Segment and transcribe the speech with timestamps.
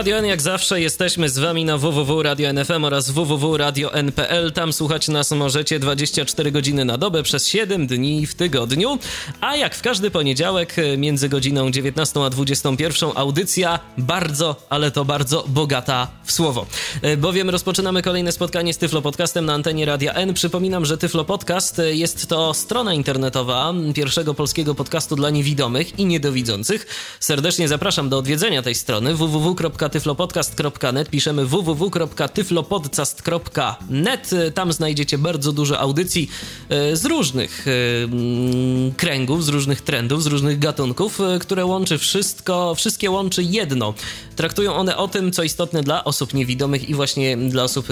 [0.00, 4.52] Radio N jak zawsze jesteśmy z wami na www Radio NFM oraz www.radio.npl.
[4.52, 8.98] Tam słuchać nas możecie 24 godziny na dobę przez 7 dni w tygodniu.
[9.40, 15.44] A jak w każdy poniedziałek między godziną 19 a 21 audycja bardzo, ale to bardzo
[15.48, 16.66] bogata w słowo.
[17.02, 20.34] E, bowiem rozpoczynamy kolejne spotkanie z Tyflo Podcastem na antenie Radia N.
[20.34, 26.86] Przypominam, że Tyflo Podcast jest to strona internetowa pierwszego polskiego podcastu dla niewidomych i niedowidzących.
[27.20, 29.54] Serdecznie zapraszam do odwiedzenia tej strony www
[29.90, 34.30] www.tyflopodcast.net, piszemy www.tyflopodcast.net.
[34.54, 36.30] Tam znajdziecie bardzo dużo audycji
[36.68, 37.70] e, z różnych e,
[38.04, 43.94] mm, kręgów, z różnych trendów, z różnych gatunków, e, które łączy wszystko, wszystkie łączy jedno.
[44.36, 47.86] Traktują one o tym, co istotne dla osób niewidomych i właśnie dla osób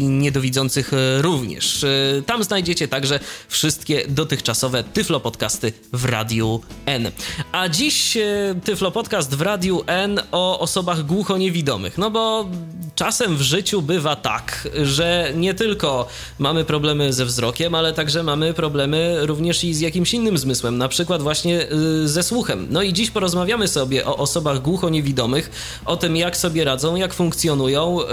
[0.00, 1.84] niedowidzących również.
[2.26, 7.10] Tam znajdziecie także wszystkie dotychczasowe Tyflo Podcasty w Radiu N.
[7.52, 8.18] A dziś
[8.64, 11.98] Tyflo Podcast w Radiu N o osobach głucho niewidomych.
[11.98, 12.46] No bo
[12.94, 16.06] czasem w życiu bywa tak, że nie tylko
[16.38, 20.88] mamy problemy ze wzrokiem, ale także mamy problemy również i z jakimś innym zmysłem, na
[20.88, 22.66] przykład właśnie y, ze słuchem.
[22.70, 25.50] No i dziś porozmawiamy sobie o osobach głucho-niewidomych,
[25.84, 28.04] o tym jak sobie radzą, jak funkcjonują, y,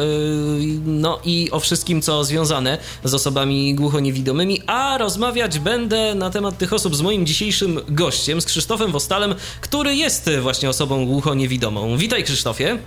[0.85, 6.73] no i o wszystkim, co związane z osobami głucho-niewidomymi, a rozmawiać będę na temat tych
[6.73, 11.97] osób z moim dzisiejszym gościem, z Krzysztofem Wostalem, który jest właśnie osobą głucho-niewidomą.
[11.97, 12.79] Witaj Krzysztofie.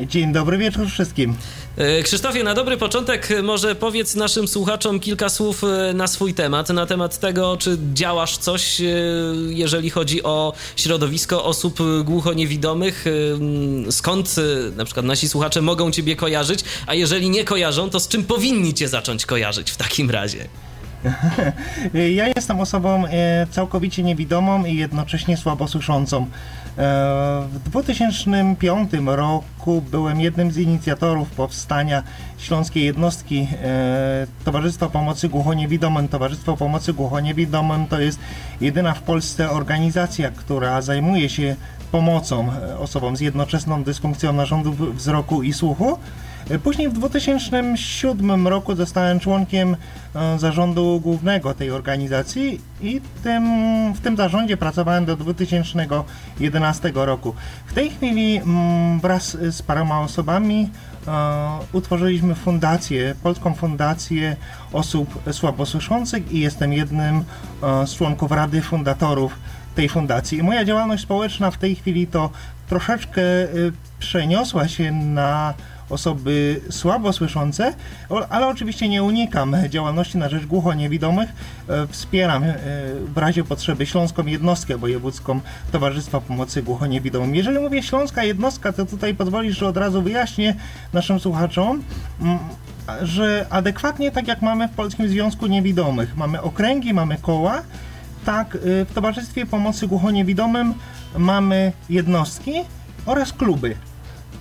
[0.00, 1.36] Dzień dobry wieczór wszystkim.
[1.76, 6.68] E, Krzysztofie, na dobry początek może powiedz naszym słuchaczom kilka słów e, na swój temat,
[6.68, 8.84] na temat tego, czy działasz coś, e,
[9.48, 13.04] jeżeli chodzi o środowisko osób głucho-niewidomych,
[13.90, 14.34] skąd
[14.76, 18.74] na przykład nasi słuchacze mogą ciebie kojarzyć, a jeżeli nie kojarzą, to z czym powinni
[18.74, 20.38] cię zacząć kojarzyć w takim razie?
[22.16, 23.04] Ja jestem osobą
[23.50, 26.26] całkowicie niewidomą i jednocześnie słabosłyszącą.
[26.78, 32.02] E, w 2005 roku byłem jednym z inicjatorów powstania
[32.38, 36.08] Śląskiej Jednostki e, Towarzystwa Pomocy Głuchoniewidomym.
[36.08, 38.18] Towarzystwo Pomocy Głuchoniewidomym to jest
[38.60, 41.56] jedyna w Polsce organizacja, która zajmuje się
[41.92, 42.48] pomocą
[42.78, 45.98] osobom z jednoczesną dysfunkcją narządów wzroku i słuchu.
[46.62, 49.76] Później w 2007 roku zostałem członkiem
[50.14, 53.44] e, zarządu głównego tej organizacji i tym,
[53.94, 57.34] w tym zarządzie pracowałem do 2011 roku.
[57.66, 60.70] W tej chwili mm, wraz z paroma osobami
[61.06, 61.10] e,
[61.72, 64.36] utworzyliśmy fundację, Polską Fundację
[64.72, 67.24] Osób Słabosłyszących i jestem jednym
[67.62, 69.38] e, z członków Rady Fundatorów
[69.74, 70.42] tej fundacji.
[70.42, 72.30] Moja działalność społeczna w tej chwili to
[72.68, 73.22] troszeczkę
[73.98, 75.54] przeniosła się na
[75.90, 77.74] osoby słabo słyszące,
[78.30, 81.30] ale oczywiście nie unikam działalności na rzecz głuchoniewidomych.
[81.68, 82.54] E, wspieram e,
[83.14, 85.40] w razie potrzeby Śląską Jednostkę Wojewódzką
[85.72, 87.34] Towarzystwa Pomocy Głuchoniewidomym.
[87.34, 90.54] Jeżeli mówię Śląska Jednostka, to tutaj pozwolisz, że od razu wyjaśnię
[90.92, 91.82] naszym słuchaczom,
[92.20, 92.38] mm,
[93.02, 97.62] że adekwatnie tak jak mamy w Polskim Związku Niewidomych, mamy okręgi, mamy koła,
[98.24, 100.74] tak y, w Towarzystwie Pomocy Głuchoniewidomym
[101.18, 102.52] mamy jednostki
[103.06, 103.76] oraz kluby.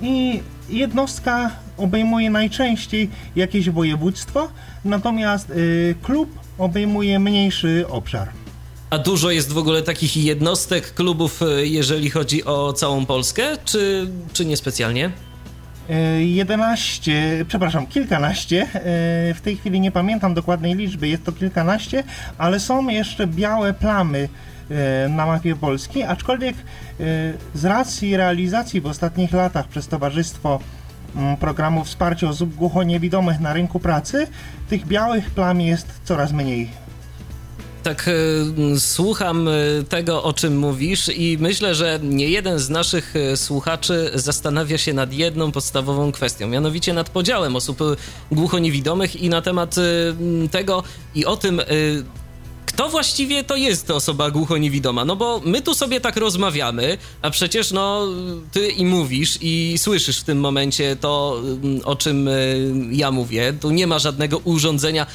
[0.03, 4.50] I jednostka obejmuje najczęściej jakieś województwo,
[4.86, 8.30] natomiast y, klub obejmuje mniejszy obszar.
[8.90, 14.08] A dużo jest w ogóle takich jednostek, klubów, y, jeżeli chodzi o całą Polskę, czy,
[14.34, 15.12] czy niespecjalnie?
[16.20, 18.64] 11, y, przepraszam, kilkanaście.
[18.64, 22.03] Y, w tej chwili nie pamiętam dokładnej liczby, jest to kilkanaście,
[22.38, 24.30] ale są jeszcze białe plamy
[25.09, 26.63] na mapie Polski, aczkolwiek e,
[27.53, 30.59] z racji realizacji w ostatnich latach przez Towarzystwo
[31.16, 34.28] mm, programu wsparcia osób głuchoniewidomych na rynku pracy,
[34.70, 36.70] tych białych plam jest coraz mniej.
[37.84, 39.49] Tak, e, słucham
[39.90, 45.14] tego, o czym mówisz, i myślę, że nie jeden z naszych słuchaczy zastanawia się nad
[45.14, 47.79] jedną podstawową kwestią, mianowicie nad podziałem osób
[48.32, 49.76] głuchoniewidomych i na temat
[50.52, 50.84] tego
[51.16, 51.61] i o tym,
[52.73, 55.05] kto właściwie to jest osoba głucho-niewidoma?
[55.05, 58.08] No bo my tu sobie tak rozmawiamy, a przecież no
[58.52, 63.53] ty i mówisz i słyszysz w tym momencie to, mm, o czym y, ja mówię.
[63.53, 65.05] Tu nie ma żadnego urządzenia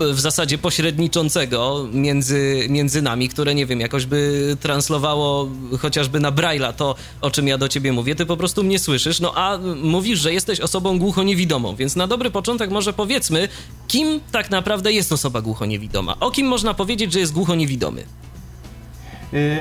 [0.00, 5.48] w zasadzie pośredniczącego między, między nami, które nie wiem, jakoś by translowało
[5.78, 9.20] chociażby na Braille'a to, o czym ja do ciebie mówię, ty po prostu mnie słyszysz,
[9.20, 13.48] no a mówisz, że jesteś osobą głuchoniewidomą, więc na dobry początek może powiedzmy,
[13.88, 16.16] kim tak naprawdę jest osoba głuchoniewidoma?
[16.20, 18.04] O kim można powiedzieć, że jest głuchoniewidomy?
[19.34, 19.60] Y,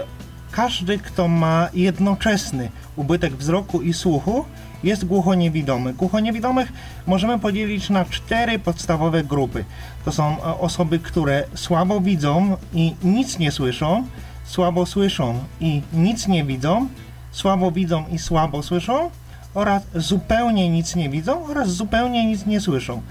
[0.51, 4.45] każdy, kto ma jednoczesny ubytek wzroku i słuchu,
[4.83, 5.94] jest głuchoniewidomy.
[5.94, 6.74] Głuchoniewidomych
[7.07, 9.65] możemy podzielić na cztery podstawowe grupy.
[10.06, 14.03] To są e, osoby, które słabo widzą i nic nie słyszą,
[14.45, 16.88] słabo słyszą i nic nie widzą,
[17.31, 19.09] słabo widzą i słabo słyszą
[19.53, 23.01] oraz zupełnie nic nie widzą oraz zupełnie nic nie słyszą.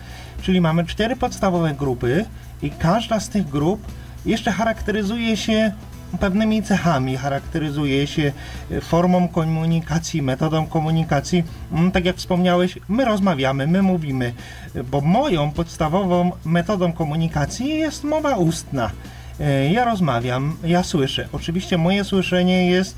[0.42, 2.24] Czyli mamy cztery podstawowe grupy
[2.62, 3.86] i każda z tych grup
[4.26, 5.72] jeszcze charakteryzuje się
[6.18, 8.32] pewnymi cechami, charakteryzuje się
[8.70, 11.44] e, formą komunikacji, metodą komunikacji.
[11.72, 14.32] Mm, tak jak wspomniałeś, my rozmawiamy, my mówimy,
[14.74, 18.90] e, bo moją podstawową metodą komunikacji jest mowa ustna.
[19.40, 21.28] E, ja rozmawiam, ja słyszę.
[21.32, 22.96] Oczywiście moje słyszenie jest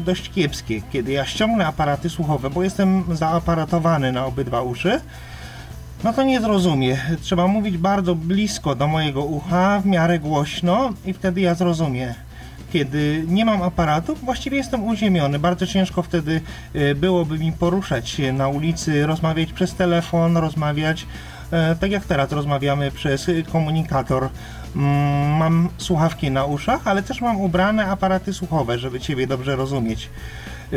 [0.00, 0.82] dość kiepskie.
[0.92, 5.00] Kiedy ja ściągnę aparaty słuchowe, bo jestem zaaparatowany na obydwa uszy,
[6.04, 6.98] no to nie zrozumie.
[7.20, 12.14] Trzeba mówić bardzo blisko do mojego ucha, w miarę głośno i wtedy ja zrozumiem
[12.74, 15.38] kiedy nie mam aparatu, właściwie jestem uziemiony.
[15.38, 16.40] Bardzo ciężko wtedy
[16.74, 21.06] e, byłoby mi poruszać się na ulicy, rozmawiać przez telefon, rozmawiać
[21.50, 24.28] e, tak jak teraz rozmawiamy przez komunikator.
[24.76, 30.10] Mm, mam słuchawki na uszach, ale też mam ubrane aparaty słuchowe, żeby Ciebie dobrze rozumieć.
[30.72, 30.76] E,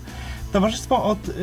[0.53, 1.33] Towarzystwo od yy,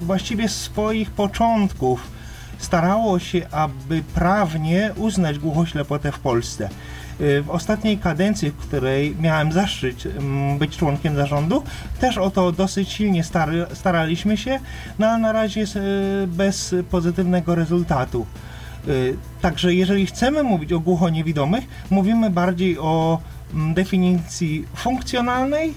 [0.00, 2.18] właściwie swoich początków
[2.58, 6.68] starało się, aby prawnie uznać głuchoślepotę w Polsce.
[7.20, 11.62] Y, w ostatniej kadencji, w której miałem zaszczyt mm, być członkiem zarządu,
[12.00, 13.24] też o to dosyć silnie
[13.74, 14.60] staraliśmy się,
[14.98, 18.26] no ale na razie y, bez pozytywnego rezultatu.
[18.88, 23.18] Y, także jeżeli chcemy mówić o głuchoniewidomych, mówimy bardziej o
[23.54, 25.74] mm, definicji funkcjonalnej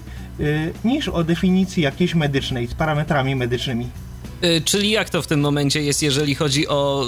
[0.84, 3.88] niż o definicji jakiejś medycznej, z parametrami medycznymi.
[4.44, 7.04] Y, czyli jak to w tym momencie jest, jeżeli chodzi o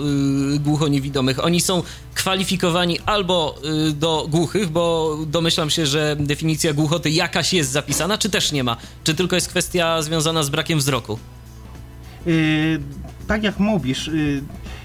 [0.54, 1.44] y, głuchoniewidomych?
[1.44, 1.82] Oni są
[2.14, 3.54] kwalifikowani albo
[3.88, 8.64] y, do głuchych, bo domyślam się, że definicja głuchoty jakaś jest zapisana, czy też nie
[8.64, 8.76] ma?
[9.04, 11.18] Czy tylko jest kwestia związana z brakiem wzroku?
[12.26, 12.80] Yy,
[13.26, 14.42] tak jak mówisz, yy,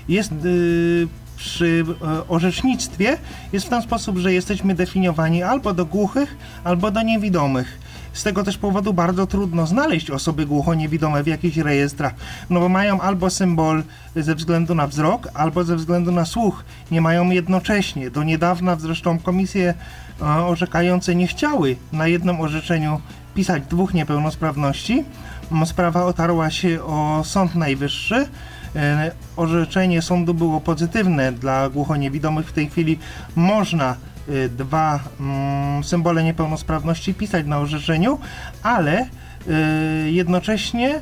[0.08, 1.08] jest yy,
[1.38, 1.86] przy
[2.28, 3.18] orzecznictwie
[3.54, 7.80] jest w ten sposób, że jesteśmy definiowani albo do głuchych, albo do niewidomych.
[8.14, 12.14] Z tego też powodu bardzo trudno znaleźć osoby głuchoniewidome w jakichś rejestrach,
[12.50, 13.84] no bo mają albo symbol
[14.16, 16.64] ze względu na wzrok, albo ze względu na słuch.
[16.92, 18.12] Nie mają jednocześnie.
[18.12, 19.74] Do niedawna zresztą komisje
[20.22, 23.02] e, orzekające nie chciały na jednym orzeczeniu
[23.36, 25.04] pisać dwóch niepełnosprawności.
[25.66, 28.28] Sprawa otarła się o Sąd Najwyższy.
[28.76, 32.48] E, orzeczenie sądu było pozytywne dla głuchoniewidomych.
[32.48, 33.00] W tej chwili
[33.36, 33.96] można
[34.58, 38.20] dwa mm, symbole niepełnosprawności pisać na orzeczeniu,
[38.64, 41.02] ale y, jednocześnie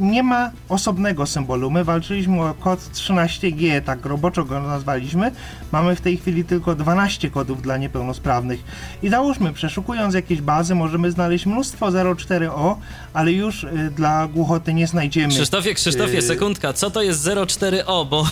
[0.00, 1.70] nie ma osobnego symbolu.
[1.70, 5.30] My walczyliśmy o kod 13G, tak roboczo go nazwaliśmy.
[5.72, 8.60] Mamy w tej chwili tylko 12 kodów dla niepełnosprawnych.
[9.02, 12.76] I załóżmy, przeszukując jakieś bazy, możemy znaleźć mnóstwo 04O,
[13.12, 15.34] ale już y, dla głuchoty nie znajdziemy.
[15.34, 18.28] Krzysztofie, Krzysztofie, y sekundka, co to jest 04O, bo,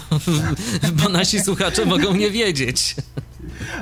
[1.02, 2.96] bo nasi słuchacze mogą nie wiedzieć.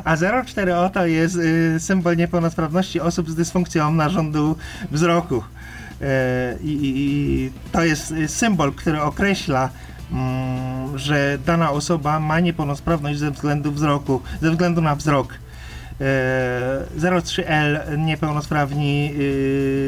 [0.05, 4.57] A 04O to jest y, symbol niepełnosprawności osób z dysfunkcją narządu
[4.91, 5.37] wzroku.
[5.37, 5.43] Y,
[6.63, 9.71] I to jest symbol, który określa,
[10.13, 15.35] mm, że dana osoba ma niepełnosprawność ze względu wzroku, ze względu na wzrok.
[16.97, 19.15] 03L y, niepełnosprawni,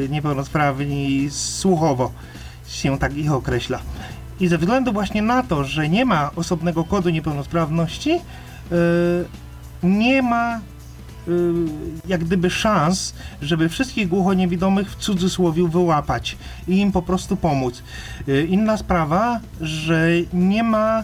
[0.09, 2.11] niepełnosprawni słuchowo
[2.67, 3.79] się tak ich określa.
[4.39, 8.19] I ze względu właśnie na to, że nie ma osobnego kodu niepełnosprawności,
[9.83, 10.59] nie ma
[12.07, 16.37] jak gdyby szans, żeby wszystkich głuchoniewidomych w cudzysłowie wyłapać
[16.67, 17.83] i im po prostu pomóc.
[18.49, 21.03] Inna sprawa, że nie ma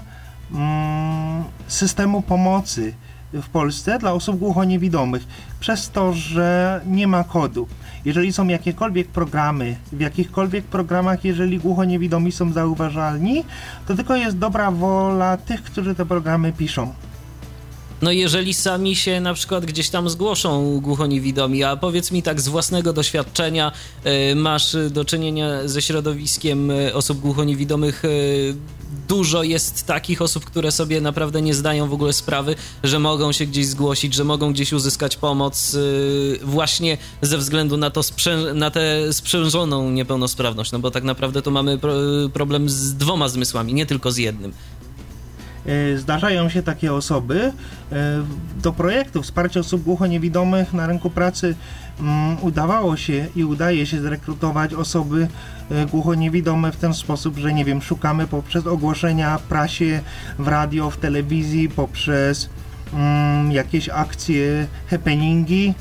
[0.51, 2.93] mm, systemu pomocy
[3.33, 5.27] w Polsce dla osób głuchoniewidomych,
[5.59, 7.67] przez to, że nie ma kodu.
[8.05, 13.43] Jeżeli są jakiekolwiek programy, w jakichkolwiek programach, jeżeli głuchoniewidomi są zauważalni,
[13.87, 16.93] to tylko jest dobra wola tych, którzy te programy piszą.
[18.01, 22.47] No jeżeli sami się na przykład gdzieś tam zgłoszą głuchoniewidomi, a powiedz mi tak z
[22.47, 23.71] własnego doświadczenia,
[24.31, 28.55] y, masz do czynienia ze środowiskiem y, osób głuchoniewidomych, y,
[29.07, 33.45] dużo jest takich osób, które sobie naprawdę nie zdają w ogóle sprawy, że mogą się
[33.45, 35.77] gdzieś zgłosić, że mogą gdzieś uzyskać pomoc
[36.43, 38.01] właśnie ze względu na to
[38.53, 41.79] na tę sprzężoną niepełnosprawność, no bo tak naprawdę tu mamy
[42.33, 44.53] problem z dwoma zmysłami, nie tylko z jednym.
[45.65, 47.51] E, zdarzają się takie osoby.
[47.91, 47.95] E,
[48.63, 51.55] do projektu wsparcia osób głuchoniewidomych na rynku pracy
[51.99, 55.27] mm, udawało się i udaje się zrekrutować osoby
[55.71, 60.01] e, głuchoniewidome w ten sposób, że nie wiem, szukamy poprzez ogłoszenia w prasie,
[60.39, 62.49] w radio, w telewizji, poprzez
[62.93, 65.73] mm, jakieś akcje, happeningi.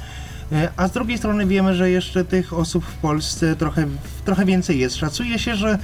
[0.77, 3.87] A z drugiej strony wiemy, że jeszcze tych osób w Polsce trochę,
[4.25, 4.97] trochę więcej jest.
[4.97, 5.79] Szacuje się, że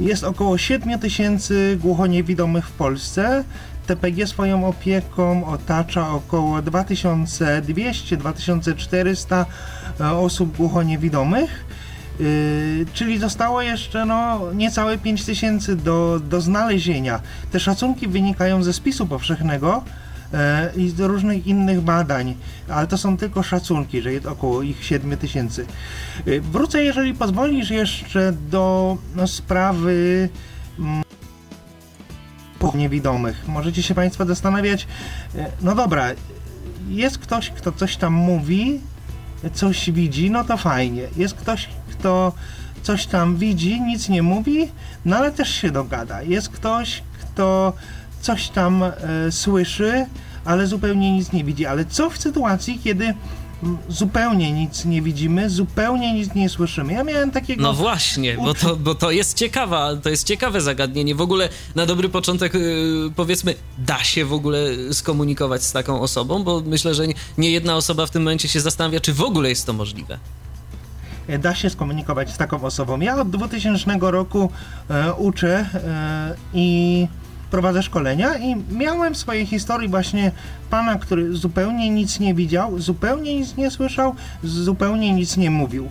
[0.00, 3.44] jest około 7 tysięcy głuchoniewidomych w Polsce.
[3.86, 9.44] TPG swoją opieką otacza około 2200-2400
[10.00, 11.64] e, osób głuchoniewidomych.
[12.20, 17.20] Yy, czyli zostało jeszcze no, niecałe 5 tysięcy do, do znalezienia.
[17.52, 19.84] Te szacunki wynikają ze spisu powszechnego,
[20.76, 22.34] i z różnych innych badań,
[22.68, 25.66] ale to są tylko szacunki, że jest około ich 7 tysięcy.
[26.26, 30.28] E, wrócę, jeżeli pozwolisz, jeszcze do no, sprawy
[30.78, 31.02] mm,
[32.74, 33.48] niewidomych.
[33.48, 34.86] Możecie się Państwo zastanawiać,
[35.34, 36.06] e, no dobra,
[36.88, 38.80] jest ktoś, kto coś tam mówi,
[39.54, 41.02] coś widzi, no to fajnie.
[41.16, 42.32] Jest ktoś, kto
[42.82, 44.68] coś tam widzi, nic nie mówi,
[45.04, 46.22] no ale też się dogada.
[46.22, 47.72] Jest ktoś, kto
[48.20, 48.92] coś tam e,
[49.30, 50.06] słyszy,
[50.46, 51.66] ale zupełnie nic nie widzi.
[51.66, 53.14] Ale co w sytuacji, kiedy
[53.88, 56.92] zupełnie nic nie widzimy, zupełnie nic nie słyszymy.
[56.92, 57.62] Ja miałem takiego...
[57.62, 61.14] No właśnie, bo to, bo to jest ciekawa, to jest ciekawe zagadnienie.
[61.14, 62.60] W ogóle na dobry początek yy,
[63.16, 64.58] powiedzmy, da się w ogóle
[64.92, 67.04] skomunikować z taką osobą, bo myślę, że
[67.38, 70.18] nie jedna osoba w tym momencie się zastanawia, czy w ogóle jest to możliwe
[71.28, 73.00] e, da się skomunikować z taką osobą.
[73.00, 74.50] Ja od 2000 roku
[74.90, 77.08] e, uczę e, i
[77.50, 80.32] prowadzę szkolenia i miałem w swojej historii właśnie
[80.70, 85.88] pana, który zupełnie nic nie widział, zupełnie nic nie słyszał, zupełnie nic nie mówił.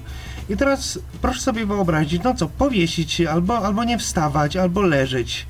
[0.50, 5.46] I teraz proszę sobie wyobrazić, no co, powiesić się, albo, albo nie wstawać, albo leżeć.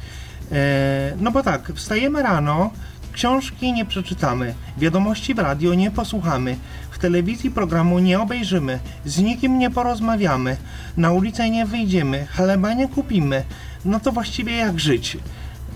[0.51, 2.71] E, no bo tak, wstajemy rano,
[3.11, 6.55] książki nie przeczytamy, wiadomości w radio nie posłuchamy,
[6.91, 10.57] w telewizji programu nie obejrzymy, z nikim nie porozmawiamy,
[10.97, 13.43] na ulicę nie wyjdziemy, chleba nie kupimy.
[13.85, 15.17] No to właściwie jak żyć?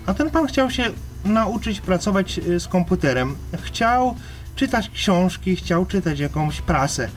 [0.06, 0.84] A ten pan chciał się
[1.24, 3.36] nauczyć pracować y, z komputerem.
[3.62, 4.14] Chciał
[4.56, 7.08] czytać książki, chciał czytać jakąś prasę.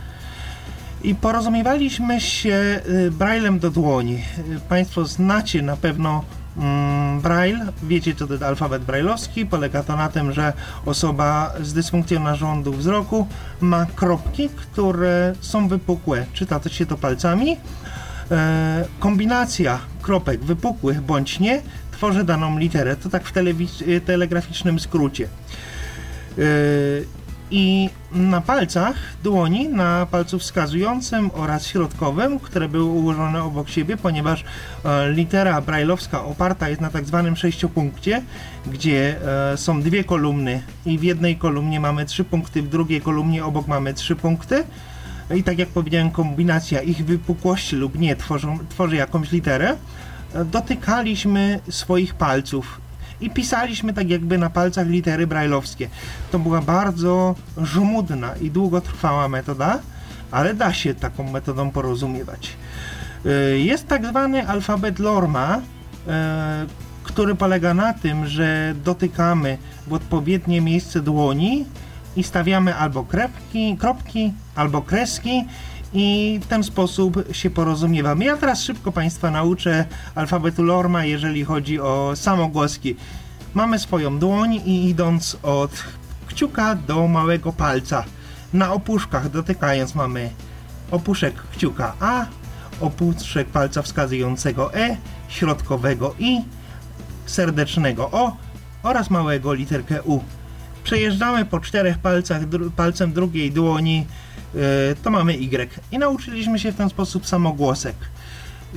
[1.04, 4.16] I porozumiewaliśmy się y, braillem do dłoni.
[4.16, 6.24] Y, państwo znacie na pewno
[6.58, 9.46] mm, braille, wiecie co to jest alfabet brailleowski.
[9.46, 10.54] Polega to na tym, że
[10.86, 13.28] osoba z dysfunkcją narządu wzroku
[13.62, 16.25] ma kropki, które są wypukłe.
[16.34, 17.58] Czyta to się to palcami.
[18.32, 21.62] E, kombinacja kropek wypukłych bądź nie
[22.03, 22.95] tworzy daną literę.
[22.95, 23.38] To tak w
[23.81, 25.27] y, telegraficznym skrócie.
[26.38, 26.43] Yy,
[27.51, 34.43] I na palcach dłoni, na palcu wskazującym oraz środkowym, które były ułożone obok siebie, ponieważ
[34.86, 38.22] e, litera brajlowska oparta jest na tak zwanym sześciopunkcie,
[38.67, 39.15] gdzie
[39.53, 43.67] e, są dwie kolumny i w jednej kolumnie mamy trzy punkty, w drugiej kolumnie obok
[43.67, 44.63] mamy trzy punkty.
[45.36, 49.75] I tak jak powiedziałem, kombinacja ich wypukłości lub nie tworzą, tworzy jakąś literę
[50.46, 52.82] dotykaliśmy swoich palców
[53.22, 55.90] i pisaliśmy tak jakby na palcach litery brajlowskie.
[56.32, 59.80] To była bardzo żmudna i długotrwała metoda,
[60.32, 62.58] ale da się taką metodą porozumiewać.
[63.25, 65.62] Y, jest tak zwany alfabet Lorma, y,
[67.04, 71.66] który polega na tym, że dotykamy w odpowiednie miejsce dłoni
[72.16, 75.46] i stawiamy albo krepki, kropki, albo kreski
[75.93, 78.25] i w ten sposób się porozumiewamy.
[78.25, 79.85] Ja teraz szybko Państwa nauczę
[80.15, 82.95] alfabetu Lorma, jeżeli chodzi o samogłoski.
[83.53, 85.71] Mamy swoją dłoń i idąc od
[86.27, 88.03] kciuka do małego palca,
[88.53, 90.29] na opuszkach dotykając mamy
[90.91, 92.25] opuszek kciuka A,
[92.81, 94.97] opuszek palca wskazującego E,
[95.27, 96.41] środkowego I,
[97.25, 98.38] serdecznego O
[98.83, 100.19] oraz małego literkę U.
[100.83, 104.05] Przejeżdżamy po czterech palcach, dru palcem drugiej dłoni,
[105.03, 105.79] to mamy Y.
[105.91, 107.95] I nauczyliśmy się w ten sposób samogłosek.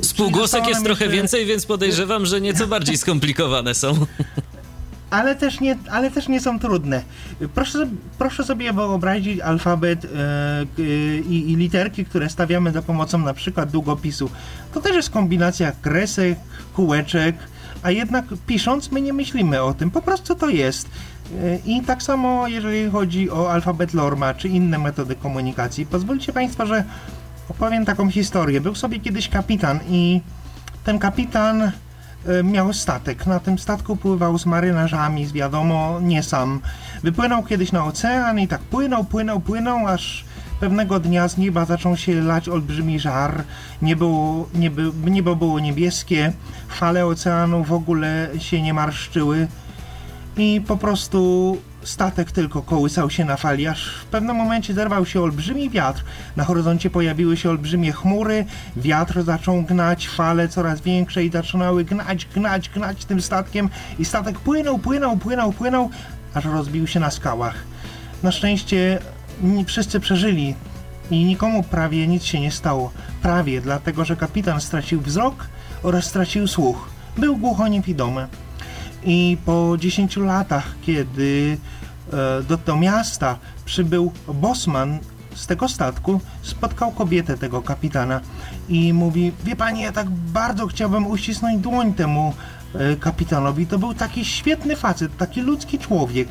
[0.03, 1.17] Spółgłosek jest trochę jeszcze...
[1.17, 3.95] więcej, więc podejrzewam, że nieco bardziej skomplikowane są.
[5.11, 7.03] Ale też, nie, ale też nie są trudne.
[7.55, 13.71] Proszę, proszę sobie wyobrazić alfabet yy, yy, i literki, które stawiamy za pomocą na przykład
[13.71, 14.31] długopisu.
[14.75, 16.39] To też jest kombinacja kresek,
[16.75, 17.37] kółeczek,
[17.87, 20.89] a jednak pisząc my nie myślimy o tym, po prostu to jest.
[21.31, 25.87] Yy, I tak samo jeżeli chodzi o alfabet Lorma czy inne metody komunikacji.
[25.87, 26.85] Pozwólcie Państwo, że
[27.49, 28.61] opowiem taką historię.
[28.61, 30.21] Był sobie kiedyś kapitan i
[30.85, 31.73] ten kapitan e,
[32.43, 33.27] miał statek.
[33.27, 36.61] Na tym statku pływał z marynarzami, z wiadomo, nie sam.
[37.03, 40.25] Wypłynął kiedyś na ocean i tak płynął, płynął, płynął, aż
[40.61, 43.45] pewnego dnia z nieba zaczął się lać olbrzymi żar.
[43.83, 46.33] Niebo, niebo, niebo było niebieskie,
[46.69, 49.49] fale oceanu w ogóle się nie marszczyły
[50.37, 55.21] i po prostu statek tylko kołysał się na fali, aż w pewnym momencie zerwał się
[55.23, 56.05] olbrzymi wiatr.
[56.37, 58.45] Na horyzoncie pojawiły się olbrzymie chmury,
[58.77, 64.39] wiatr zaczął gnać, fale coraz większe i zaczynały gnać, gnać, gnać tym statkiem i statek
[64.39, 65.91] płynął, płynął, płynął, płynął,
[66.35, 67.55] aż rozbił się na skałach.
[68.23, 68.99] Na szczęście
[69.67, 70.55] wszyscy przeżyli
[71.11, 72.91] i nikomu prawie nic się nie stało.
[73.23, 75.47] Prawie, dlatego że kapitan stracił wzrok
[75.83, 76.89] oraz stracił słuch.
[77.19, 78.27] Był głuchoniewidomy.
[79.05, 81.59] I po 10 latach, kiedy
[82.13, 84.99] e, do, do miasta przybył bosman
[85.35, 88.21] z tego statku, spotkał kobietę tego kapitana
[88.69, 92.35] i mówi: Wie pani, ja tak bardzo chciałbym uścisnąć dłoń temu
[92.75, 93.67] e, kapitanowi.
[93.67, 96.29] To był taki świetny facet, taki ludzki człowiek.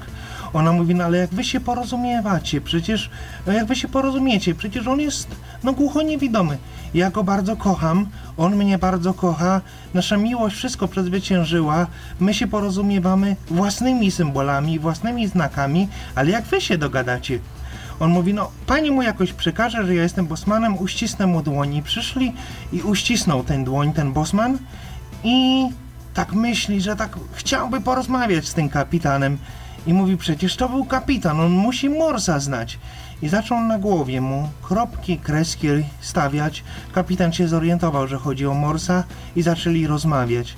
[0.56, 3.10] Ona mówi, no ale jak wy się porozumiewacie, przecież,
[3.48, 5.28] no jak wy się porozumiecie, przecież on jest,
[5.64, 6.58] no głucho niewidomy.
[6.94, 8.08] Ja go bardzo kocham,
[8.38, 9.62] on mnie bardzo kocha,
[9.94, 11.88] nasza miłość wszystko przezwyciężyła,
[12.20, 17.40] my się porozumiewamy własnymi symbolami, własnymi znakami, ale jak wy się dogadacie?
[18.00, 21.84] On mówi, no pani mu jakoś przekaże, że ja jestem bosmanem, uścisnę mu dłoni.
[21.84, 22.34] Przyszli
[22.74, 24.58] i uścisnął ten dłoń, ten bosman
[25.24, 25.68] i
[26.14, 29.38] tak myśli, że tak chciałby porozmawiać z tym kapitanem.
[29.88, 32.80] I mówi, przecież to był kapitan, on musi Morsa znać.
[33.22, 35.68] I zaczął na głowie mu kropki, kreski
[36.02, 36.64] stawiać.
[36.94, 39.04] Kapitan się zorientował, że chodzi o Morsa
[39.36, 40.56] i zaczęli rozmawiać.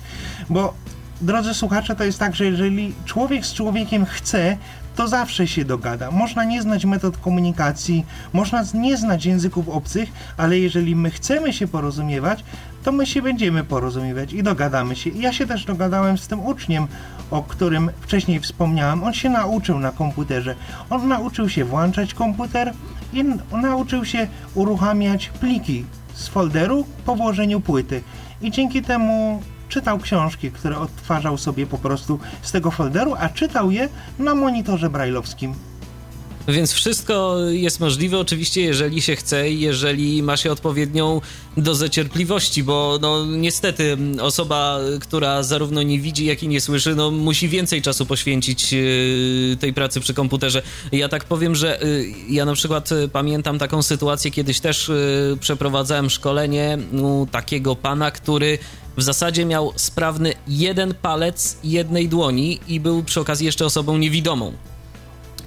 [0.50, 0.74] Bo,
[1.20, 4.56] drodzy słuchacze, to jest tak, że jeżeli człowiek z człowiekiem chce,
[4.96, 6.10] to zawsze się dogada.
[6.10, 11.68] Można nie znać metod komunikacji, można nie znać języków obcych, ale jeżeli my chcemy się
[11.68, 12.44] porozumiewać,
[12.84, 15.10] to my się będziemy porozumiewać i dogadamy się.
[15.10, 16.86] ja się też dogadałem z tym uczniem,
[17.30, 19.04] o którym wcześniej wspomniałem.
[19.04, 20.54] On się nauczył na komputerze.
[20.90, 22.72] On nauczył się włączać komputer
[23.12, 28.02] i nauczył się uruchamiać pliki z folderu po włożeniu płyty.
[28.42, 33.70] I dzięki temu czytał książki, które odtwarzał sobie po prostu z tego folderu, a czytał
[33.70, 33.88] je
[34.18, 35.54] na monitorze brajlowskim.
[36.48, 41.20] Więc wszystko jest możliwe oczywiście, jeżeli się chce i jeżeli ma się odpowiednią
[41.56, 47.10] dozę cierpliwości, bo no niestety osoba, która zarówno nie widzi, jak i nie słyszy, no
[47.10, 50.62] musi więcej czasu poświęcić yy, tej pracy przy komputerze.
[50.92, 54.90] Ja tak powiem, że yy, ja na przykład yy, pamiętam taką sytuację, kiedyś też
[55.40, 58.58] przeprowadzałem szkolenie u takiego pana, który
[58.96, 64.52] w zasadzie miał sprawny jeden palec jednej dłoni i był przy okazji jeszcze osobą niewidomą.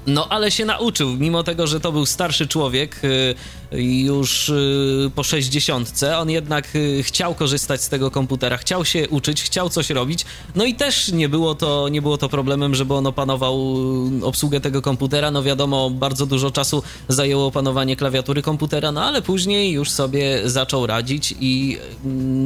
[0.08, 3.36] No, ale się nauczył, mimo tego, że to był starszy człowiek, y,
[3.72, 6.00] już y, po 60.
[6.18, 10.26] On jednak y, chciał korzystać z tego komputera, chciał się uczyć, chciał coś robić.
[10.56, 13.76] No i też nie było to, nie było to problemem, żeby on opanował
[14.22, 15.32] obsługę tego komputera.
[15.32, 20.88] No wiadomo, bardzo dużo czasu zajęło opanowanie klawiatury komputera, no ale później już sobie zaczął
[20.88, 21.78] radzić i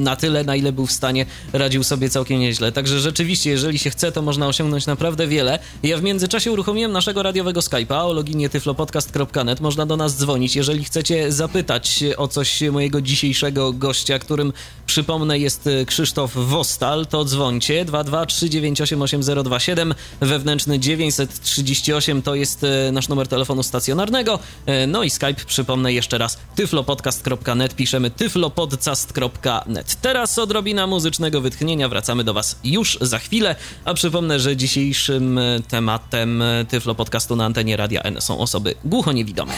[0.03, 2.71] na tyle, na ile był w stanie, radził sobie całkiem nieźle.
[2.71, 5.59] Także rzeczywiście, jeżeli się chce, to można osiągnąć naprawdę wiele.
[5.83, 9.61] Ja w międzyczasie uruchomiłem naszego radiowego Skype'a o loginie tyflopodcast.net.
[9.61, 14.53] Można do nas dzwonić, jeżeli chcecie zapytać o coś mojego dzisiejszego gościa, którym
[14.85, 23.63] przypomnę jest Krzysztof Wostal, to dzwońcie 223988027 wewnętrzny 938 to jest e, nasz numer telefonu
[23.63, 24.39] stacjonarnego.
[24.65, 29.95] E, no i Skype przypomnę jeszcze raz tyflopodcast.net piszemy tyflopodcast.net.
[30.01, 36.43] Teraz odrobina muzycznego wytchnienia, wracamy do Was już za chwilę, a przypomnę, że dzisiejszym tematem
[36.69, 39.53] Tyflo Podcastu na antenie Radia N są osoby głuchoniewidome.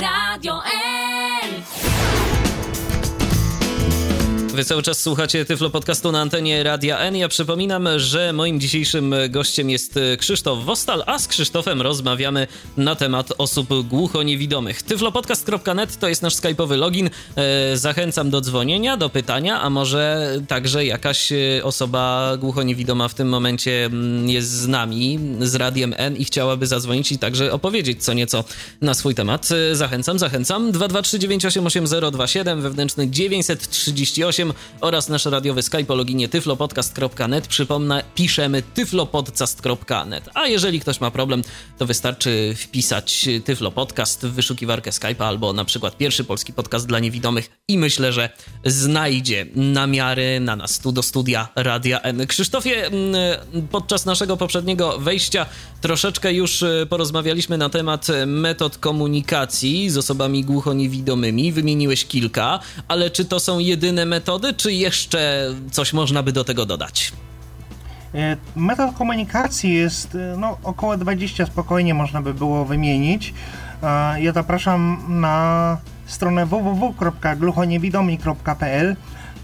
[0.00, 0.91] Radio N
[4.52, 7.16] Wy cały czas słuchacie Tyflo Podcastu na antenie Radia N.
[7.16, 13.32] Ja przypominam, że moim dzisiejszym gościem jest Krzysztof Wostal, a z Krzysztofem rozmawiamy na temat
[13.38, 14.82] osób głuchoniewidomych.
[14.82, 17.10] tyflopodcast.net to jest nasz skype'owy login.
[17.36, 23.84] E, zachęcam do dzwonienia, do pytania, a może także jakaś osoba głuchoniewidoma w tym momencie
[23.84, 28.44] mm, jest z nami, z Radiem N i chciałaby zadzwonić i także opowiedzieć co nieco
[28.80, 29.48] na swój temat.
[29.72, 30.72] E, zachęcam, zachęcam.
[30.72, 34.41] 223988027 wewnętrzny 938
[34.80, 37.46] oraz nasz radiowy Skype o loginie tyflopodcast.net.
[37.46, 40.28] Przypomnę, piszemy tyflopodcast.net.
[40.34, 41.42] A jeżeli ktoś ma problem,
[41.78, 47.50] to wystarczy wpisać Tyflopodcast w wyszukiwarkę Skype'a albo na przykład pierwszy polski podcast dla niewidomych
[47.68, 48.30] i myślę, że
[48.64, 52.26] znajdzie namiary na nas tu do studia Radia N.
[52.26, 53.16] Krzysztofie, mm,
[53.70, 55.46] podczas naszego poprzedniego wejścia
[55.80, 61.52] troszeczkę już e, porozmawialiśmy na temat metod komunikacji z osobami głuchoniewidomymi.
[61.52, 66.66] Wymieniłeś kilka, ale czy to są jedyne metody, czy jeszcze coś można by do tego
[66.66, 67.12] dodać?
[68.14, 73.34] E, metod komunikacji jest e, no, około 20 spokojnie można by było wymienić.
[74.18, 78.96] Ja zapraszam na stronę www.gluchoniewidomi.pl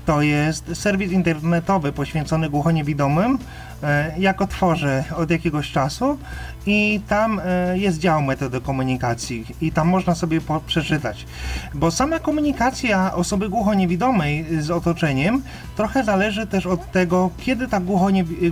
[0.08, 3.38] to jest serwis internetowy poświęcony głuchoniewidomym.
[3.82, 6.18] E, jak otworzę od jakiegoś czasu
[6.66, 11.26] i tam e, jest dział metody komunikacji i tam można sobie przeczytać.
[11.74, 15.42] Bo sama komunikacja osoby głuchoniewidomej z otoczeniem
[15.76, 17.80] trochę zależy też od tego, kiedy ta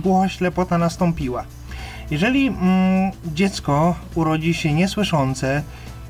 [0.01, 1.43] głuchoślepota nastąpiła.
[2.11, 5.61] Jeżeli mm, dziecko urodzi się niesłyszące,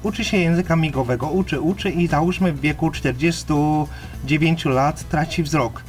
[0.04, 5.84] uczy się języka migowego, uczy, uczy i załóżmy w wieku 49 lat traci wzrok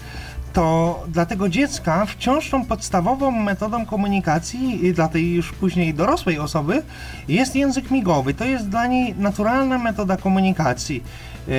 [0.59, 6.83] to dla tego dziecka wciąż tą podstawową metodą komunikacji dla tej już później dorosłej osoby
[7.29, 8.35] jest język migowy.
[8.35, 11.03] To jest dla niej naturalna metoda komunikacji.
[11.49, 11.55] Yy,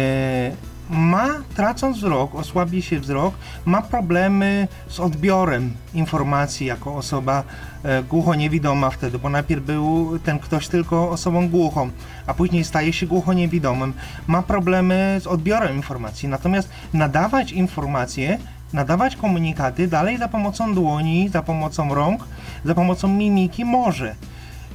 [0.89, 3.33] ma, tracąc wzrok, osłabi się wzrok,
[3.65, 7.43] ma problemy z odbiorem informacji jako osoba
[7.83, 11.89] e, głucho-niewidoma wtedy, bo najpierw był ten ktoś tylko osobą głuchą,
[12.27, 13.93] a później staje się głucho-niewidomym.
[14.27, 18.37] Ma problemy z odbiorem informacji, natomiast nadawać informacje
[18.73, 22.23] nadawać komunikaty dalej za pomocą dłoni, za pomocą rąk,
[22.65, 24.15] za pomocą mimiki może.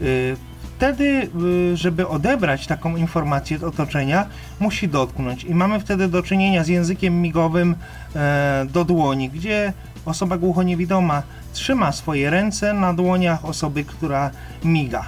[0.03, 0.37] Y,
[0.77, 1.31] wtedy,
[1.73, 4.27] y, żeby odebrać taką informację z otoczenia,
[4.61, 5.45] musi dotknąć.
[5.45, 7.75] I mamy wtedy do czynienia z językiem migowym
[8.17, 9.73] e, do dłoni, gdzie
[10.05, 14.31] osoba głuchoniewidoma trzyma swoje ręce na dłoniach osoby, która
[14.65, 15.07] miga.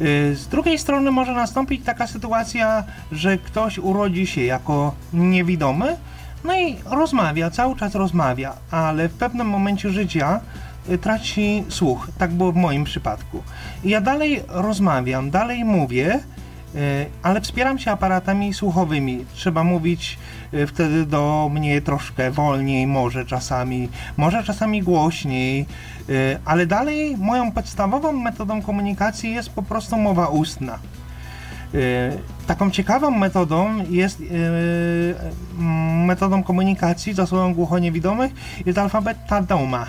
[0.00, 5.96] Y, z drugiej strony może nastąpić taka sytuacja, że ktoś urodzi się jako niewidomy,
[6.44, 10.40] no i rozmawia, cały czas rozmawia, ale w pewnym momencie życia
[10.90, 12.08] y, traci słuch.
[12.18, 13.42] Tak było w moim przypadku.
[13.84, 16.20] I ja dalej rozmawiam, dalej mówię,
[16.74, 19.24] y, ale wspieram się aparatami słuchowymi.
[19.34, 20.18] Trzeba mówić
[20.54, 25.66] y, wtedy do mnie troszkę wolniej, może czasami, może czasami głośniej,
[26.44, 30.78] ale dalej moją podstawową metodą komunikacji jest po prostu mowa ustna.
[31.74, 32.12] E,
[32.46, 34.24] taką ciekawą metodą jest e,
[36.06, 38.32] metodą komunikacji z osobą głuchoniewidomych
[38.66, 39.86] jest alfabet Tadoma.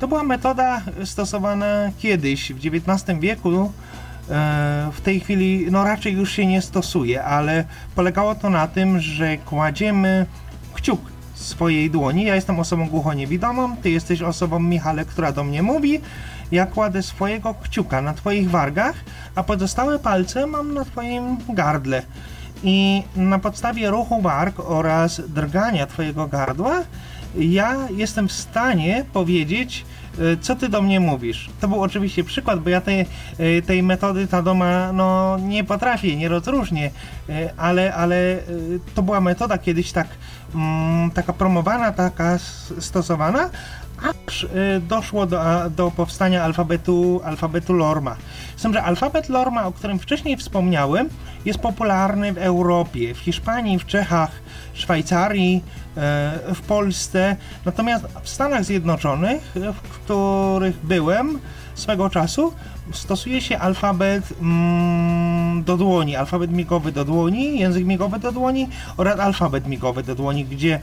[0.00, 3.72] To była metoda stosowana kiedyś, w XIX wieku.
[4.92, 7.64] W tej chwili no raczej już się nie stosuje, ale
[7.94, 10.26] polegało to na tym, że kładziemy
[10.74, 11.00] kciuk
[11.34, 12.24] swojej dłoni.
[12.24, 16.00] Ja jestem osobą głuchoniewidomą, ty jesteś osobą Michale, która do mnie mówi
[16.52, 18.94] ja kładę swojego kciuka na twoich wargach,
[19.34, 22.02] a pozostałe palce mam na twoim gardle.
[22.62, 26.82] I na podstawie ruchu warg oraz drgania twojego gardła
[27.38, 29.84] ja jestem w stanie powiedzieć,
[30.18, 31.50] e, co ty do mnie mówisz.
[31.60, 33.06] To był oczywiście przykład, bo ja tej,
[33.38, 36.90] e, tej metody Tadoma no, nie potrafię, nie rozróżnię,
[37.28, 38.38] e, ale, ale
[38.94, 40.08] to była metoda kiedyś tak,
[40.54, 42.38] mm, taka promowana, taka
[42.78, 43.50] stosowana,
[44.02, 44.48] aż y,
[44.88, 45.40] doszło do,
[45.76, 48.16] do powstania alfabetu, alfabetu Lorma.
[48.56, 51.08] Z tym, że alfabet Lorma, o którym wcześniej wspomniałem,
[51.44, 54.30] jest popularny w Europie, w Hiszpanii, w Czechach,
[54.74, 55.64] Szwajcarii,
[55.96, 57.36] e, w Polsce.
[57.64, 61.38] Natomiast w Stanach Zjednoczonych, w których byłem
[61.80, 62.52] swego czasu,
[62.92, 69.20] stosuje się alfabet mm, do dłoni, alfabet migowy do dłoni, język migowy do dłoni oraz
[69.20, 70.80] alfabet migowy do dłoni, gdzie e,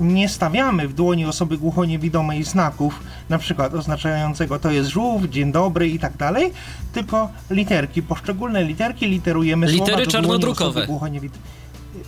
[0.00, 5.88] nie stawiamy w dłoni osoby głuchoniewidomej znaków, na przykład oznaczającego to jest żółw, dzień dobry
[5.88, 6.52] i tak dalej,
[6.92, 10.86] tylko literki, poszczególne literki literujemy Litery słowa do czarnodrukowe.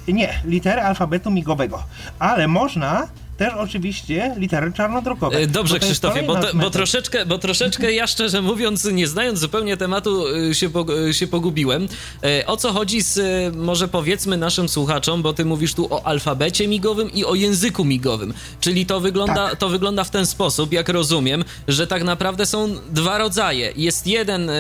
[0.09, 1.83] Nie, litery alfabetu migowego.
[2.19, 5.39] Ale można też oczywiście litery czarnodrukowe.
[5.39, 10.25] E, dobrze, Krzysztofie, bo, bo, troszeczkę, bo troszeczkę ja szczerze mówiąc, nie znając zupełnie tematu,
[10.51, 10.71] e, się,
[11.09, 11.89] e, się pogubiłem.
[12.47, 13.21] O co chodzi z,
[13.57, 18.35] może powiedzmy naszym słuchaczom, bo ty mówisz tu o alfabecie migowym i o języku migowym.
[18.61, 19.57] Czyli to wygląda, tak.
[19.57, 23.73] to wygląda w ten sposób, jak rozumiem, że tak naprawdę są dwa rodzaje.
[23.77, 24.51] Jest jeden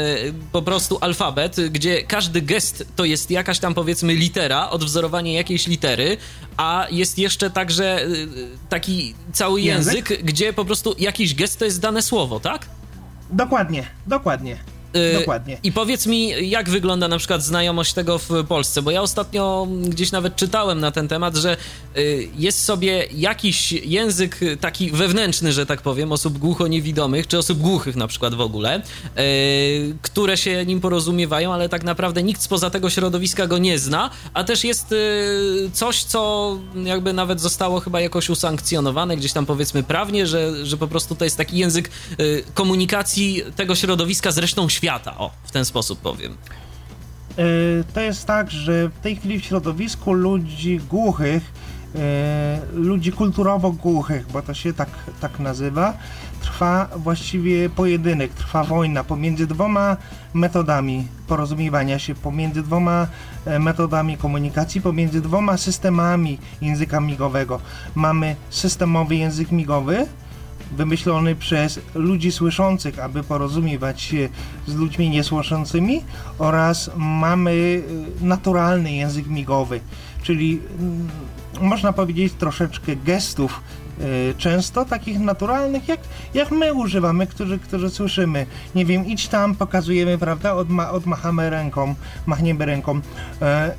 [0.52, 6.16] po prostu alfabet, gdzie każdy gest to jest jakaś tam powiedzmy litera, odwzorowanie jakiejś litery,
[6.56, 8.06] a jest jeszcze także
[8.72, 12.66] taki cały język, język, gdzie po prostu jakiś gest to jest dane słowo, tak?
[13.30, 14.56] Dokładnie, dokładnie.
[14.96, 15.58] Y, Dokładnie.
[15.62, 20.12] I powiedz mi, jak wygląda na przykład znajomość tego w Polsce, bo ja ostatnio gdzieś
[20.12, 21.56] nawet czytałem na ten temat, że
[21.96, 27.96] y, jest sobie jakiś język taki wewnętrzny, że tak powiem, osób głucho-niewidomych, czy osób głuchych
[27.96, 28.82] na przykład w ogóle,
[29.18, 34.10] y, które się nim porozumiewają, ale tak naprawdę nikt spoza tego środowiska go nie zna,
[34.34, 34.94] a też jest
[35.72, 40.88] coś, co jakby nawet zostało chyba jakoś usankcjonowane, gdzieś tam powiedzmy prawnie, że, że po
[40.88, 41.90] prostu to jest taki język
[42.54, 46.32] komunikacji tego środowiska z resztą świata świata, o, w ten sposób powiem.
[46.32, 47.44] E,
[47.94, 51.52] to jest tak, że w tej chwili w środowisku ludzi głuchych,
[51.94, 54.88] e, ludzi kulturowo głuchych, bo to się tak,
[55.20, 55.94] tak nazywa,
[56.40, 59.96] trwa właściwie pojedynek, trwa wojna pomiędzy dwoma
[60.34, 63.06] metodami porozumiewania się, pomiędzy dwoma
[63.46, 67.60] e, metodami komunikacji, pomiędzy dwoma systemami języka migowego.
[67.94, 70.06] Mamy systemowy język migowy,
[70.76, 74.28] wymyślony przez ludzi słyszących, aby porozumiewać się
[74.66, 76.04] z ludźmi niesłyszącymi
[76.38, 77.84] oraz mamy y,
[78.20, 79.80] naturalny język migowy,
[80.22, 81.08] czyli mm,
[81.60, 83.60] można powiedzieć troszeczkę gestów
[84.00, 86.00] y, często takich naturalnych, jak,
[86.34, 88.46] jak my używamy, którzy, którzy słyszymy.
[88.74, 91.94] Nie wiem, idź tam, pokazujemy, prawda, odma, odmachamy ręką,
[92.26, 93.00] machniemy ręką.
[93.42, 93.74] E,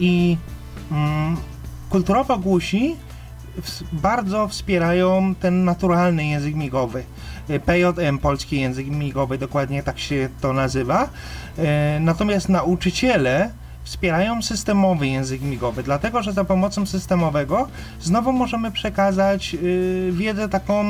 [0.00, 0.36] I
[0.92, 1.36] mm,
[1.90, 2.96] kulturowo głusi
[3.92, 7.04] bardzo wspierają ten naturalny język migowy.
[7.48, 11.08] E, PJM, polski język migowy, dokładnie tak się to nazywa.
[11.58, 13.50] E, natomiast nauczyciele
[13.92, 17.68] wspierają systemowy język migowy, dlatego że za pomocą systemowego
[18.00, 20.84] znowu możemy przekazać y, wiedzę taką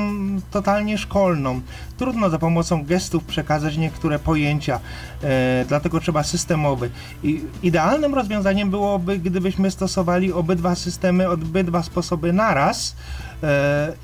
[0.50, 1.60] totalnie szkolną.
[1.98, 5.26] Trudno za pomocą gestów przekazać niektóre pojęcia, y,
[5.68, 6.90] dlatego trzeba systemowy.
[7.22, 12.96] I idealnym rozwiązaniem byłoby, gdybyśmy stosowali obydwa systemy, obydwa sposoby naraz.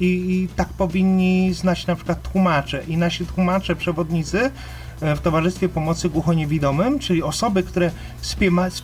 [0.01, 2.85] I, I tak powinni znać na przykład tłumacze.
[2.88, 4.51] I nasi tłumacze, przewodnicy
[5.01, 7.90] E, w Towarzystwie Pomocy Głuchoniewidomym, czyli osoby, które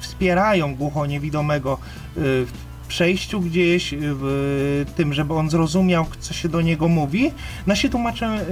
[0.01, 2.53] wspierają głuchoniewidomego e, w
[2.89, 7.33] przejściu gdzieś, e, w tym, żeby on zrozumiał, co się do niego mówi.
[7.67, 8.47] Nasi tłumacze,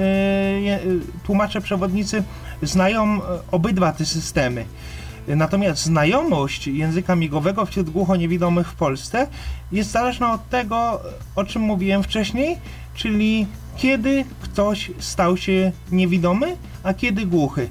[1.24, 2.22] tłumacze przewodnicy
[2.62, 4.64] znają obydwa te systemy.
[5.28, 9.26] Natomiast znajomość języka migowego wśród głuchoniewidomych w Polsce
[9.72, 11.00] jest zależna od tego,
[11.36, 12.58] o czym mówiłem wcześniej,
[12.94, 17.68] czyli kiedy ktoś stał się niewidomy, a kiedy głuchy.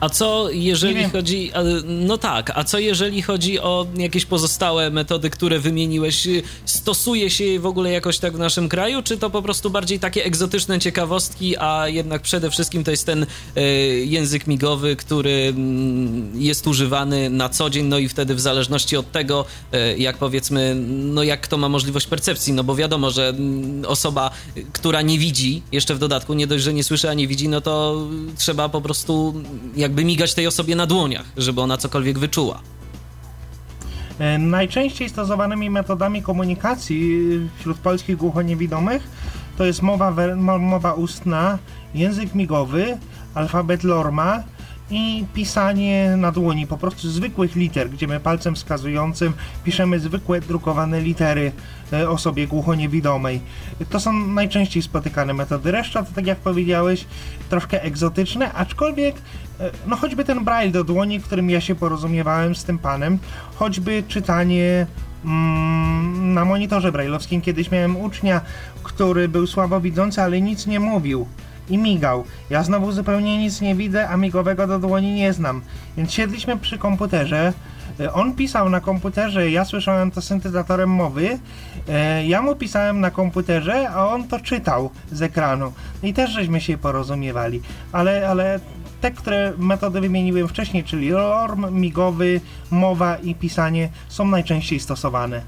[0.00, 1.52] A co jeżeli chodzi.
[1.84, 6.28] No tak, a co jeżeli chodzi o jakieś pozostałe metody, które wymieniłeś?
[6.64, 9.98] Stosuje się je w ogóle jakoś tak w naszym kraju, czy to po prostu bardziej
[9.98, 13.60] takie egzotyczne ciekawostki, a jednak przede wszystkim to jest ten y,
[14.06, 15.54] język migowy, który y,
[16.38, 20.74] jest używany na co dzień, no i wtedy w zależności od tego, y, jak powiedzmy,
[20.88, 24.30] no jak kto ma możliwość percepcji, no bo wiadomo, że mm, osoba,
[24.72, 27.60] która nie widzi, jeszcze w dodatku nie dość, że nie słyszy, a nie widzi, no
[27.60, 28.06] to
[28.36, 29.34] trzeba po prostu
[29.76, 32.60] jak jakby migać tej osobie na dłoniach, żeby ona cokolwiek wyczuła.
[34.18, 37.20] E, najczęściej stosowanymi metodami komunikacji
[37.58, 39.08] wśród polskich głuchoniewidomych
[39.58, 41.58] to jest mowa, mowa ustna,
[41.94, 42.98] język migowy,
[43.34, 44.42] alfabet Lorma,
[44.90, 49.32] i pisanie na dłoni, po prostu zwykłych liter, gdzie my palcem wskazującym
[49.64, 51.52] piszemy zwykłe drukowane litery
[51.92, 53.40] e, osobie głuchoniewidomej.
[53.90, 55.70] To są najczęściej spotykane metody.
[55.70, 57.04] Reszta to, tak jak powiedziałeś,
[57.48, 59.20] troszkę egzotyczne, aczkolwiek e,
[59.86, 63.18] no choćby ten braille do dłoni, którym ja się porozumiewałem z tym panem,
[63.54, 64.86] choćby czytanie
[65.24, 67.40] mm, na monitorze brailleowskim.
[67.40, 68.40] Kiedyś miałem ucznia,
[68.82, 71.26] który był słabowidzący, ale nic nie mówił
[71.70, 72.24] i migał.
[72.50, 75.62] Ja znowu zupełnie nic nie widzę, a migowego do dłoni nie znam.
[75.96, 77.52] Więc siedliśmy przy komputerze.
[78.00, 81.38] E, on pisał na komputerze, ja słyszałem to syntezatorem mowy.
[81.88, 85.72] E, ja mu pisałem na komputerze, a on to czytał z ekranu.
[86.02, 87.60] I też żeśmy się porozumiewali.
[87.92, 88.60] Ale, ale
[89.00, 95.42] te, które metody wymieniłem wcześniej, czyli LORM, migowy, mowa i pisanie są najczęściej stosowane.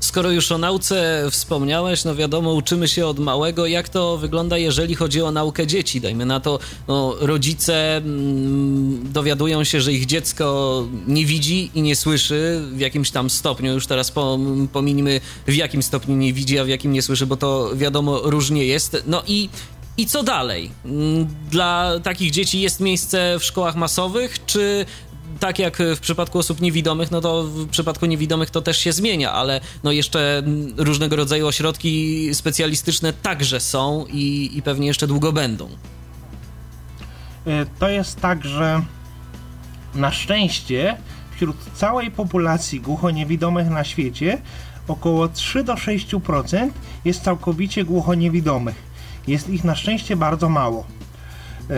[0.00, 3.66] skoro już o nauce wspomniałeś, no wiadomo, uczymy się od małego.
[3.66, 6.00] Jak to wygląda, jeżeli chodzi o naukę dzieci?
[6.00, 11.96] Dajmy na to, no, rodzice mm, dowiadują się, że ich dziecko nie widzi i nie
[11.96, 13.72] słyszy w jakimś tam stopniu.
[13.72, 14.12] Już teraz
[14.72, 18.64] pominimy, w jakim stopniu nie widzi, a w jakim nie słyszy, bo to wiadomo różnie
[18.64, 19.02] jest.
[19.06, 19.48] No i
[19.96, 20.70] i co dalej?
[20.84, 24.86] Mm, dla takich dzieci jest miejsce w szkołach masowych, czy
[25.40, 29.32] tak jak w przypadku osób niewidomych, no to w przypadku niewidomych to też się zmienia,
[29.32, 30.42] ale no jeszcze
[30.76, 35.68] różnego rodzaju ośrodki specjalistyczne także są i, i pewnie jeszcze długo będą.
[37.46, 38.82] E, to jest tak, że
[39.94, 40.96] na szczęście
[41.36, 44.38] wśród całej populacji głuchoniewidomych na świecie
[44.88, 46.70] około 3 do 6%
[47.04, 48.85] jest całkowicie głuchoniewidomych.
[49.26, 50.84] Jest ich na szczęście bardzo mało.
[51.70, 51.74] E,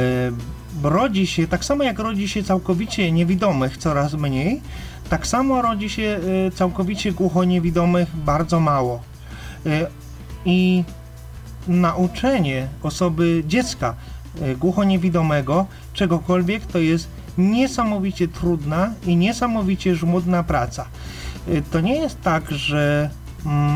[0.83, 4.61] rodzi się, tak samo jak rodzi się całkowicie niewidomych coraz mniej,
[5.11, 9.01] tak samo rodzi się e, całkowicie głuchoniewidomych bardzo mało.
[9.67, 9.87] E,
[10.45, 10.85] I
[11.69, 13.95] nauczenie osoby dziecka
[14.59, 17.09] głuchoniewidomego czegokolwiek to jest
[17.39, 20.85] niesamowicie trudna i niesamowicie żmudna praca.
[21.71, 23.11] To nie jest tak, że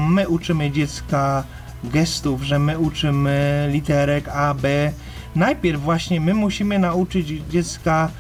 [0.09, 1.45] my uczymy dziecka
[1.85, 4.93] gestów, że my uczymy literek A, B.
[5.37, 8.11] Najpierw właśnie my musimy nauczyć dziecka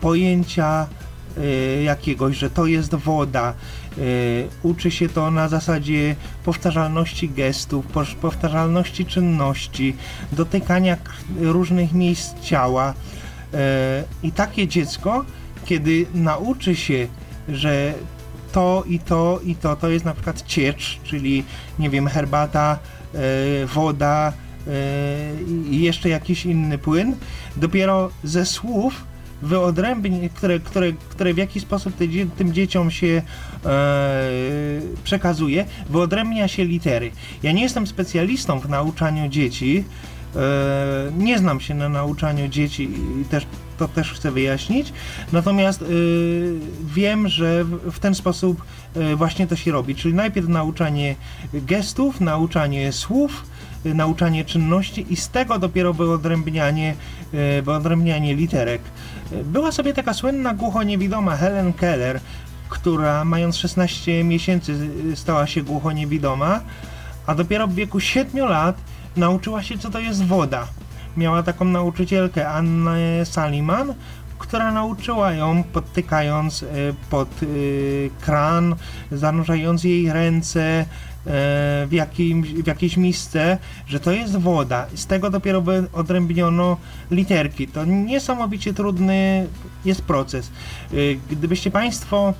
[0.00, 0.86] pojęcia
[1.38, 3.54] y, jakiegoś, że to jest woda.
[3.98, 7.86] Y, uczy się to na zasadzie powtarzalności gestów,
[8.20, 9.96] powtarzalności czynności,
[10.32, 10.96] dotykania
[11.40, 12.90] różnych miejsc ciała.
[12.92, 13.56] Y,
[14.22, 15.24] I takie dziecko,
[15.64, 17.06] kiedy nauczy się,
[17.48, 17.94] że
[18.52, 21.44] to i to i to, to jest na przykład ciecz, czyli
[21.78, 22.78] nie wiem, herbata,
[23.14, 24.32] e, woda
[24.66, 24.70] e,
[25.70, 27.16] i jeszcze jakiś inny płyn.
[27.56, 29.04] Dopiero ze słów
[29.42, 32.04] wyodrębni, które, które, które w jakiś sposób te,
[32.36, 33.22] tym dzieciom się
[33.64, 34.30] e,
[35.04, 37.10] przekazuje, wyodrębnia się litery.
[37.42, 39.84] Ja nie jestem specjalistą w nauczaniu dzieci,
[41.18, 43.46] nie znam się na nauczaniu dzieci i też
[43.80, 44.92] to też chcę wyjaśnić.
[45.32, 48.64] Natomiast y, wiem, że w, ten sposób
[48.96, 49.94] y, właśnie to się robi.
[49.94, 51.16] Czyli najpierw nauczanie
[51.54, 53.44] gestów, nauczanie słów,
[53.86, 56.94] y, nauczanie czynności i z tego dopiero wyodrębnianie,
[57.62, 58.82] wyodrębnianie literek.
[59.44, 62.20] Była sobie taka słynna głuchoniewidoma Helen Keller,
[62.68, 66.60] która mając 16 miesięcy stała się głuchoniewidoma,
[67.26, 68.76] a dopiero w wieku 7 lat
[69.16, 70.66] nauczyła się, co to jest woda
[71.16, 73.94] miała taką nauczycielkę Annę Saliman,
[74.40, 76.66] która nauczyła ją podtykając e,
[77.10, 77.46] pod e,
[78.20, 78.74] kran,
[79.12, 80.86] zanurzając jej ręce e,
[81.86, 84.86] w, jakimś, w jakiejś miejsce, że to jest woda.
[84.94, 86.76] Z tego dopiero odrębniono
[87.10, 87.68] literki.
[87.68, 89.46] To niesamowicie trudny
[89.84, 90.50] jest proces.
[91.30, 92.34] Gdybyście Państwo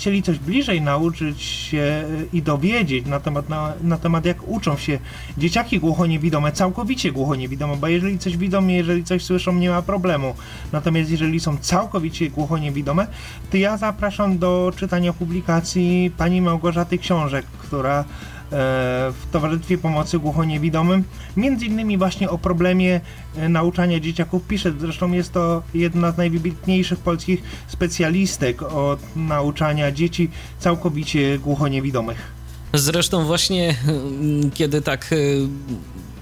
[0.00, 4.98] chcieli coś bliżej nauczyć się i dowiedzieć na temat, na, na temat jak uczą się
[5.38, 10.34] dzieciaki głuchoniewidome, całkowicie głuchoniewidome, bo jeżeli coś widzą, jeżeli coś słyszą, nie ma problemu.
[10.72, 13.06] Natomiast jeżeli są całkowicie głuchoniewidome,
[13.50, 18.04] to ja zapraszam do czytania publikacji pani Małgorzaty Książek, która
[18.50, 21.04] w Towarzystwie Pomocy Głuchoniewidomym.
[21.36, 23.00] Między innymi właśnie o problemie
[23.36, 24.72] e, nauczania dzieciaków pisze.
[24.80, 32.40] Zresztą jest to jedna z najwybitniejszych polskich specjalistek od nauczania dzieci całkowicie głuchoniewidomych.
[32.74, 35.16] Zresztą właśnie mm, kiedy tak e,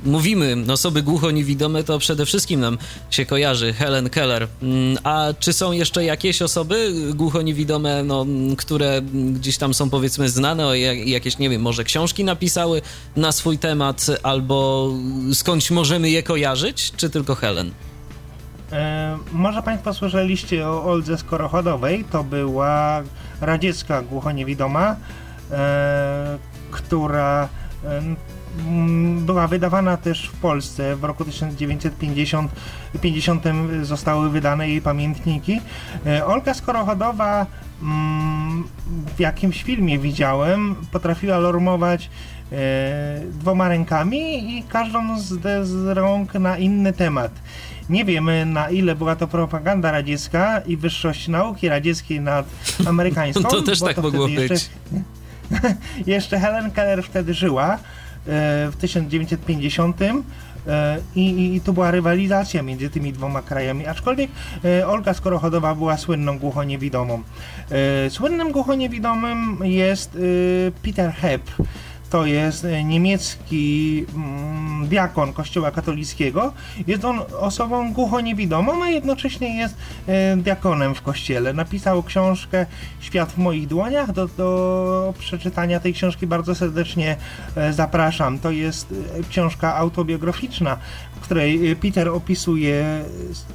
[0.08, 2.78] mówimy osoby głucho-niewidome, to przede wszystkim nam
[3.10, 4.48] się kojarzy Helen Keller.
[4.62, 8.26] Mm, a czy są jeszcze jakieś osoby głucho-niewidome, no,
[8.58, 12.82] które gdzieś tam są powiedzmy znane, o jakieś, nie wiem, może książki napisały
[13.16, 14.90] na swój temat, albo
[15.32, 17.70] skądś możemy je kojarzyć, czy tylko Helen?
[18.72, 23.02] E, może Państwo słyszeliście o Oldze Skorochodowej, to była
[23.40, 24.96] radziecka głuchoniewidoma,
[25.50, 26.38] e,
[26.70, 27.48] która
[27.84, 28.02] e,
[29.18, 30.96] była wydawana też w Polsce.
[30.96, 32.52] W roku 1950
[33.00, 33.44] 50
[33.82, 35.60] zostały wydane jej pamiętniki.
[36.06, 37.46] E, Olga Skorochodowa
[37.82, 38.64] mm,
[39.16, 42.10] w jakimś filmie widziałem, potrafiła lormować
[42.52, 47.32] e, dwoma rękami i każdą z, z rąk na inny temat.
[47.90, 52.46] Nie wiemy na ile była to propaganda radziecka i wyższość nauki radzieckiej nad
[52.88, 53.42] amerykańską.
[53.42, 54.50] to też tak mogło być.
[54.50, 54.66] Jeszcze,
[56.06, 57.78] jeszcze Helen Keller wtedy żyła
[58.72, 64.30] w 1950 e, i, i, to była rywalizacja między tymi dwoma krajami, aczkolwiek
[64.64, 67.22] e, Olga Skorochodowa była słynną głuchoniewidomą.
[68.06, 70.18] E, słynnym głuchoniewidomym jest
[70.82, 71.50] Peter Hepp.
[72.10, 76.52] To jest niemiecki mm, diakon Kościoła katolickiego.
[76.86, 79.74] Jest on osobą głuchoniewidomą, a jednocześnie jest
[80.36, 81.52] diakonem w kościele.
[81.52, 82.66] Napisał książkę
[83.00, 84.12] Świat w moich dłoniach.
[84.12, 87.16] Do, do przeczytania tej książki bardzo serdecznie
[87.70, 88.38] zapraszam.
[88.38, 88.94] To jest
[89.30, 90.78] książka autobiograficzna,
[91.18, 93.04] w której Peter opisuje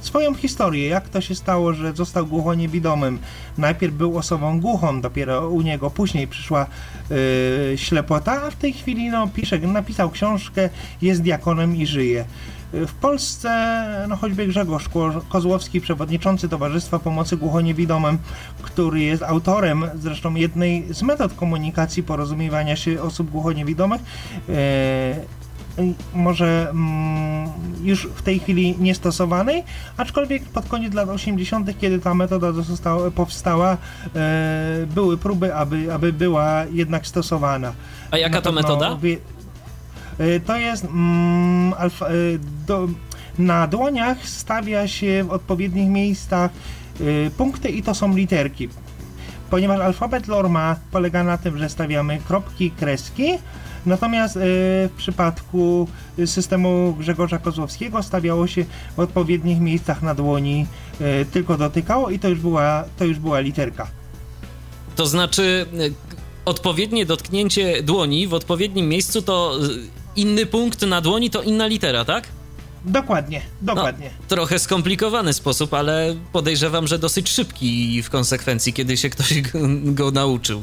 [0.00, 3.18] swoją historię, jak to się stało, że został głuchoniewidomym.
[3.58, 6.66] Najpierw był osobą głuchą, dopiero u niego później przyszła
[7.10, 10.70] yy, ślepota, a w tej chwili no, pisze, napisał książkę,
[11.02, 12.24] jest diakonem i żyje.
[12.72, 14.88] W Polsce, no choćby Grzegorz
[15.28, 18.18] Kozłowski, przewodniczący Towarzystwa Pomocy Głuchoniewidomym,
[18.62, 24.00] który jest autorem zresztą jednej z metod komunikacji porozumiewania się osób głuchoniewidomych,
[26.14, 27.48] może mm,
[27.82, 29.62] już w tej chwili niestosowanej,
[29.96, 33.76] aczkolwiek pod koniec lat 80., kiedy ta metoda została, powstała,
[34.16, 37.72] e, były próby, aby, aby była jednak stosowana.
[38.10, 38.96] A jaka to metoda?
[38.96, 39.16] Wie,
[40.18, 42.10] e, to jest mm, alfa, e,
[42.66, 42.88] do,
[43.38, 46.50] na dłoniach stawia się w odpowiednich miejscach
[47.36, 48.68] punkty i to są literki.
[49.50, 53.38] Ponieważ alfabet Lorma polega na tym, że stawiamy kropki, kreski,
[53.86, 54.40] Natomiast e,
[54.88, 55.88] w przypadku
[56.26, 58.64] systemu Grzegorza Kozłowskiego stawiało się
[58.96, 60.66] w odpowiednich miejscach na dłoni,
[61.00, 63.86] e, tylko dotykało i to już była, to już była literka.
[64.96, 65.90] To znaczy e,
[66.44, 69.58] odpowiednie dotknięcie dłoni w odpowiednim miejscu to
[70.16, 72.28] inny punkt na dłoni to inna litera, tak?
[72.84, 74.10] Dokładnie, dokładnie.
[74.20, 79.58] No, trochę skomplikowany sposób, ale podejrzewam, że dosyć szybki w konsekwencji, kiedy się ktoś go,
[80.00, 80.62] go nauczył.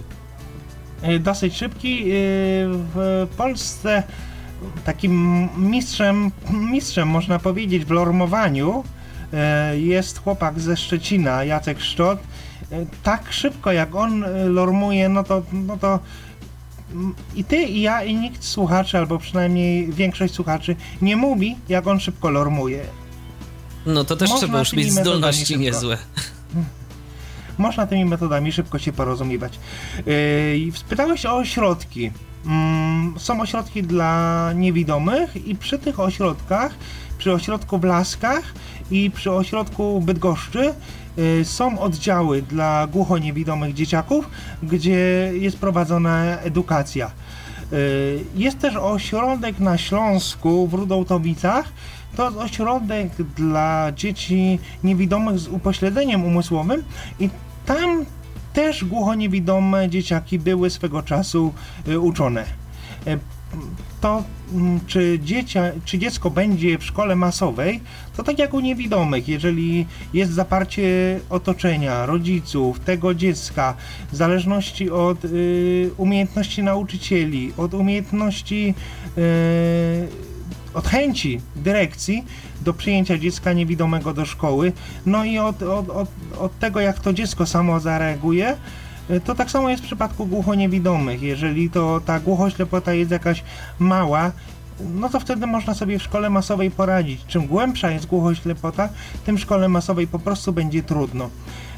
[1.01, 2.01] E, dosyć szybki.
[2.01, 2.05] E,
[2.93, 4.03] w Polsce
[4.85, 8.83] takim mistrzem, mistrzem można powiedzieć w lormowaniu
[9.33, 12.19] e, jest chłopak ze Szczecina, Jacek Szczot.
[13.03, 15.99] Tak szybko jak on lormuje, no to, no to
[17.35, 21.99] i ty, i ja, i nikt słuchaczy, albo przynajmniej większość słuchaczy nie mówi, jak on
[21.99, 22.85] szybko lormuje.
[23.85, 25.97] No to też Można trzeba już mieć zdolności niezłe.
[27.57, 29.59] Można tymi metodami szybko się porozumiewać.
[30.05, 32.11] Yy, spytałeś o ośrodki.
[32.45, 36.75] Mm, są ośrodki dla niewidomych i przy tych ośrodkach,
[37.17, 38.53] przy ośrodku w Laskach
[38.91, 40.73] i przy ośrodku Bydgoszczy
[41.17, 44.29] yy, są oddziały dla głuchoniewidomych dzieciaków,
[44.63, 47.11] gdzie jest prowadzona edukacja.
[47.71, 47.77] Yy,
[48.35, 51.65] jest też ośrodek na Śląsku w Rudołtowicach,
[52.15, 56.83] to ośrodek dla dzieci niewidomych z upośledzeniem umysłowym
[57.19, 57.29] i
[57.65, 58.05] tam
[58.53, 61.53] też głuchoniewidome dzieciaki były swego czasu
[61.87, 62.45] y, uczone.
[63.07, 63.17] E,
[64.01, 67.79] to, mm, czy, dziecia, czy dziecko będzie w szkole masowej,
[68.17, 73.75] to tak jak u niewidomych, jeżeli jest zaparcie otoczenia, rodziców, tego dziecka,
[74.11, 78.73] w zależności od y, umiejętności nauczycieli, od umiejętności
[79.17, 80.30] y,
[80.73, 82.25] od chęci dyrekcji
[82.61, 84.73] do przyjęcia dziecka niewidomego do szkoły,
[85.05, 86.09] no i od, od, od,
[86.39, 88.57] od tego, jak to dziecko samo zareaguje,
[89.25, 91.21] to tak samo jest w przypadku głuchoniewidomych.
[91.21, 93.43] Jeżeli to ta głuchoślepota jest jakaś
[93.79, 94.31] mała,
[94.93, 97.25] no to wtedy można sobie w szkole masowej poradzić.
[97.27, 98.89] Czym głębsza jest głuchoślepota,
[99.25, 101.29] tym w szkole masowej po prostu będzie trudno.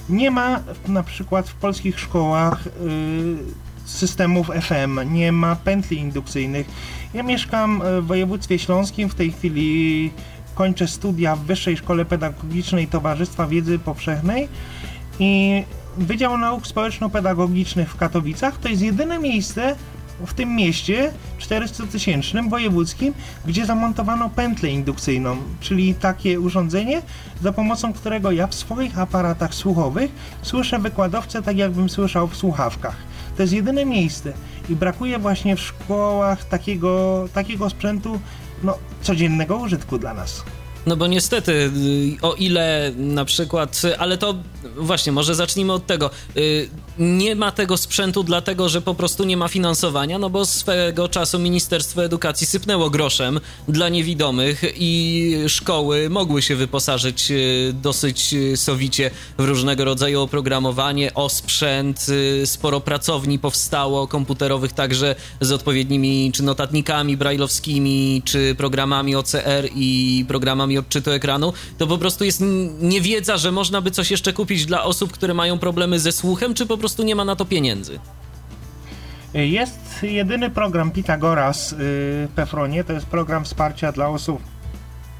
[0.10, 6.68] Nie ma na przykład w polskich szkołach yy, systemów FM, nie ma pętli indukcyjnych.
[7.14, 10.12] Ja mieszkam e, w województwie śląskim, w tej chwili
[10.56, 14.48] kończę studia w Wyższej Szkole Pedagogicznej Towarzystwa Wiedzy Powszechnej
[15.20, 15.64] i
[15.98, 18.58] Wydział Nauk Społeczno-Pedagogicznych w Katowicach.
[18.58, 19.76] To jest jedyne miejsce
[20.26, 23.14] w tym mieście 400 tysięcznym wojewódzkim,
[23.46, 27.02] gdzie zamontowano pętlę indukcyjną, czyli takie urządzenie,
[27.42, 30.12] za pomocą którego ja w swoich aparatach słuchowych
[30.42, 32.96] słyszę wykładowcę tak jakbym słyszał w słuchawkach.
[33.38, 34.34] To jest jedyne miejsce
[34.70, 38.20] i brakuje właśnie w szkołach takiego, takiego sprzętu
[38.64, 40.44] no, codziennego użytku dla nas.
[40.86, 41.72] No bo niestety, y,
[42.22, 44.36] o ile na przykład, ale to
[44.78, 46.10] właśnie, może zacznijmy od tego.
[46.38, 51.08] Y, nie ma tego sprzętu dlatego, że po prostu nie ma finansowania, no bo swego
[51.08, 59.12] czasu Ministerstwo Edukacji sypnęło groszem dla niewidomych i szkoły mogły się wyposażyć y, dosyć sowicie
[59.38, 62.08] w różnego rodzaju oprogramowanie, osprzęt,
[62.46, 70.78] sporo pracowni powstało komputerowych także z odpowiednimi czy notatnikami brajlowskimi, czy programami OCR i programami
[70.78, 72.44] odczytu ekranu, to po prostu jest
[72.82, 76.66] niewiedza, że można by coś jeszcze kupić dla osób, które mają problemy ze słuchem, czy
[76.66, 78.00] po prostu nie ma na to pieniędzy?
[79.34, 84.42] Jest jedyny program Pitagoras y, w Pefronie, to jest program wsparcia dla osób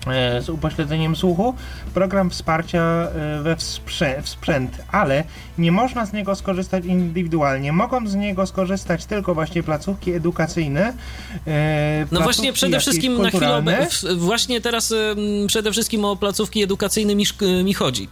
[0.08, 1.54] E, z upośledzeniem słuchu,
[1.94, 5.24] program wsparcia e, we wsprzę w sprzęt, ale
[5.58, 7.74] nie można z niego skorzystać indywidualnie.
[7.74, 10.94] Mogą z niego skorzystać tylko właśnie placówki edukacyjne.
[11.48, 13.64] E, no właśnie przede wszystkim na chwilę,
[14.16, 14.94] właśnie teraz
[15.48, 17.26] przede wszystkim o placówki edukacyjne mi,
[17.64, 18.08] mi chodzi.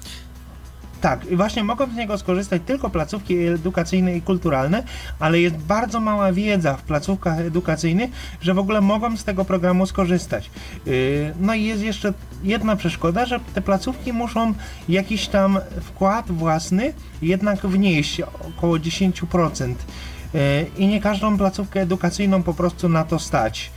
[1.02, 4.84] Tak, właśnie mogą z niego skorzystać tylko placówki edukacyjne i kulturalne,
[5.20, 9.86] ale jest bardzo mała wiedza w placówkach edukacyjnych, że w ogóle mogą z tego programu
[9.86, 10.50] skorzystać.
[10.88, 14.54] Y, no i jest jeszcze jedna przeszkoda, że te placówki muszą
[14.90, 18.22] jakiś tam wkład własny jednak wnieść,
[18.58, 19.76] około 10%.
[20.36, 23.72] Y, I nie każdą placówkę edukacyjną po prostu na to stać.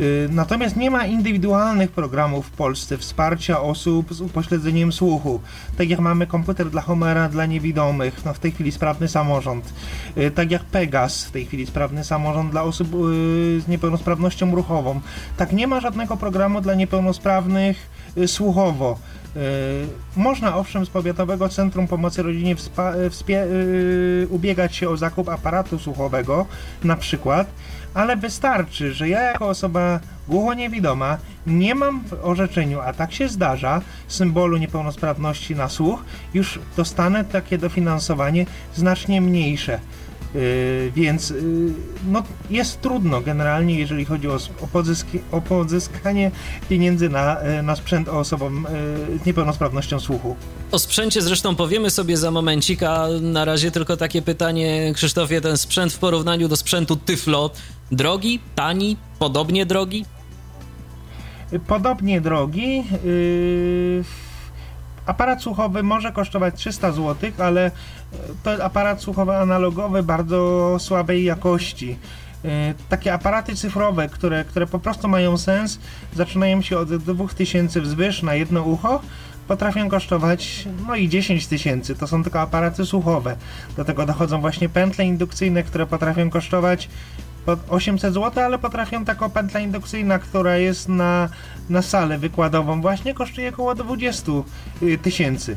[0.00, 5.40] Y, natomiast nie ma indywidualnych programów w Polsce wsparcia osób z upośledzeniem słuchu.
[5.78, 9.74] Tak jak mamy komputer dla Homera dla niewidomych, no w tej chwili sprawny samorząd.
[10.16, 15.00] Y, tak jak Pegas, w tej chwili sprawny samorząd dla osób y, z niepełnosprawnością ruchową.
[15.36, 17.90] Tak nie ma żadnego programu dla niepełnosprawnych
[18.26, 18.98] słuchowo.
[20.16, 22.56] Można owszem z Powiatowego Centrum Pomocy Rodzinie
[24.30, 26.46] ubiegać się o zakup aparatu słuchowego
[26.84, 27.46] na przykład,
[27.94, 33.80] ale wystarczy, że ja jako osoba głuchoniewidoma nie mam w orzeczeniu, a tak się zdarza,
[34.08, 39.80] symbolu niepełnosprawności na słuch, już dostanę takie dofinansowanie znacznie mniejsze.
[40.34, 41.36] Yy, więc yy,
[42.10, 46.30] no, jest trudno generalnie, jeżeli chodzi o, o, pozyski, o pozyskanie
[46.68, 48.66] pieniędzy na, yy, na sprzęt osobom
[49.10, 50.36] yy, z niepełnosprawnością słuchu.
[50.70, 55.56] O sprzęcie zresztą powiemy sobie za momencik, a na razie tylko takie pytanie, Krzysztofie, ten
[55.56, 57.50] sprzęt w porównaniu do sprzętu Tyflo,
[57.92, 60.04] drogi, tani, podobnie drogi?
[61.66, 62.84] Podobnie drogi.
[63.04, 64.04] Yy
[65.06, 67.70] Aparat słuchowy może kosztować 300 zł, ale
[68.42, 71.98] to aparat słuchowy analogowy bardzo słabej jakości.
[72.44, 75.78] E, takie aparaty cyfrowe, które, które po prostu mają sens,
[76.14, 79.00] zaczynają się od 2000 wzwyż na jedno ucho,
[79.48, 81.94] potrafią kosztować no i 10 tysięcy.
[81.94, 83.36] To są tylko aparaty słuchowe.
[83.76, 86.88] Do tego dochodzą właśnie pętle indukcyjne, które potrafią kosztować
[87.68, 91.28] 800 zł, ale potrafią taką pętla indukcyjna, która jest na,
[91.70, 94.32] na salę wykładową właśnie kosztuje około 20
[94.82, 95.56] y, tysięcy.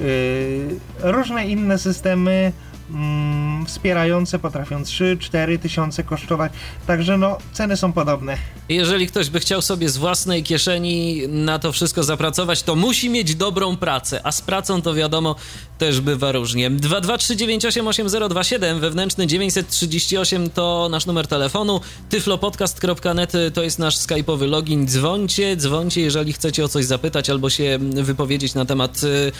[0.00, 2.52] Yy, różne inne systemy
[2.94, 6.52] mm, wspierające potrafią 3-4 tysiące kosztować,
[6.86, 8.36] także no ceny są podobne.
[8.68, 13.34] Jeżeli ktoś by chciał sobie z własnej kieszeni na to wszystko zapracować, to musi mieć
[13.34, 15.36] dobrą pracę, a z pracą to wiadomo
[15.78, 16.70] też bywa różnie.
[16.70, 26.00] 223988027 wewnętrzny 938 to nasz numer telefonu, tyflopodcast.net to jest nasz skype'owy login, dzwońcie, dzwońcie
[26.00, 29.32] jeżeli chcecie o coś zapytać albo się wypowiedzieć na temat y,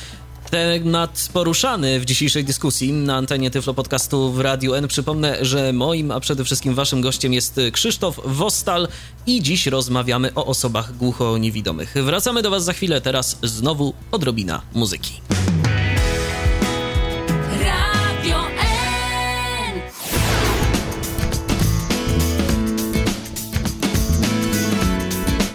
[0.51, 4.89] temat poruszany w dzisiejszej dyskusji na antenie Tyflo Podcastu w Radiu N.
[4.89, 8.89] Przypomnę, że moim, a przede wszystkim waszym gościem jest Krzysztof Wostal
[9.27, 11.95] i dziś rozmawiamy o osobach głucho-niewidomych.
[11.95, 15.21] Wracamy do was za chwilę, teraz znowu odrobina muzyki.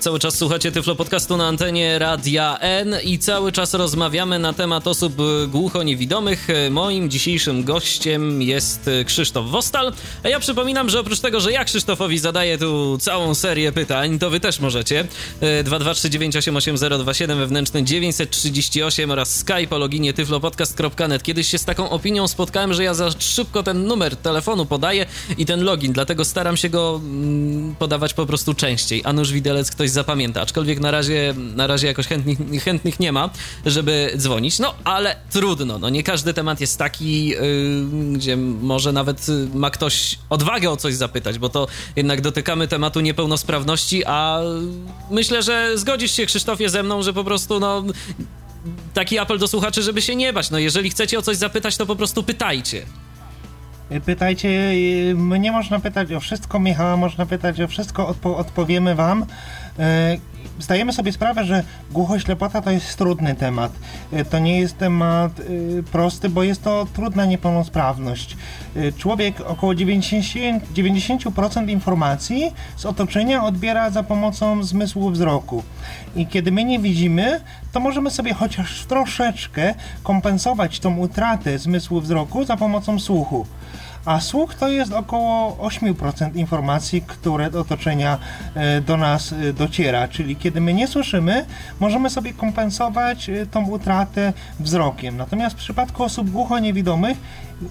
[0.05, 4.87] Cały czas słuchacie Tyflo Podcastu na antenie Radia N i cały czas rozmawiamy na temat
[4.87, 5.13] osób
[5.47, 6.47] głucho-niewidomych.
[6.71, 9.93] Moim dzisiejszym gościem jest Krzysztof Wostal.
[10.23, 14.29] A ja przypominam, że oprócz tego, że ja Krzysztofowi zadaję tu całą serię pytań, to
[14.29, 15.07] wy też możecie.
[15.41, 21.23] 223988027 wewnętrzny 938 oraz skype o loginie tyflopodcast.net.
[21.23, 25.05] Kiedyś się z taką opinią spotkałem, że ja za szybko ten numer telefonu podaję
[25.37, 29.01] i ten login, dlatego staram się go mm, podawać po prostu częściej.
[29.05, 33.29] Anusz Widelec ktoś zapamięta, aczkolwiek na razie, na razie jakoś chętnych, chętnych nie ma,
[33.65, 34.59] żeby dzwonić.
[34.59, 37.37] No, ale trudno, no nie każdy temat jest taki, yy,
[38.13, 44.05] gdzie może nawet ma ktoś odwagę o coś zapytać, bo to jednak dotykamy tematu niepełnosprawności,
[44.05, 44.39] a
[45.11, 47.83] myślę, że zgodzisz się Krzysztofie ze mną, że po prostu no
[48.93, 50.51] taki apel do słuchaczy, żeby się nie bać.
[50.51, 52.85] No jeżeli chcecie o coś zapytać, to po prostu pytajcie.
[54.05, 59.25] Pytajcie, y, mnie można pytać o wszystko, Michała można pytać o wszystko, odpo odpowiemy wam.
[59.79, 60.17] E,
[60.59, 63.71] zdajemy sobie sprawę, że głuchoślepota to jest trudny temat.
[64.13, 65.43] E, to nie jest temat e,
[65.83, 68.37] prosty, bo jest to trudna niepełnosprawność.
[68.97, 75.63] Człowiek około 90%, 90% informacji z otoczenia odbiera za pomocą zmysłu wzroku.
[76.15, 79.73] I kiedy my nie widzimy, to możemy sobie chociaż troszeczkę
[80.03, 83.45] kompensować tą utratę zmysłu wzroku za pomocą słuchu
[84.05, 88.17] a słuch to jest około 8% informacji, które do otoczenia
[88.55, 91.45] e, do nas e, dociera, czyli kiedy my nie słyszymy,
[91.79, 95.17] możemy sobie kompensować e, tą utratę wzrokiem.
[95.17, 97.17] Natomiast w przypadku osób głucho-niewidomych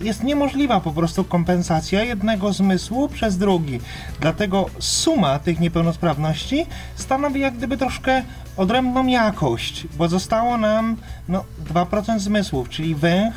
[0.00, 3.80] jest niemożliwa po prostu kompensacja jednego zmysłu przez drugi.
[4.20, 8.22] Dlatego suma tych niepełnosprawności stanowi jak gdyby troszkę
[8.56, 10.96] odrębną jakość, bo zostało nam
[11.28, 13.34] no, 2% zmysłów, czyli węch,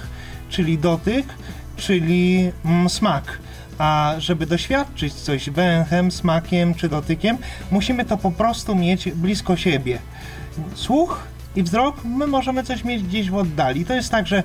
[0.50, 1.26] czyli dotyk,
[1.78, 3.40] czyli mm, smak.
[3.78, 7.38] A żeby doświadczyć coś węchem, smakiem czy dotykiem,
[7.72, 10.00] musimy to po prostu mieć blisko siebie.
[10.76, 11.24] Słuch
[11.56, 13.86] i wzrok, my możemy coś mieć gdzieś w oddali.
[13.86, 14.44] To jest tak, że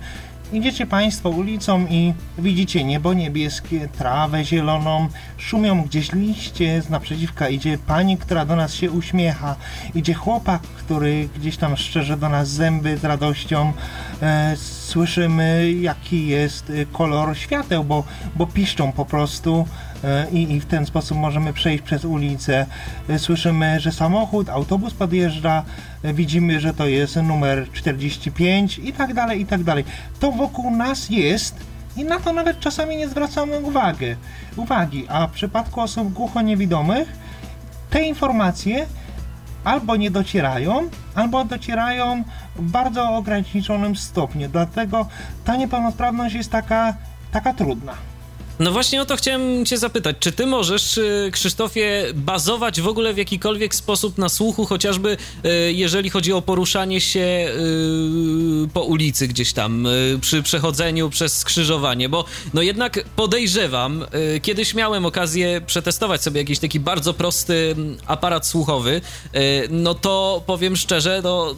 [0.52, 7.78] Idziecie Państwo ulicą i widzicie niebo niebieskie, trawę zieloną, szumią gdzieś liście, z naprzeciwka idzie
[7.78, 9.56] pani, która do nas się uśmiecha,
[9.94, 13.72] idzie chłopak, który gdzieś tam szczerze do nas zęby z radością.
[14.22, 18.04] E, słyszymy, jaki jest kolor świateł, bo,
[18.36, 19.66] bo piszczą po prostu
[20.32, 22.66] i, i w ten sposób możemy przejść przez ulicę.
[23.08, 25.64] E, słyszymy, że samochód, autobus podjeżdża,
[26.04, 29.84] widzimy, że to jest numer 45 i tak dalej, i tak dalej.
[30.20, 31.56] To wokół nas jest
[31.96, 34.16] i na to nawet czasami nie zwracamy uwagi.
[34.56, 35.06] uwagi.
[35.08, 37.08] A w przypadku osób głucho-niewidomych
[37.90, 38.86] te informacje
[39.64, 42.24] albo nie docierają, albo docierają
[42.56, 44.48] w bardzo ograniczonym stopniu.
[44.48, 45.06] Dlatego
[45.44, 46.94] ta niepełnosprawność jest taka,
[47.32, 48.11] taka trudna.
[48.58, 50.16] No właśnie o to chciałem cię zapytać.
[50.20, 55.72] Czy ty możesz, y, Krzysztofie, bazować w ogóle w jakikolwiek sposób na słuchu, chociażby y,
[55.72, 59.86] jeżeli chodzi o poruszanie się y, po ulicy gdzieś tam,
[60.20, 62.08] przy przechodzeniu przez skrzyżowanie?
[62.08, 62.24] Bo
[62.54, 64.04] no jednak podejrzewam,
[64.42, 69.00] kiedyś miałem okazję przetestować sobie jakiś taki bardzo prosty mm, aparat słuchowy,
[69.70, 71.54] no to powiem szczerze, no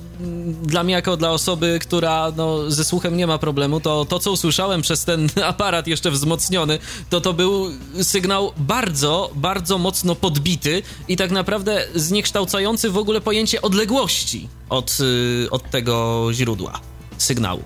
[0.62, 4.32] dla mnie jako dla osoby, która no, ze słuchem nie ma problemu, to to, co
[4.32, 6.78] usłyszałem przez ten aparat jeszcze wzmocniony,
[7.11, 7.66] to to był
[8.03, 15.51] sygnał bardzo, bardzo mocno podbity i tak naprawdę zniekształcający w ogóle pojęcie odległości od, y,
[15.51, 16.80] od tego źródła
[17.18, 17.62] sygnału.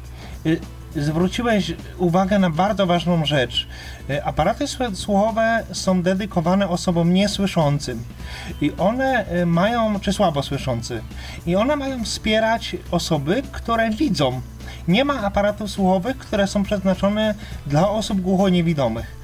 [0.47, 0.61] Y,
[0.97, 3.67] zwróciłeś uwagę na bardzo ważną rzecz.
[4.11, 4.65] Y, aparaty
[4.95, 8.05] słuchowe są dedykowane osobom niesłyszącym
[8.61, 11.03] i one mają, czy słabo słyszący,
[11.47, 14.41] i one mają wspierać osoby, które widzą.
[14.89, 17.35] Nie ma aparatów słuchowych, które są przeznaczone
[17.67, 19.17] dla osób głuchoniewidomych.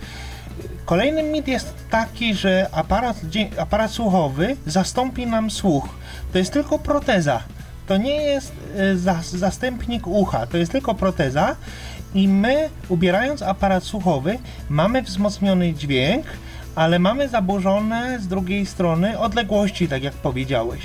[0.85, 3.21] Kolejny mit jest taki, że aparat,
[3.59, 5.89] aparat słuchowy zastąpi nam słuch.
[6.33, 7.43] To jest tylko proteza.
[7.87, 11.57] To nie jest e, zastępnik ucha, to jest tylko proteza
[12.15, 14.39] i my, ubierając aparat słuchowy,
[14.69, 16.27] mamy wzmocniony dźwięk,
[16.75, 20.81] ale mamy zaburzone z drugiej strony odległości, tak jak powiedziałeś.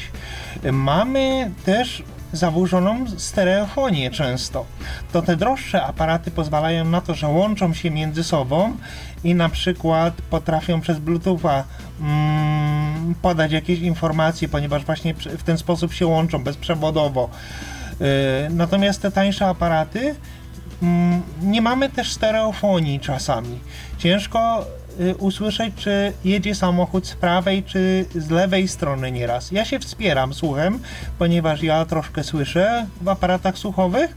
[0.71, 2.03] Mamy też
[2.33, 4.65] zaburzoną stereofonię często.
[5.11, 8.77] To te droższe aparaty pozwalają na to, że łączą się między sobą
[9.23, 11.63] i na przykład potrafią przez Bluetootha
[12.01, 17.29] mm, podać jakieś informacje, ponieważ właśnie w ten sposób się łączą bezprzewodowo.
[17.99, 18.07] Yy,
[18.49, 20.15] natomiast te tańsze aparaty
[20.83, 23.59] mm, nie mamy też stereofonii czasami.
[23.97, 24.65] Ciężko
[25.19, 29.51] usłyszeć, czy jedzie samochód z prawej, czy z lewej strony nieraz.
[29.51, 30.79] Ja się wspieram słuchem,
[31.17, 34.15] ponieważ ja troszkę słyszę w aparatach słuchowych,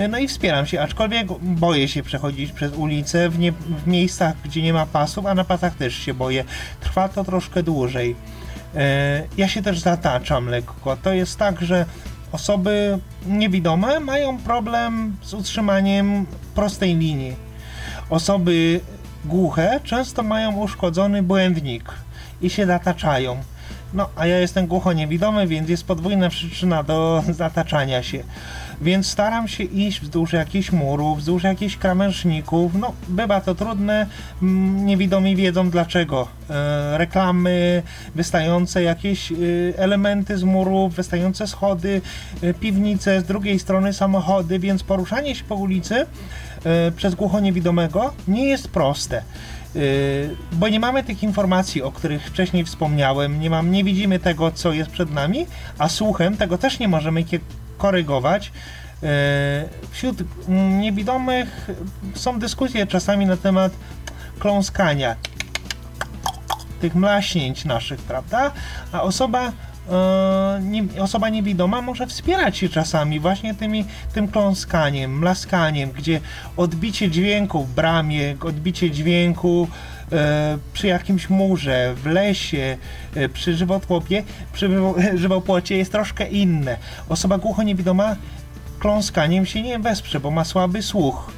[0.00, 4.34] y, no i wspieram się, aczkolwiek boję się przechodzić przez ulicę w, nie, w miejscach,
[4.44, 6.44] gdzie nie ma pasów, a na pasach też się boję.
[6.80, 8.10] Trwa to troszkę dłużej.
[8.10, 8.78] Y,
[9.36, 10.96] ja się też zataczam lekko.
[10.96, 11.86] To jest tak, że
[12.32, 17.36] osoby niewidome mają problem z utrzymaniem prostej linii.
[18.10, 18.80] Osoby
[19.24, 21.92] głuche często mają uszkodzony błędnik
[22.42, 23.36] i się zataczają.
[23.94, 28.22] No, a ja jestem głucho-niewidomy, więc jest podwójna przyczyna do zataczania się.
[28.80, 32.74] Więc staram się iść wzdłuż jakichś murów, wzdłuż jakichś krawężników.
[32.74, 34.06] No, bywa to trudne,
[34.42, 36.28] mm, niewidomi wiedzą dlaczego.
[36.50, 37.82] E, reklamy,
[38.14, 39.36] wystające jakieś e,
[39.76, 42.02] elementy z murów, wystające schody,
[42.42, 46.06] e, piwnice, z drugiej strony samochody, więc poruszanie się po ulicy
[46.96, 49.22] przez głuchoniewidomego nie jest proste.
[49.76, 49.80] E,
[50.52, 54.72] bo nie mamy tych informacji, o których wcześniej wspomniałem, nie, mam, nie widzimy tego, co
[54.72, 55.46] jest przed nami,
[55.78, 57.24] a słuchem tego też nie możemy
[57.78, 58.52] korygować.
[59.02, 60.22] E, wśród
[60.78, 61.70] niewidomych
[62.14, 63.72] są dyskusje czasami na temat
[64.38, 65.16] kląskania,
[66.80, 68.50] tych mlaśnięć naszych, prawda?
[68.92, 69.69] A osoba E,
[70.62, 73.84] nie, osoba niewidoma może wspierać się czasami właśnie tymi,
[74.14, 76.20] tym kląskaniem, mlaskaniem, gdzie
[76.56, 79.68] odbicie dźwięku w bramie, odbicie dźwięku
[80.12, 82.76] e, przy jakimś murze, w lesie,
[83.14, 84.22] e, przy żywotłopie,
[84.52, 84.70] przy
[85.14, 86.76] żywopłocie jest troszkę inne.
[87.08, 88.16] Osoba głucho-niewidoma
[88.78, 91.32] kląskaniem się nie wesprze, bo ma słaby słuch.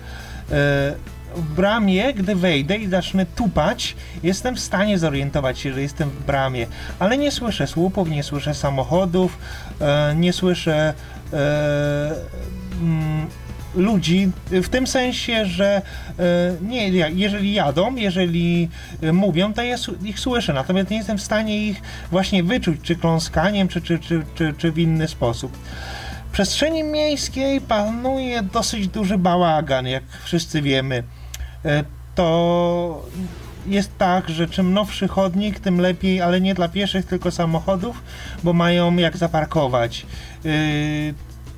[1.37, 6.25] W bramie, gdy wejdę i zacznę tupać, jestem w stanie zorientować się, że jestem w
[6.25, 6.67] bramie,
[6.99, 9.39] ale nie słyszę słupów, nie słyszę samochodów,
[9.81, 10.95] e, nie słyszę
[11.33, 12.15] e,
[12.81, 13.27] mm,
[13.75, 15.83] ludzi, w tym sensie, że
[16.19, 16.23] e,
[16.63, 18.69] nie, jeżeli jadą, jeżeli
[19.13, 23.69] mówią, to ja ich słyszę, natomiast nie jestem w stanie ich właśnie wyczuć, czy kląskaniem,
[23.69, 25.59] czy, czy, czy, czy, czy w inny sposób.
[26.29, 31.03] W przestrzeni miejskiej panuje dosyć duży bałagan, jak wszyscy wiemy.
[31.65, 31.85] E,
[32.15, 33.03] to
[33.67, 38.03] jest tak, że czym nowszy chodnik, tym lepiej, ale nie dla pieszych, tylko samochodów,
[38.43, 40.07] bo mają jak zaparkować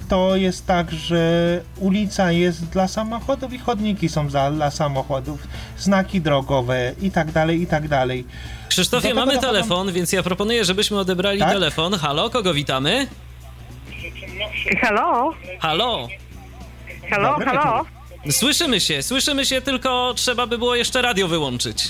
[0.08, 5.48] to jest tak, że ulica jest dla samochodów i chodniki są za, dla samochodów,
[5.78, 8.24] znaki drogowe i tak dalej, i tak dalej.
[8.68, 11.52] Krzysztofie, mamy telefon, więc ja proponuję, żebyśmy odebrali tak?
[11.52, 11.94] telefon.
[11.94, 13.06] Halo, kogo witamy?
[14.82, 15.34] Halo?
[15.60, 16.08] Halo?
[17.10, 17.84] Halo, Dobry halo?
[18.30, 21.84] Słyszymy się, słyszymy się, tylko trzeba by było jeszcze radio wyłączyć.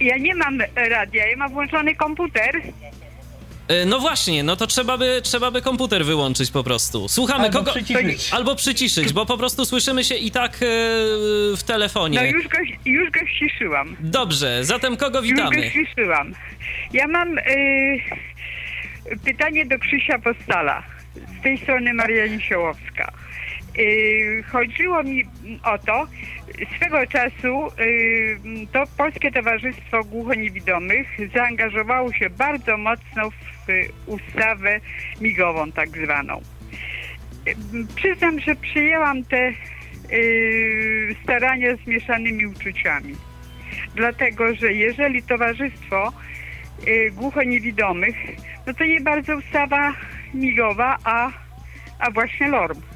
[0.00, 2.62] Ja nie mam radia, ja mam włączony komputer.
[3.68, 7.08] E, no właśnie, no to trzeba by, trzeba by komputer wyłączyć po prostu.
[7.08, 7.72] Słuchamy albo kogo.
[7.72, 8.32] Przyciszyć.
[8.32, 10.56] Albo przyciszyć, bo po prostu słyszymy się i tak e,
[11.56, 12.20] w telefonie.
[12.20, 13.96] No już go, już go ściszyłam.
[14.00, 15.56] Dobrze, zatem kogo witamy?
[15.56, 16.34] Już go ściszyłam.
[16.92, 17.42] Ja mam y,
[19.24, 20.82] pytanie do Krzysia Postala.
[21.40, 23.12] Z tej strony Maria Niesiołowska.
[23.78, 25.24] Y, chodziło mi
[25.64, 26.06] o to,
[26.76, 28.38] swego czasu y,
[28.72, 33.66] to Polskie Towarzystwo Głuchoniewidomych zaangażowało się bardzo mocno w
[34.06, 34.80] ustawę
[35.20, 36.40] migową tak zwaną.
[37.48, 37.56] Y,
[37.96, 39.52] przyznam, że przyjęłam te
[41.22, 43.14] starania z mieszanymi uczuciami.
[43.94, 46.12] Dlatego, że jeżeli towarzystwo
[47.12, 48.16] głuchoniewidomych,
[48.66, 49.92] no to nie bardzo ustawa
[50.34, 51.30] migowa, a,
[51.98, 52.93] a właśnie LORM.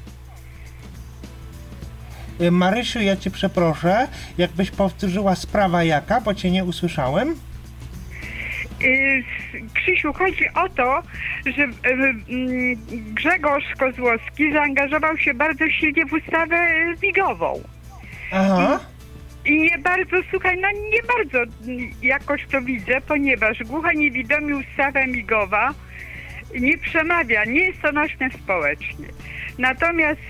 [2.40, 4.08] Y, Marysiu, ja cię przeproszę,
[4.38, 7.34] jakbyś powtórzyła sprawa jaka, bo cię nie usłyszałem.
[8.82, 9.24] Y,
[9.74, 11.02] Krzysiu, chodzi o to,
[11.56, 12.76] że y, mm,
[13.14, 16.56] Grzegorz Kozłowski zaangażował się bardzo silnie w ustawę
[17.02, 17.60] migową.
[18.32, 18.80] Aha.
[19.44, 21.52] I nie bardzo, słuchaj, no nie bardzo
[22.02, 25.74] jakoś to widzę, ponieważ głucha niewidomi ustawa migowa
[26.54, 29.06] nie przemawia, nie jest to nośne społecznie.
[29.58, 30.20] Natomiast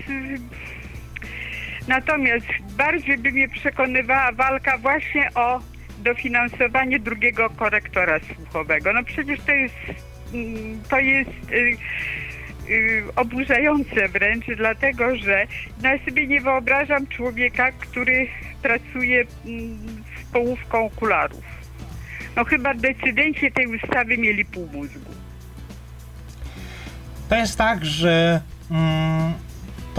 [1.89, 2.45] Natomiast
[2.77, 5.59] bardziej by mnie przekonywała walka właśnie o
[6.03, 8.93] dofinansowanie drugiego korektora słuchowego.
[8.93, 9.75] No przecież to jest,
[10.33, 11.77] mm, to jest yy,
[12.75, 15.47] yy, oburzające wręcz, dlatego że
[15.83, 18.27] no ja sobie nie wyobrażam człowieka, który
[18.61, 19.25] pracuje yy,
[20.21, 21.43] z połówką okularów.
[22.35, 25.11] No chyba decydenci tej ustawy mieli pół mózgu.
[27.29, 29.33] To jest tak, że mm,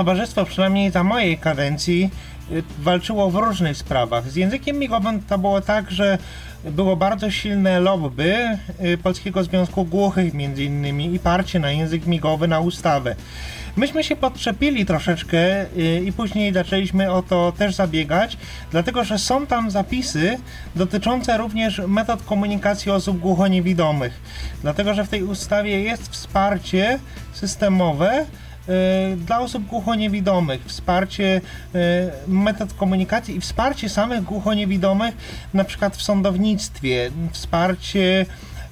[0.00, 2.10] towarzystwo, przynajmniej za mojej kadencji,
[2.52, 4.30] y, walczyło w różnych sprawach.
[4.30, 6.18] Z językiem migowym to było tak, że
[6.64, 12.48] było bardzo silne lobby y, Polskiego Związku Głuchych między innymi i parcie na język migowy,
[12.48, 13.16] na ustawę.
[13.76, 18.36] Myśmy się podczepili troszeczkę y, i później zaczęliśmy o to też zabiegać,
[18.70, 20.38] dlatego że są tam zapisy
[20.76, 24.20] dotyczące również metod komunikacji osób głuchoniewidomych.
[24.62, 26.98] Dlatego, że w tej ustawie jest wsparcie
[27.32, 28.26] systemowe,
[29.16, 31.40] dla osób głuchoniewidomych, wsparcie
[31.74, 31.80] e,
[32.28, 35.16] metod komunikacji i wsparcie samych głuchoniewidomych,
[35.54, 38.26] na przykład w sądownictwie, wsparcie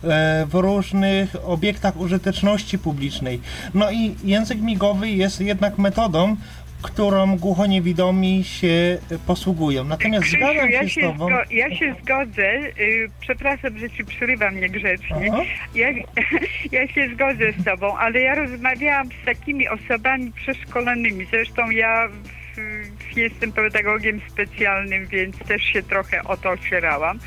[0.05, 3.41] e, w różnych obiektach użyteczności publicznej.
[3.75, 6.37] No i język migowy jest jednak metodą,
[6.83, 9.85] którą głuchoniewidomi się posługują.
[9.85, 11.27] Natomiast Krzysiu, zgadzam się, ja się z tobą...
[11.27, 15.33] Zgo ja się zgodzę, yy, przepraszam, że ci przerywam niegrzecznie.
[15.75, 15.89] Ja,
[16.79, 21.27] ja się zgodzę z tobą, ale ja rozmawiałam z takimi osobami przeszkolonymi.
[21.31, 27.19] Zresztą ja w, jestem pedagogiem specjalnym, więc też się trochę o to ocierałam.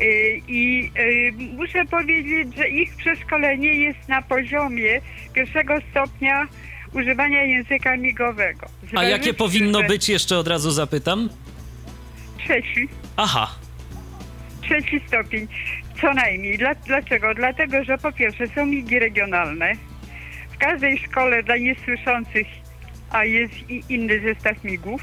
[0.00, 5.00] Y, I y, muszę powiedzieć, że ich przeszkolenie jest na poziomie
[5.34, 6.46] pierwszego stopnia
[6.94, 8.66] używania języka migowego.
[8.96, 11.28] A jakie powinno być, jeszcze od razu zapytam?
[12.38, 12.88] Trzeci.
[13.16, 13.50] Aha.
[14.62, 15.48] Trzeci stopień,
[16.00, 16.58] co najmniej.
[16.58, 17.34] Dla, dlaczego?
[17.34, 19.72] Dlatego, że po pierwsze są migi regionalne.
[20.50, 22.46] W każdej szkole dla niesłyszących,
[23.10, 25.02] a jest i inny zestaw migów,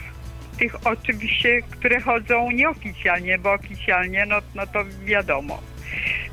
[0.59, 5.59] tych oczywiście, które chodzą nieoficjalnie, bo oficjalnie, no, no to wiadomo.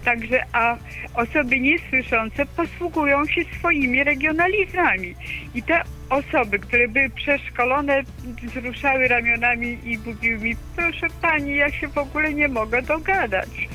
[0.04, 0.76] Także, a
[1.14, 5.14] osoby niesłyszące posługują się swoimi regionalizmami.
[5.54, 8.02] I te osoby, które były przeszkolone,
[8.42, 13.68] wzruszały ramionami i mówiły mi, proszę pani, ja się w ogóle nie mogę dogadać.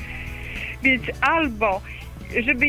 [0.82, 1.80] Więc albo,
[2.40, 2.66] żeby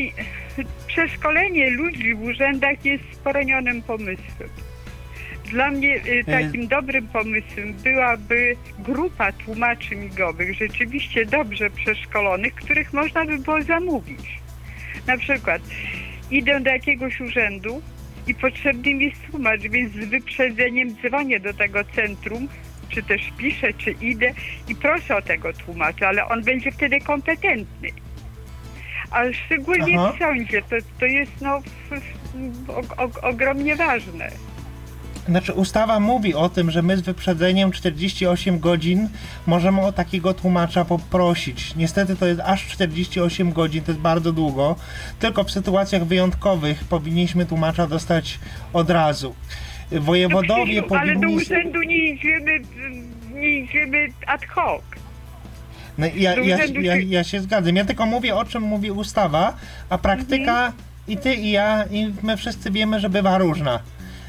[0.86, 4.65] przeszkolenie ludzi w urzędach jest sporonionym pomysłem.
[5.50, 13.24] Dla mnie y, takim dobrym pomysłem byłaby grupa tłumaczy migowych, rzeczywiście dobrze przeszkolonych, których można
[13.24, 14.40] by było zamówić.
[15.06, 15.62] Na przykład
[16.30, 17.82] idę do jakiegoś urzędu
[18.26, 22.48] i potrzebny mi jest tłumacz, więc z wyprzedzeniem dzwonię do tego centrum,
[22.88, 24.32] czy też piszę, czy idę
[24.68, 27.88] i proszę o tego tłumacza, ale on będzie wtedy kompetentny.
[29.10, 30.12] A szczególnie Aha.
[30.12, 31.62] w sądzie to, to jest no,
[33.22, 34.30] ogromnie ważne.
[35.28, 39.08] Znaczy ustawa mówi o tym, że my z wyprzedzeniem 48 godzin
[39.46, 41.76] możemy o takiego tłumacza poprosić.
[41.76, 44.76] Niestety to jest aż 48 godzin, to jest bardzo długo.
[45.18, 48.38] Tylko w sytuacjach wyjątkowych powinniśmy tłumacza dostać
[48.72, 49.34] od razu.
[49.92, 51.36] Wojewodowie No, ale do powinni...
[51.36, 52.60] urzędu nie idziemy,
[53.34, 54.82] nie idziemy ad hoc.
[55.98, 57.76] No, ja, ja, ja, ja się zgadzam.
[57.76, 59.56] Ja tylko mówię o czym mówi ustawa,
[59.90, 60.72] a praktyka
[61.08, 63.80] i ty i ja i my wszyscy wiemy, że bywa różna.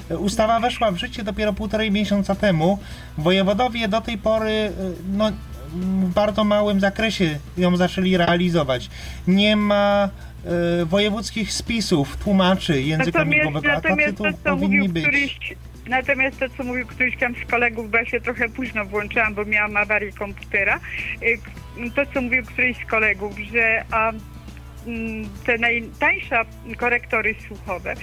[0.09, 2.79] Ustawa weszła w życie dopiero półtorej miesiąca temu.
[3.17, 4.71] Wojewodowie do tej pory y,
[5.13, 5.31] no,
[5.75, 8.89] w bardzo małym zakresie ją zaczęli realizować.
[9.27, 10.09] Nie ma
[10.81, 14.93] y, wojewódzkich spisów, tłumaczy języka Natomiast, migowego, a tacy natomiast tu to, co powinni mówił
[14.93, 15.03] być.
[15.03, 15.39] któryś,
[15.87, 19.45] natomiast to, co mówił któryś tam z kolegów, bo ja się trochę późno włączyłam, bo
[19.45, 20.79] miałam awarię komputera,
[21.23, 24.11] y, to, co mówił któryś z kolegów, że a,
[24.87, 26.41] mm, te najtańsze
[26.77, 27.93] korektory słuchowe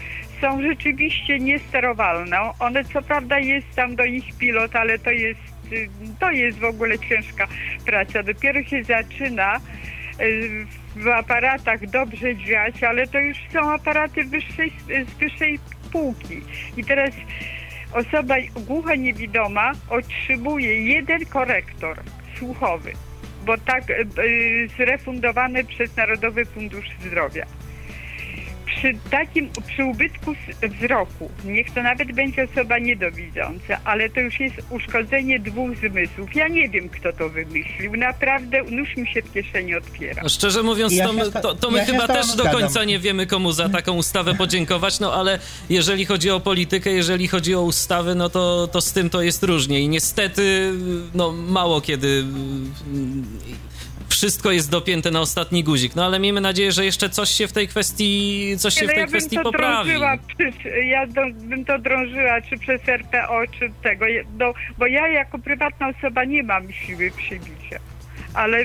[0.44, 2.36] są rzeczywiście niesterowalne.
[2.58, 5.40] One co prawda jest tam do nich pilot, ale to jest,
[5.72, 5.88] y,
[6.20, 7.46] to jest w ogóle ciężka
[7.86, 8.22] praca.
[8.22, 9.56] Dopiero się zaczyna
[10.20, 10.66] y,
[10.96, 14.72] w aparatach dobrze dźwiać, ale to już są aparaty wyższej,
[15.08, 15.58] z wyższej
[15.92, 16.40] półki.
[16.76, 17.10] I teraz
[17.92, 18.34] osoba
[18.66, 21.96] głucha niewidoma otrzymuje jeden korektor
[22.38, 22.92] słuchowy,
[23.46, 24.06] bo tak y,
[24.76, 27.46] zrefundowany przez Narodowy Fundusz Zdrowia.
[28.66, 30.34] Przy takim, przy ubytku
[30.78, 36.34] wzroku, niech to nawet będzie osoba niedowidząca, ale to już jest uszkodzenie dwóch zmysłów.
[36.36, 37.96] Ja nie wiem, kto to wymyślił.
[37.96, 40.22] Naprawdę nóż mi się w kieszeni otwiera.
[40.22, 43.26] No, Szczerze mówiąc, to, my- to, to my ja chyba też do końca nie wiemy,
[43.26, 45.38] komu za taką ustawę podziękować, no ale
[45.70, 49.42] jeżeli chodzi o politykę, jeżeli chodzi o ustawy, no to, to z tym to jest
[49.42, 50.72] różnie i niestety,
[51.14, 52.24] no mało kiedy
[54.24, 57.52] wszystko jest dopięte na ostatni guzik, no ale miejmy nadzieję, że jeszcze coś się w
[57.52, 59.90] tej kwestii, coś się w tej ja bym kwestii to poprawi.
[60.28, 60.54] przez,
[60.88, 65.88] ja do, bym to drążyła czy przez RPO, czy tego, do, bo ja jako prywatna
[65.88, 67.78] osoba nie mam siły przybicia.
[68.34, 68.64] Ale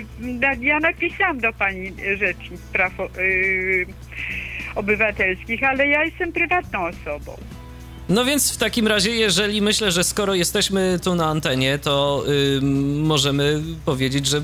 [0.59, 3.85] ja napisałam do pani rzecznik praw yy,
[4.75, 7.37] obywatelskich, ale ja jestem prywatną osobą.
[8.09, 12.23] No więc w takim razie, jeżeli myślę, że skoro jesteśmy tu na antenie, to
[13.01, 14.41] możemy powiedzieć, że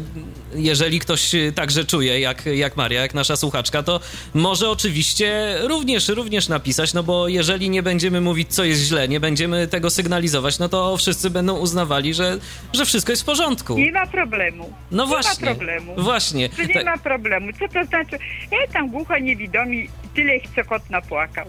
[0.56, 4.00] jeżeli ktoś także czuje, jak, jak Maria, jak nasza słuchaczka, to
[4.34, 9.20] może oczywiście również, również napisać, no bo jeżeli nie będziemy mówić, co jest źle, nie
[9.20, 12.38] będziemy tego sygnalizować, no to wszyscy będą uznawali, że,
[12.74, 13.78] że wszystko jest w porządku.
[13.78, 14.74] Nie ma problemu.
[14.92, 15.50] No nie właśnie.
[15.50, 15.94] ma problemu.
[15.98, 16.50] Właśnie.
[16.50, 17.48] To nie Tak- ma problemu.
[17.60, 18.18] Co to znaczy?
[18.52, 21.46] Ja tam głucho niewidomi, tyle co kot napłakał.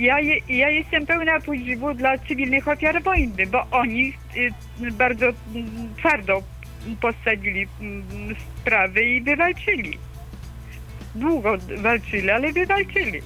[0.00, 5.94] Ja, je, ja jestem pełna podziwu dla cywilnych ofiar wojny, bo oni y, bardzo mm,
[5.96, 6.42] twardo
[7.00, 9.98] postawili mm, sprawy i wywalczyli.
[11.14, 13.22] Długo walczyli, ale wywalczyli.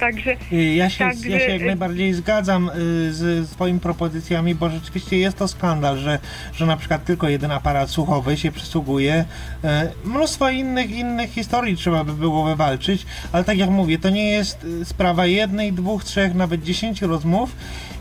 [0.00, 2.72] Także Y, Ja się, Także, ja się jak najbardziej zgadzam y,
[3.12, 6.18] z swoimi propozycjami, bo rzeczywiście jest to skandal, że,
[6.52, 9.24] że na przykład tylko jeden aparat słuchowy się przysługuje.
[9.64, 9.68] Y,
[10.08, 14.66] Mnóstwo innych, innych historii trzeba by było wywalczyć, ale tak jak mówię, to nie jest
[14.84, 17.56] sprawa jednej, dwóch, trzech, nawet dziesięciu rozmów.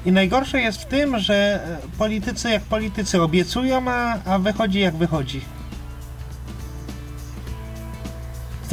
[0.06, 1.60] I najgorsze jest w tym, że
[1.98, 5.41] politycy jak politycy obiecują, a, a wychodzi jak wychodzi.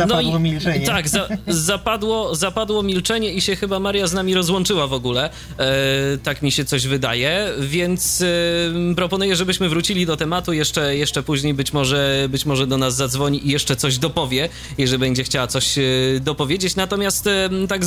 [0.08, 0.86] Zapadło milczenie.
[0.86, 5.30] Tak, za, zapadło, zapadło milczenie i się chyba Maria z nami rozłączyła w ogóle.
[5.58, 10.52] E, tak mi się coś wydaje, więc e, proponuję, żebyśmy wrócili do tematu.
[10.52, 14.48] Jeszcze, jeszcze później być może, być może do nas zadzwoni i jeszcze coś dopowie,
[14.78, 15.82] jeżeli będzie chciała coś e,
[16.20, 16.76] dopowiedzieć.
[16.76, 17.82] Natomiast e, tak.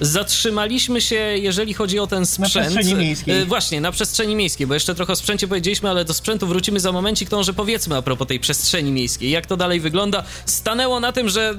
[0.00, 2.50] Zatrzymaliśmy się, jeżeli chodzi o ten sprzęt.
[2.50, 3.40] przestrzeni miejskiej.
[3.40, 6.80] E, Właśnie, na przestrzeni miejskiej, bo jeszcze trochę o sprzęcie powiedzieliśmy, ale do sprzętu wrócimy
[6.80, 7.28] za momencik.
[7.28, 9.30] To może powiedzmy a propos tej przestrzeni miejskiej.
[9.30, 10.24] Jak to dalej wygląda?
[10.46, 11.54] Stanęło na tym, że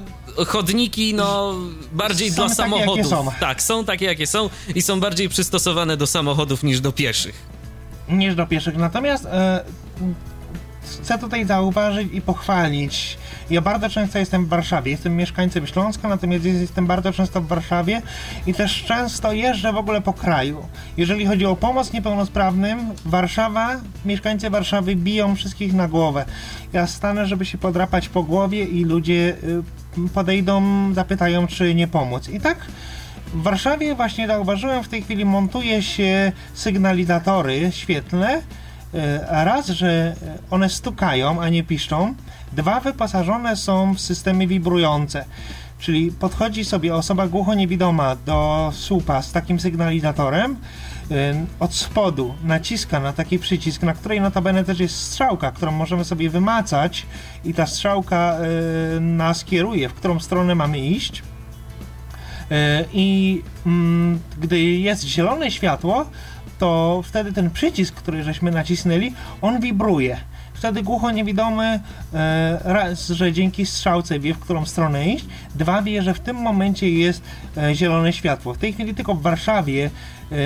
[0.46, 1.54] chodniki, no,
[1.92, 3.06] bardziej Są dla samochodów.
[3.06, 3.30] są.
[3.40, 7.34] Tak, są takie, jakie są i są bardziej przystosowane do samochodów niż do pieszych.
[8.08, 8.76] niż do pieszych.
[8.76, 9.64] Natomiast e,
[11.02, 13.18] chcę tutaj zauważyć i pochwalić.
[13.50, 14.90] Ja bardzo często jestem w Warszawie.
[14.90, 18.02] Jestem mieszkańcem Śląska, natomiast jestem bardzo często w Warszawie
[18.46, 20.66] i też często jeżdżę w ogóle po kraju.
[20.96, 26.24] Jeżeli chodzi o pomoc niepełnosprawnym, Warszawa, mieszkańcy Warszawy biją wszystkich na głowę.
[26.72, 29.36] Ja stanę, żeby się podrapać po głowie i ludzie
[29.98, 30.62] y, podejdą,
[30.94, 32.28] zapytają, czy nie pomóc.
[32.28, 32.58] I tak
[33.34, 38.42] w Warszawie właśnie zauważyłem, w tej chwili montuje się sygnalizatory świetlne.
[38.94, 40.14] E, raz, że
[40.50, 42.14] one stukają, a nie piszczą.
[42.52, 45.24] Dwa, wyposażone są w systemy wibrujące.
[45.78, 50.56] Czyli podchodzi sobie osoba głucho-niewidoma do słupa z takim sygnalizatorem,
[51.60, 56.30] od spodu naciska na taki przycisk, na której notabene też jest strzałka, którą możemy sobie
[56.30, 57.06] wymacać
[57.44, 58.38] i ta strzałka
[59.00, 61.22] nas kieruje, w którą stronę mamy iść.
[62.50, 66.06] E, I mm, gdy jest zielone światło,
[66.60, 70.16] to wtedy ten przycisk, który żeśmy nacisnęli, on wibruje.
[70.54, 71.80] Wtedy głucho niewidomy
[72.14, 76.36] e, raz, że dzięki strzałce wie, w którą stronę iść, dwa wie, że w tym
[76.36, 77.22] momencie jest
[77.56, 78.54] e, zielone światło.
[78.54, 79.90] W tej chwili tylko w Warszawie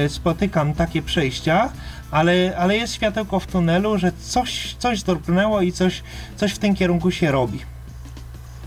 [0.09, 1.73] spotykam takie przejścia,
[2.11, 6.03] ale, ale jest światełko w tunelu, że coś, coś dorknęło i coś,
[6.37, 7.74] coś w tym kierunku się robi.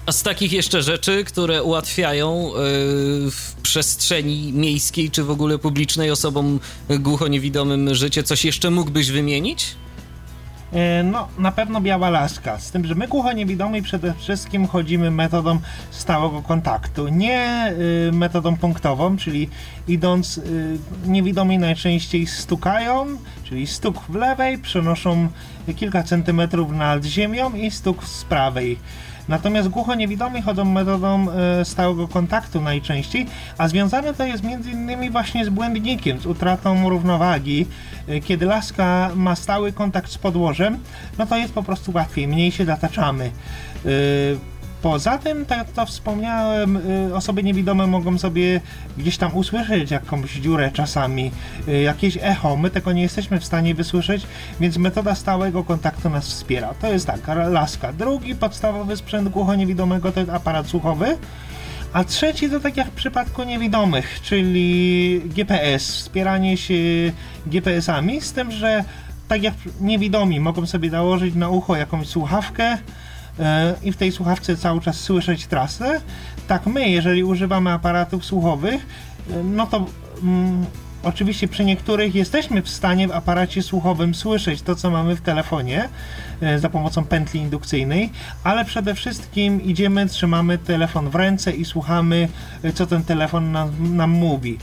[0.07, 6.11] A z takich jeszcze rzeczy, które ułatwiają yy, w przestrzeni miejskiej czy w ogóle publicznej
[6.11, 9.75] osobom głucho-niewidomym życie, coś jeszcze mógłbyś wymienić?
[10.73, 12.59] E, no, na pewno biała laska.
[12.59, 15.59] Z tym, że my głucho-niewidomi przede wszystkim chodzimy metodą
[15.91, 17.07] stałego kontaktu.
[17.07, 17.73] Nie
[18.09, 19.49] y, metodą punktową, czyli
[19.87, 20.41] idąc,
[21.05, 23.07] niewidomi najczęściej stukają,
[23.43, 25.27] czyli stuk w lewej, przenoszą
[25.75, 28.77] kilka centymetrów nad ziemią i stuk z prawej.
[29.27, 33.25] Natomiast głucho-niewidomi chodzą metodą e, stałego kontaktu najczęściej,
[33.57, 37.65] a związane to jest innymi właśnie z błędnikiem, z utratą równowagi.
[38.07, 40.79] E, kiedy laska ma stały kontakt z podłożem,
[41.17, 43.31] no to jest po prostu łatwiej, mniej się zataczamy.
[44.81, 48.61] Poza tym, tak jak to wspomniałem, y, osoby niewidome mogą sobie
[48.97, 51.31] gdzieś tam usłyszeć jakąś dziurę czasami,
[51.67, 52.57] y, jakieś echo.
[52.57, 54.27] My tego nie jesteśmy w stanie wysłyszeć,
[54.59, 56.73] więc metoda stałego kontaktu nas wspiera.
[56.73, 57.19] To jest tak,
[57.49, 57.93] laska.
[57.93, 61.17] Drugi podstawowy sprzęt głucho-niewidomego to jest aparat słuchowy.
[61.93, 66.73] A trzeci to tak jak w przypadku niewidomych, czyli GPS, wspieranie się
[67.45, 68.83] GPS-ami, z tym, że
[69.27, 72.77] tak jak niewidomi mogą sobie założyć na ucho jakąś słuchawkę,
[73.83, 76.01] i w tej słuchawce cały czas słyszeć trasę.
[76.47, 78.85] Tak my, jeżeli używamy aparatów słuchowych,
[79.31, 79.85] e, no to
[80.23, 80.65] mm,
[81.03, 85.89] oczywiście przy niektórych jesteśmy w stanie w aparacie słuchowym słyszeć to, co mamy w telefonie
[86.41, 88.11] e, za pomocą pętli indukcyjnej,
[88.43, 92.27] ale przede wszystkim idziemy, trzymamy telefon w ręce i słuchamy,
[92.73, 94.57] co ten telefon nam, nam mówi.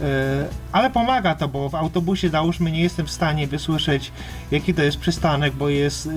[0.00, 4.12] E, ale pomaga to, bo w autobusie załóżmy nie jestem w stanie wysłyszeć
[4.50, 6.08] jaki to jest przystanek, bo jest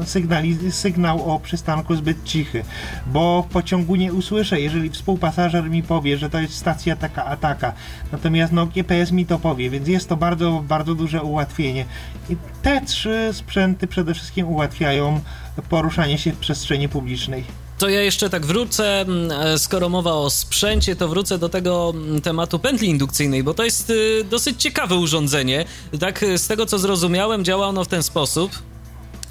[0.00, 2.64] e, sygnali, sygnał o przystanku zbyt cichy,
[3.06, 7.36] bo w pociągu nie usłyszę, jeżeli współpasażer mi powie, że to jest stacja taka a
[7.36, 7.72] taka,
[8.12, 11.84] natomiast no GPS mi to powie, więc jest to bardzo, bardzo duże ułatwienie.
[12.30, 15.20] I te trzy sprzęty przede wszystkim ułatwiają
[15.68, 17.67] poruszanie się w przestrzeni publicznej.
[17.78, 21.92] To ja jeszcze tak wrócę, mm, e, skoro mowa o sprzęcie, to wrócę do tego
[21.94, 25.64] mm, tematu pętli indukcyjnej, bo to jest y, dosyć ciekawe urządzenie.
[26.00, 28.52] Tak, z tego co zrozumiałem, działa ono w ten sposób,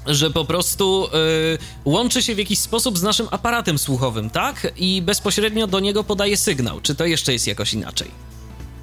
[0.06, 1.06] że po prostu
[1.54, 4.72] y, łączy się w jakiś sposób z naszym aparatem słuchowym, tak?
[4.76, 6.80] I bezpośrednio do niego podaje sygnał.
[6.80, 8.10] Czy to jeszcze jest jakoś inaczej?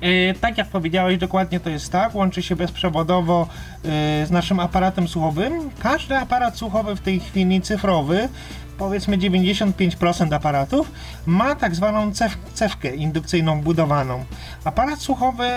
[0.02, 2.16] Yy, tak jak powiedziałeś, dokładnie to jest tak.
[2.16, 3.48] Łączy się bezprzewodowo
[3.84, 3.90] yy,
[4.26, 5.70] z naszym aparatem słuchowym.
[5.80, 8.30] Każdy aparat słuchowy w tej chwili cyfrowy
[8.78, 10.92] powiedzmy 95% aparatów
[11.26, 14.26] ma tak zwaną cef cewkę indukcyjną budowaną.
[14.64, 15.50] Aparat słuchowy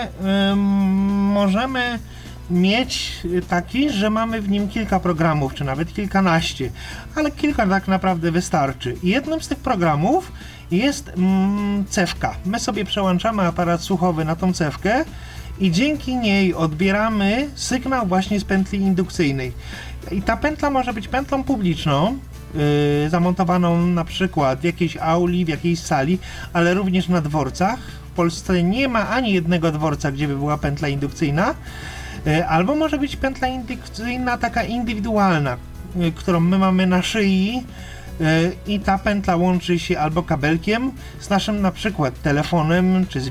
[1.33, 1.99] możemy
[2.49, 3.11] mieć
[3.47, 6.71] taki, że mamy w nim kilka programów, czy nawet kilkanaście,
[7.15, 8.95] ale kilka tak naprawdę wystarczy.
[9.03, 10.31] I jednym z tych programów
[10.71, 12.35] jest mm, cewka.
[12.45, 15.05] My sobie przełączamy aparat słuchowy na tą cewkę
[15.59, 19.51] i dzięki niej odbieramy sygnał właśnie z pętli indukcyjnej.
[20.11, 22.17] I ta pętla może być pętlą publiczną,
[22.55, 26.19] yy, zamontowaną na przykład w jakiejś auli, w jakiejś sali,
[26.53, 27.79] ale również na dworcach.
[27.79, 31.55] W Polsce nie ma ani jednego dworca, gdzie by była pętla indukcyjna.
[32.25, 35.57] Yy, albo może być pętla indukcyjna taka indywidualna,
[35.95, 37.63] yy, którą my mamy na szyi
[38.67, 43.29] i ta pętla łączy się albo kabelkiem z naszym na przykład telefonem, czy z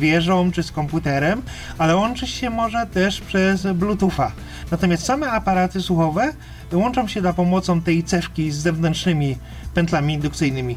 [0.52, 1.42] czy z komputerem,
[1.78, 4.32] ale łączy się może też przez Bluetootha.
[4.70, 6.32] Natomiast same aparaty słuchowe
[6.72, 9.36] łączą się za pomocą tej cewki z zewnętrznymi
[9.74, 10.76] pętlami indukcyjnymi.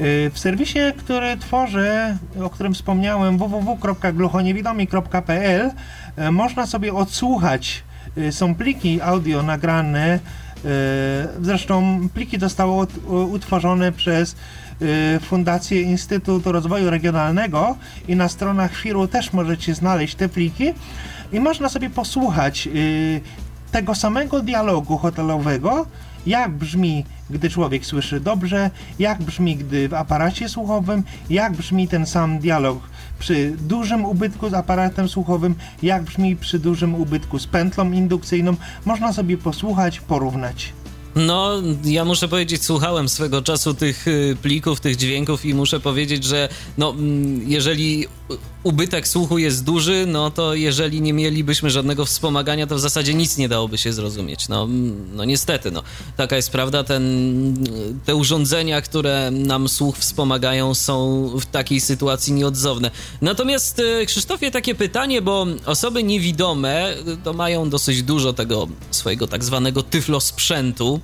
[0.00, 5.70] Y, w serwisie, który tworzę, o którym wspomniałem, www.gluchoniewidomi.pl
[6.18, 7.84] y, można sobie odsłuchać,
[8.18, 10.18] y, są pliki audio nagrane,
[11.40, 14.36] zresztą pliki zostały utworzone przez
[15.20, 17.76] Fundację Instytutu Rozwoju Regionalnego
[18.08, 20.74] i na stronach FIR-u też możecie znaleźć te pliki
[21.32, 22.68] i można sobie posłuchać
[23.72, 25.86] tego samego dialogu hotelowego
[26.26, 32.06] jak brzmi, gdy człowiek słyszy dobrze, jak brzmi, gdy w aparacie słuchowym, jak brzmi ten
[32.06, 32.78] sam dialog
[33.18, 38.54] przy dużym ubytku z aparatem słuchowym, jak brzmi przy dużym ubytku z pętlą indukcyjną.
[38.84, 40.72] Można sobie posłuchać, porównać.
[41.14, 46.24] No, ja muszę powiedzieć, słuchałem swego czasu tych y, plików, tych dźwięków i muszę powiedzieć,
[46.24, 46.48] że
[46.78, 48.06] no, mm, jeżeli
[48.62, 53.36] ubytek słuchu jest duży, no to jeżeli nie mielibyśmy żadnego wspomagania, to w zasadzie nic
[53.38, 54.48] nie dałoby się zrozumieć.
[54.48, 55.82] No, mm, no niestety, no.
[56.16, 56.84] Taka jest prawda.
[56.84, 57.02] Ten,
[58.04, 62.90] te urządzenia, które nam słuch wspomagają, są w takiej sytuacji nieodzowne.
[63.20, 69.26] Natomiast, y, Krzysztofie, takie pytanie, bo osoby niewidome y, to mają dosyć dużo tego swojego
[69.26, 71.00] tak zwanego tyflosprzętu,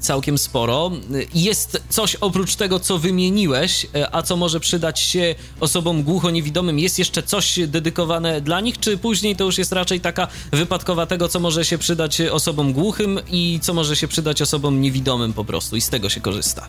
[0.00, 0.90] całkiem sporo.
[1.34, 6.98] Jest coś oprócz tego, co wymieniłeś, a co może przydać się osobom głucho niewidomym, jest
[6.98, 11.40] jeszcze coś dedykowane dla nich, czy później to już jest raczej taka wypadkowa tego, co
[11.40, 15.80] może się przydać osobom głuchym i co może się przydać osobom niewidomym po prostu i
[15.80, 16.68] z tego się korzysta?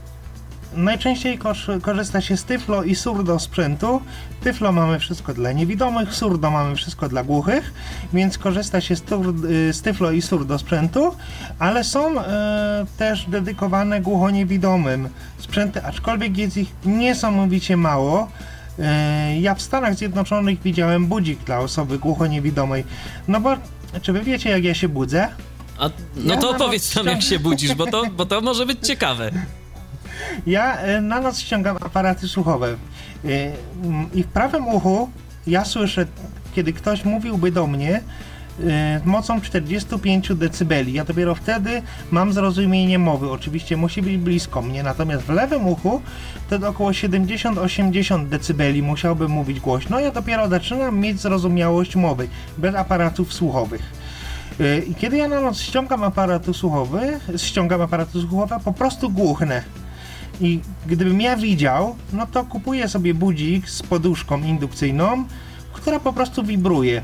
[0.76, 1.39] Najczęściej
[1.82, 4.01] korzysta się z Tyflo i Surdo sprzętu.
[4.43, 7.73] Tyflo mamy wszystko dla niewidomych, Surdo mamy wszystko dla głuchych,
[8.13, 9.03] więc korzysta się z,
[9.76, 11.15] z Tyflo i Surdo sprzętu,
[11.59, 18.28] ale są e, też dedykowane głuchoniewidomym sprzęty, aczkolwiek jest ich niesamowicie mało.
[18.80, 22.84] E, ja w Stanach Zjednoczonych widziałem budzik dla osoby głuchoniewidomej.
[23.28, 23.57] No bo,
[24.01, 25.28] czy wy wiecie, jak ja się budzę?
[25.78, 28.88] A, no ja to opowiedz nam, jak się budzisz, bo to, bo to może być
[28.88, 29.32] ciekawe.
[30.47, 32.76] Ja e, na noc ściągam aparaty słuchowe
[33.26, 33.28] e,
[34.13, 35.09] i w prawym uchu
[35.47, 36.05] ja słyszę,
[36.55, 38.01] kiedy ktoś mówiłby do mnie,
[38.59, 40.84] Y, mocą 45 dB.
[40.88, 43.32] Ja dopiero wtedy mam zrozumienie mowy.
[43.32, 46.01] Oczywiście musi być blisko mnie, natomiast w lewym uchu
[46.47, 49.99] wtedy około 70-80 dB musiałbym mówić głośno.
[49.99, 53.82] Ja dopiero zaczynam mieć zrozumiałość mowy bez aparatów słuchowych.
[54.88, 59.63] I kiedy ja na noc ściągam aparatu słuchowy, ściągam aparatu słuchowe, po prostu głuchnę.
[60.41, 65.25] I gdybym ja widział, no to kupuję sobie budzik z poduszką indukcyjną,
[65.73, 67.01] która po prostu wibruje.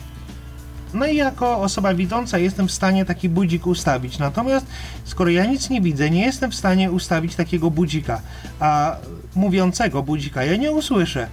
[0.94, 4.20] No i jako osoba widząca jestem w stanie taki budzik ustawić.
[4.20, 4.66] Natomiast
[5.04, 8.22] skoro ja nic nie widzę, nie jestem w stanie ustawić takiego budzika,
[8.60, 8.96] a
[9.36, 11.28] mówiącego budzika ja nie usłyszę.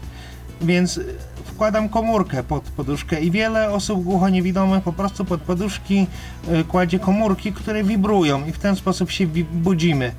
[0.62, 1.00] Więc
[1.44, 6.06] wkładam komórkę pod poduszkę i wiele osób głuchoniewidomych po prostu pod poduszki
[6.48, 10.12] y, kładzie komórki, które wibrują i w ten sposób się budzimy.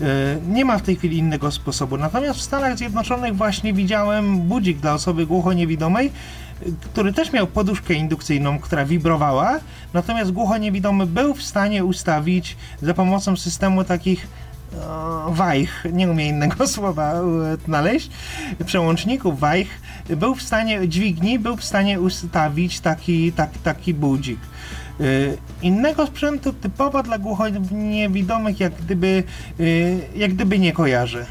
[0.00, 1.96] Y, nie ma w tej chwili innego sposobu.
[1.96, 6.12] Natomiast w Stanach Zjednoczonych właśnie widziałem budzik dla osoby głuchoniewidomej,
[6.80, 9.58] który też miał poduszkę indukcyjną, która wibrowała,
[9.94, 14.26] natomiast głuchoniewidomy był w stanie ustawić za pomocą systemu takich
[15.28, 17.22] wajch, nie umiem innego słowa e,
[17.66, 18.10] znaleźć,
[18.66, 19.68] przełączników wajch,
[20.08, 24.38] był w stanie, dźwigni, był w stanie ustawić taki, tak, taki budzik.
[25.00, 25.04] E,
[25.62, 29.24] innego sprzętu typowo dla głuchoniewidomych jak gdyby,
[29.60, 29.64] e,
[30.18, 31.26] jak gdyby nie kojarzę.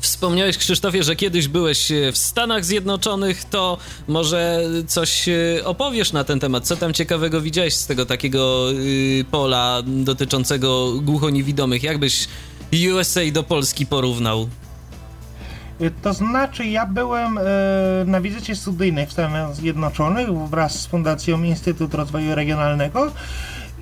[0.00, 3.78] Wspomniałeś, Krzysztofie, że kiedyś byłeś e, w Stanach Zjednoczonych, to
[4.08, 5.28] może coś
[5.64, 6.66] opowiesz na ten temat.
[6.66, 11.82] Co tam ciekawego widziałeś z tego takiego y, pola dotyczącego głuchoniewidomych?
[11.82, 12.28] Jak byś
[12.94, 14.48] USA do Polski porównał?
[16.02, 17.42] To znaczy, ja byłem e,
[18.06, 23.12] na wizycie studyjnej w Stanach Zjednoczonych wraz z Fundacją Instytut Rozwoju Regionalnego.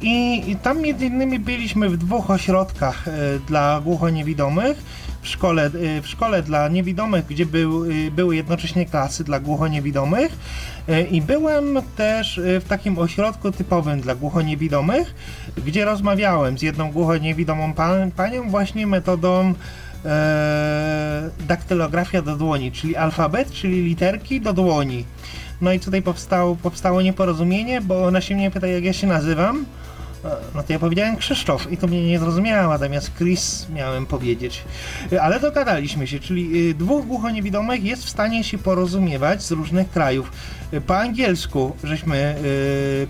[0.02, 3.12] I, I, tam między innymi byliśmy w dwóch ośrodkach e,
[3.46, 4.82] dla głuchoniewidomych
[5.22, 10.38] w szkole, y, w szkole dla niewidomych, gdzie był, y, były jednocześnie klasy dla głuchoniewidomych
[10.88, 15.14] y, i byłem też w takim ośrodku typowym dla głuchoniewidomych,
[15.66, 19.54] gdzie rozmawiałem z jedną głuchoniewidomą pan, panią właśnie metodą
[20.04, 25.04] e, daktylografia do dłoni, czyli alfabet, czyli literki do dłoni.
[25.60, 29.64] No i tutaj powstało, powstało nieporozumienie, bo ona się mnie pyta, jak ja się nazywam.
[30.54, 34.64] No to ja powiedziałem Krzysztof i to mnie nie zrozumiała, natomiast Chris miałem powiedzieć.
[35.20, 40.32] Ale dogadaliśmy się, czyli y, dwóch głuchoniewidomych jest w stanie się porozumiewać z różnych krajów.
[40.86, 42.34] Po angielsku żeśmy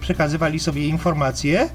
[0.00, 1.68] przekazywali sobie informacje,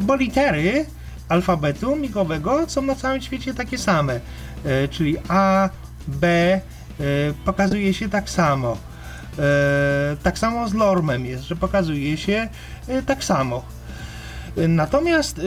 [0.00, 0.86] bo litery
[1.28, 4.20] alfabetu migowego są na całym świecie takie same,
[4.90, 5.68] czyli A,
[6.08, 6.60] B
[7.44, 8.76] pokazuje się tak samo.
[9.38, 12.48] E, tak samo z Lormem jest, że pokazuje się
[12.88, 13.62] e, tak samo.
[14.68, 15.42] Natomiast e,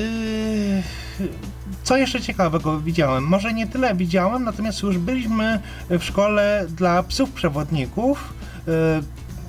[1.83, 3.23] co jeszcze ciekawego widziałem?
[3.23, 5.59] Może nie tyle widziałem, natomiast już byliśmy
[5.89, 8.33] w szkole dla psów przewodników,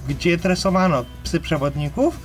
[0.09, 2.19] gdzie tresowano psy przewodników,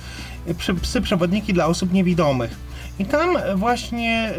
[0.82, 2.67] psy przewodniki dla osób niewidomych.
[2.98, 4.30] I tam właśnie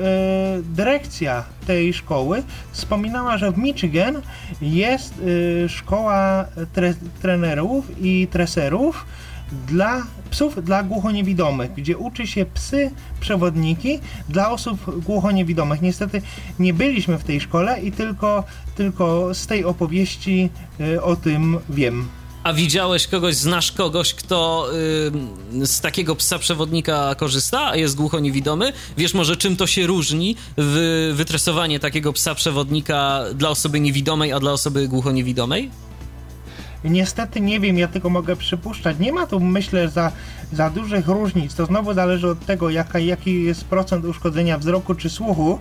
[0.60, 4.22] y, dyrekcja tej szkoły wspominała, że w Michigan
[4.62, 9.05] jest y, szkoła tre, trenerów i treserów
[9.68, 13.99] dla psów dla głuchoniewidomych, gdzie uczy się psy przewodniki
[14.30, 15.82] dla osób głuchoniewidomych.
[15.82, 16.22] Niestety
[16.60, 18.43] nie byliśmy w tej szkole i tylko,
[18.76, 20.49] tylko z tej opowieści
[20.80, 22.07] y, o tym wiem.
[22.43, 24.67] A widziałeś kogoś, znasz kogoś, kto
[25.53, 28.73] y, z takiego psa przewodnika korzysta, a jest głuchoniewidomy?
[28.97, 34.39] Wiesz może czym to się różni, w, wytresowanie takiego psa przewodnika dla osoby niewidomej, a
[34.39, 35.71] dla osoby głuchoniewidomej?
[36.83, 38.99] Niestety nie wiem, ja tylko mogę przypuszczać.
[38.99, 40.11] Nie ma tu, myślę, za,
[40.54, 41.55] za dużych różnic.
[41.55, 45.59] To znowu zależy od tego, jaka, jaki jest procent uszkodzenia wzroku czy słuchu.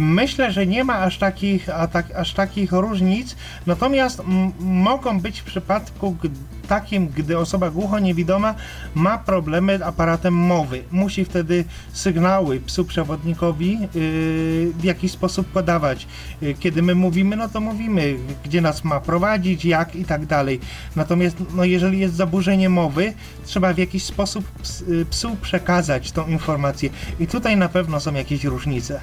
[0.00, 3.36] Myślę, że nie ma aż takich, a tak, aż takich różnic.
[3.66, 4.22] Natomiast
[4.60, 6.16] mogą być w przypadku
[6.68, 8.54] takim, gdy osoba głucho-niewidoma
[8.94, 10.82] ma problemy aparatem mowy.
[10.90, 13.88] Musi wtedy sygnały psu przewodnikowi yy,
[14.72, 16.06] w jakiś sposób podawać.
[16.40, 20.60] Yy, kiedy my mówimy, no to mówimy, gdzie nas ma prowadzić, jak i tak dalej.
[20.96, 23.12] Natomiast no, jeżeli jest zaburzenie mowy,
[23.44, 24.38] trzeba w jakiś sposób ps,
[24.88, 26.90] yy, psu przekazać tą informację.
[27.20, 29.00] I tutaj na pewno są jakieś różnice.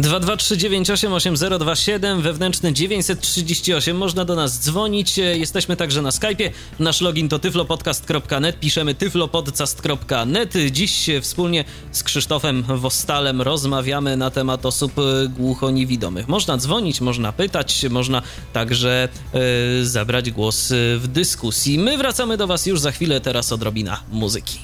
[0.00, 3.96] 223988027, wewnętrzny 938.
[3.96, 5.18] Można do nas dzwonić.
[5.18, 6.50] Jesteśmy także na Skype'ie.
[6.78, 8.60] Nasz login to tyflopodcast.net.
[8.60, 10.54] Piszemy tyflopodcast.net.
[10.70, 14.92] Dziś wspólnie z Krzysztofem Wostalem rozmawiamy na temat osób
[15.36, 16.28] głuchoniewidomych.
[16.28, 18.22] Można dzwonić, można pytać, można
[18.52, 19.40] także yy,
[19.86, 21.78] zabrać głos w dyskusji.
[21.78, 23.20] My wracamy do Was już za chwilę.
[23.20, 24.58] Teraz odrobina muzyki.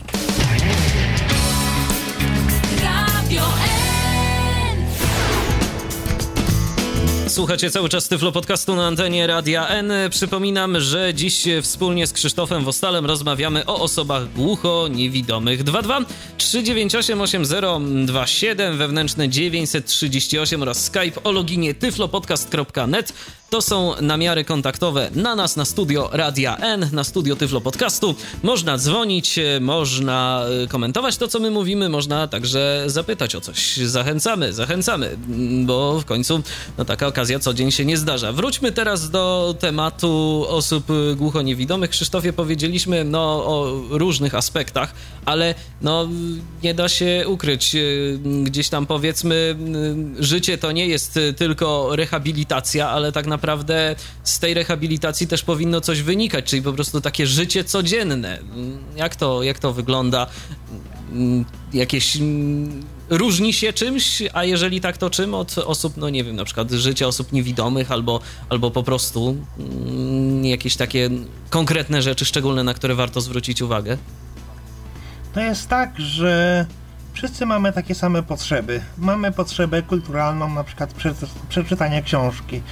[7.41, 9.93] Słuchacie cały czas Tyflo Podcastu na antenie Radia N.
[10.11, 15.63] Przypominam, że dziś wspólnie z Krzysztofem Wostalem rozmawiamy o osobach głucho-niewidomych.
[15.63, 16.01] 22
[16.37, 23.13] 398 8027 wewnętrzne 938 oraz Skype o loginie tyflopodcast.net.
[23.51, 28.15] To są namiary kontaktowe na nas, na studio Radia N, na studio Tyflo Podcastu.
[28.43, 33.77] Można dzwonić, można y, komentować to, co my mówimy, można także zapytać o coś.
[33.77, 35.17] Zachęcamy, zachęcamy,
[35.65, 36.43] bo w końcu
[36.79, 38.33] no, taka okazja co dzień się nie zdarza.
[38.33, 40.87] Wróćmy teraz do tematu osób
[41.17, 41.91] głuchoniewidomych.
[41.91, 44.95] Krzysztofie, powiedzieliśmy no, o różnych aspektach,
[45.25, 46.09] ale no,
[46.63, 47.77] nie da się ukryć.
[48.43, 49.57] Gdzieś tam powiedzmy,
[50.19, 55.81] życie to nie jest tylko rehabilitacja, ale tak naprawdę naprawdę z tej rehabilitacji też powinno
[55.81, 58.39] coś wynikać, czyli po prostu takie życie codzienne.
[58.97, 60.27] Jak to, jak to wygląda?
[61.73, 62.19] Jakieś
[63.11, 66.71] różni się czymś, a jeżeli tak, to czym od osób, no nie wiem, na przykład
[66.71, 69.37] życia osób niewidomych albo, albo po prostu
[70.43, 71.11] jakieś takie
[71.51, 73.99] konkretne rzeczy szczególne, na które warto zwrócić uwagę?
[75.35, 76.67] To jest tak, że
[77.13, 78.81] wszyscy mamy takie same potrzeby.
[78.99, 80.95] Mamy potrzebę kulturalną, na przykład
[81.49, 82.63] przeczytania książki.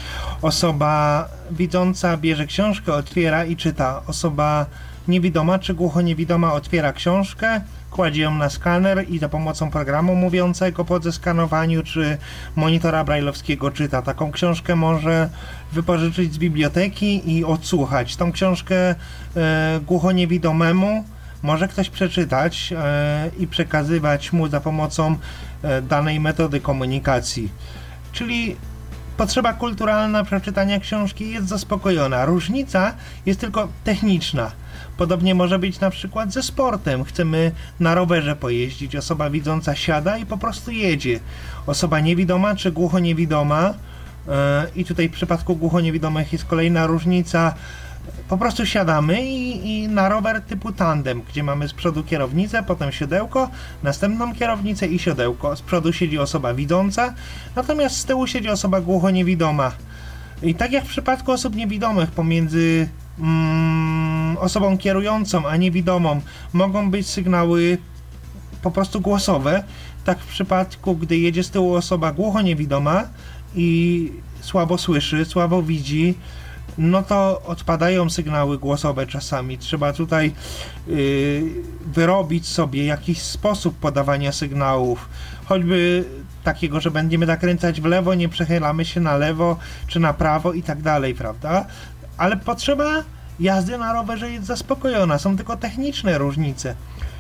[0.42, 4.02] Osoba widząca bierze książkę, otwiera i czyta.
[4.06, 4.66] Osoba
[5.08, 7.60] niewidoma czy głucho-niewidoma otwiera książkę,
[7.90, 12.18] kładzie ją na skaner i za pomocą programu mówiącego po zeskanowaniu czy
[12.56, 14.02] monitora brajlowskiego czyta.
[14.02, 15.28] Taką książkę może
[15.72, 18.16] wypożyczyć z biblioteki i odsłuchać.
[18.16, 18.94] Tą książkę
[19.36, 21.04] e, głucho-niewidomemu
[21.42, 25.16] może ktoś przeczytać e, i przekazywać mu za pomocą
[25.62, 27.48] e, danej metody komunikacji.
[28.12, 28.56] Czyli
[29.16, 32.24] potrzeba kulturalna przeczytania książki jest zaspokojona.
[32.24, 32.94] Różnica
[33.26, 34.50] jest tylko techniczna.
[34.96, 37.04] Podobnie może być na przykład ze sportem.
[37.04, 38.96] Chcemy na rowerze pojeździć.
[38.96, 41.20] Osoba widząca siada i po prostu jedzie.
[41.66, 43.74] Osoba niewidoma czy głucho-niewidoma.
[44.28, 47.54] E, I tutaj w przypadku głucho-niewidomych jest kolejna różnica
[48.28, 52.92] po prostu siadamy i, i, na rower typu tandem, gdzie mamy z przodu kierownicę, potem
[52.92, 53.50] siodełko,
[53.82, 55.56] następną kierownicę i siodełko.
[55.56, 57.14] Z przodu siedzi osoba widząca,
[57.56, 59.72] natomiast z tyłu siedzi osoba głucho-niewidoma.
[60.42, 62.88] I tak jak w przypadku osób niewidomych, pomiędzy
[63.18, 66.20] mm, osobą kierującą a niewidomą
[66.52, 67.78] mogą być sygnały
[68.62, 69.64] po prostu głosowe,
[70.04, 73.04] tak w przypadku, gdy jedzie z tyłu osoba głucho-niewidoma
[73.54, 76.14] i słabo słyszy, słabo widzi,
[76.78, 79.58] no to odpadają sygnały głosowe czasami.
[79.58, 80.32] Trzeba tutaj
[80.86, 81.42] yy,
[81.86, 85.08] wyrobić sobie jakiś sposób podawania sygnałów,
[85.44, 86.04] choćby
[86.44, 89.56] takiego, że będziemy zakręcać w lewo, nie przechylamy się na lewo
[89.86, 91.64] czy na prawo i tak dalej, prawda?
[92.18, 93.04] Ale potrzeba
[93.40, 96.74] jazdy na rowerze jest zaspokojona, są tylko techniczne różnice.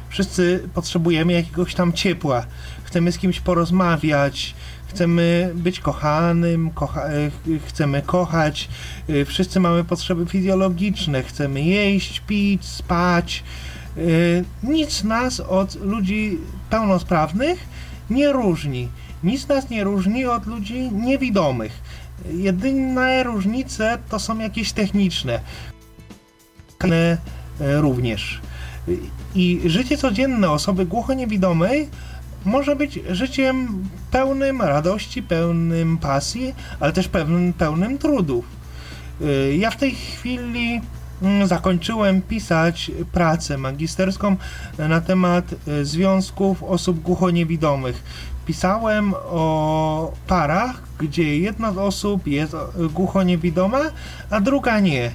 [0.08, 2.44] Wszyscy potrzebujemy jakiegoś tam ciepła,
[2.84, 4.54] chcemy z kimś porozmawiać,
[4.88, 7.30] chcemy być kochanym, kocha e,
[7.66, 8.68] chcemy kochać,
[9.08, 13.44] e, wszyscy mamy potrzeby fizjologiczne, chcemy jeść, pić, spać.
[13.96, 14.00] E,
[14.62, 16.38] nic nas od ludzi
[16.70, 17.66] pełnosprawnych
[18.10, 18.88] nie różni.
[19.24, 21.82] Nic nas nie różni od ludzi niewidomych.
[22.32, 25.40] Jedyne różnice to są jakieś techniczne.
[27.60, 28.40] również.
[29.34, 31.88] I życie codzienne osoby głuchoniewidomej
[32.44, 38.44] może być życiem pełnym radości, pełnym pasji, ale też pełnym, pełnym trudów.
[39.58, 40.80] Ja w tej chwili
[41.22, 44.36] mm, zakończyłem pisać pracę magisterską
[44.78, 48.02] na temat związków osób głuchoniewidomych.
[48.46, 52.56] Pisałem o parach, gdzie jedna z osób jest
[52.94, 53.80] głuchoniewidoma,
[54.30, 55.10] a druga nie.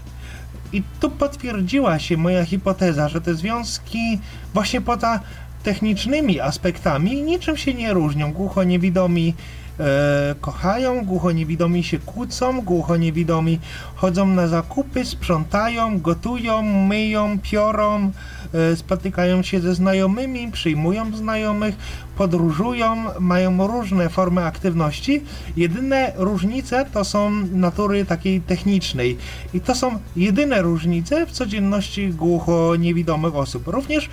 [0.74, 4.20] I tu potwierdziła się moja hipoteza, że te związki
[4.54, 5.20] właśnie poza
[5.64, 8.34] technicznymi aspektami niczym się nie różnią.
[8.34, 9.34] Głuchoniewidomi
[9.80, 13.60] e, kochają, głuchoniewidomi się kłócą, głuchoniewidomi
[13.96, 18.12] chodzą na zakupy, sprzątają, gotują, myją, piorą,
[18.54, 21.76] e, spotykają się ze znajomymi, przyjmują znajomych,
[22.18, 25.22] podróżują, mają różne formy aktywności.
[25.58, 29.18] Jedyne różnice to są natury takiej technicznej
[29.54, 33.68] i to są jedyne różnice w codzienności głuchoniewidomych osób.
[33.68, 34.10] Również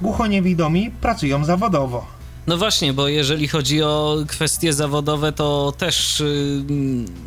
[0.00, 2.18] głuchoniewidomi pracują zawodowo.
[2.46, 6.64] No właśnie, bo jeżeli chodzi o kwestie zawodowe, to też y,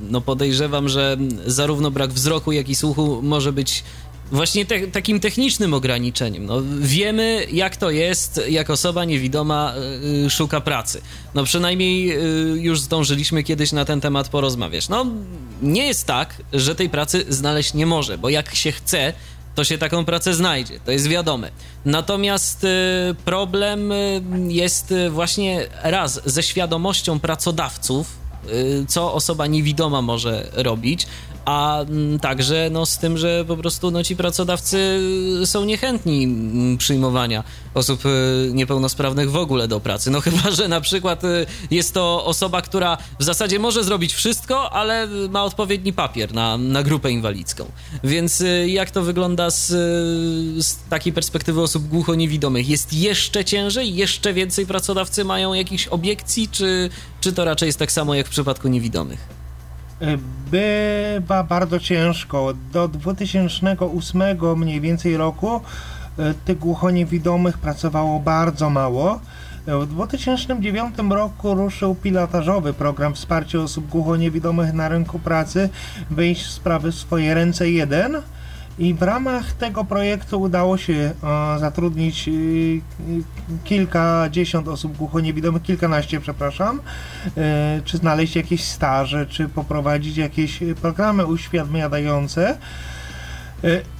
[0.10, 3.84] no podejrzewam, że zarówno brak wzroku, jak i słuchu może być
[4.31, 6.45] właśnie te, takim technicznym ograniczeniem.
[6.45, 9.73] No, wiemy, jak to jest, jak osoba niewidoma
[10.26, 11.02] y, szuka pracy.
[11.34, 14.89] No przynajmniej y, już zdążyliśmy kiedyś na ten temat porozmawiać.
[14.89, 15.06] No,
[15.61, 19.14] nie jest tak, że tej pracy znaleźć nie może, bo jak się chce,
[19.56, 21.52] to się taką pracę znajdzie, to jest wiadome.
[21.86, 22.68] Natomiast y,
[23.26, 28.22] problem y, jest y, właśnie raz ze świadomością pracodawców,
[28.88, 31.07] co osoba niewidoma może robić,
[31.45, 34.99] a mm, także no, z tym, że po prostu no, ci pracodawcy
[35.45, 37.43] są niechętni mm, przyjmowania
[37.73, 40.11] osób y, niepełnosprawnych w ogóle do pracy.
[40.11, 44.73] No chyba, że na przykład y, jest to osoba, która w zasadzie może zrobić wszystko,
[44.73, 47.65] ale ma odpowiedni papier na, na grupę inwalidzką.
[48.03, 49.68] Więc y, jak to wygląda z,
[50.65, 52.69] z takiej perspektywy osób głucho-niewidomych?
[52.69, 53.95] Jest jeszcze ciężej?
[53.95, 56.89] Jeszcze więcej pracodawcy mają jakichś obiekcji, czy,
[57.22, 59.40] czy to raczej jest tak samo jak w przypadku niewidomych?
[60.52, 62.53] Bywa bardzo ciężko.
[62.73, 64.22] Do 2008
[64.56, 65.61] mniej więcej roku
[66.19, 69.19] e, tych głuchoniewidomych pracowało bardzo mało.
[69.68, 75.69] W 2009 roku ruszył pilotażowy program wsparcia osób głuchoniewidomych na rynku pracy
[76.10, 78.22] Wyjść sprawy w swoje ręce 1
[78.81, 81.13] i w ramach tego projektu udało się e,
[81.59, 82.31] zatrudnić e,
[83.63, 86.81] kilkadziesiąt osób głuchoniewidomych, kilkanaście, przepraszam,
[87.37, 92.57] e, czy znaleźć jakieś staże, czy poprowadzić jakieś programy uświadamiające.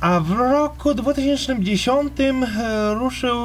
[0.02, 2.14] A w roku 2010
[2.94, 3.38] ruszył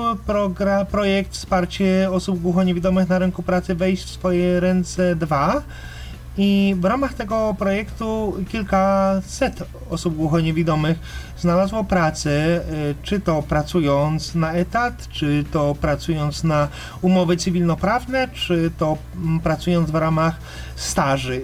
[0.90, 5.62] projekt wsparcie osób głuchoniewidomych na rynku pracy Wejść w swoje ręce 2
[6.38, 10.98] i w ramach tego projektu kilkaset osób głuchoniewidomych
[11.38, 16.68] znalazło pracę, y, czy to pracując na etat, czy to pracując na
[17.02, 20.36] umowy cywilnoprawne, czy to mm, pracując w ramach
[20.76, 21.40] staży.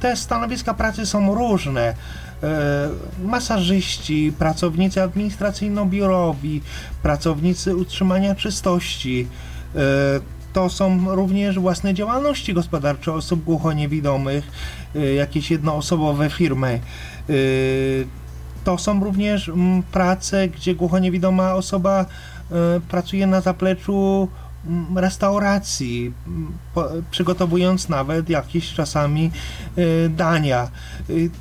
[0.00, 6.60] Te stanowiska pracy są różne y, masażyści, pracownicy administracyjno-biurowi,
[7.02, 9.28] pracownicy utrzymania czystości,
[9.76, 14.50] y, to są również własne działalności gospodarcze osób głuchoniewidomych,
[14.96, 16.80] y, jakieś jednoosobowe firmy.
[17.30, 18.06] Y,
[18.64, 24.28] to są również mm, prace, gdzie głuchoniewidoma osoba y, pracuje na zapleczu
[24.66, 26.52] mm, restauracji, mm,
[27.10, 29.30] przygotowując nawet jakieś czasami
[30.10, 30.68] dania.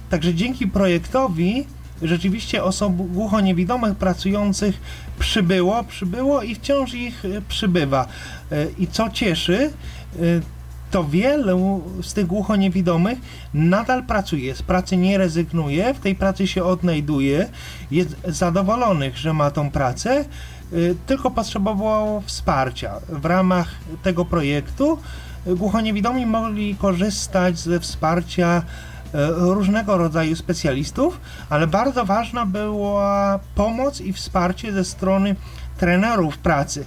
[0.09, 1.65] Także dzięki projektowi
[2.01, 4.81] rzeczywiście osób głuchoniewidomych pracujących
[5.19, 8.07] przybyło, przybyło i wciąż ich e, przybywa.
[8.51, 9.71] E, I co cieszy,
[10.15, 10.19] e,
[10.91, 13.19] to wielu z tych głuchoniewidomych
[13.53, 17.49] nadal pracuje, z pracy nie rezygnuje, w tej pracy się odnajduje,
[17.91, 20.25] jest zadowolonych, że ma tą pracę,
[21.05, 22.99] tylko potrzebowało wsparcia.
[23.09, 23.67] W ramach
[24.03, 24.97] tego projektu
[25.45, 28.63] głuchoniewidomi mogli korzystać ze wsparcia
[29.37, 31.19] różnego rodzaju specjalistów,
[31.49, 35.35] ale bardzo ważna była pomoc i wsparcie ze strony
[35.77, 36.85] trenerów pracy.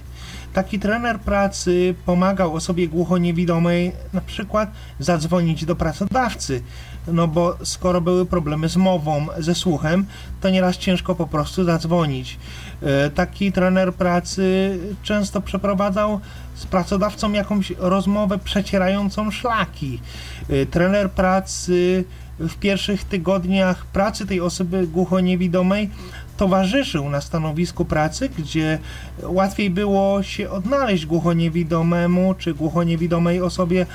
[0.55, 6.63] Taki trener pracy pomagał osobie głuchoniewidomej na przykład zadzwonić do pracodawcy,
[7.07, 10.07] no bo skoro były problemy z mową, ze słuchem,
[10.41, 12.39] to nieraz ciężko po prostu zadzwonić.
[12.83, 16.21] E, taki trener pracy często przeprowadzał
[16.55, 20.01] z pracodawcą jakąś rozmowę przecierającą szlaki.
[20.49, 22.05] E, trener pracy
[22.39, 25.91] w pierwszych tygodniach pracy tej osoby głuchoniewidomej
[26.37, 28.79] towarzyszył na stanowisku pracy, gdzie
[29.23, 33.87] łatwiej było się odnaleźć głuchoniewidomemu czy głuchoniewidomej osobie e,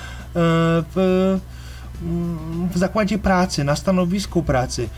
[0.96, 1.40] w
[2.72, 4.90] w zakładzie pracy, na stanowisku pracy.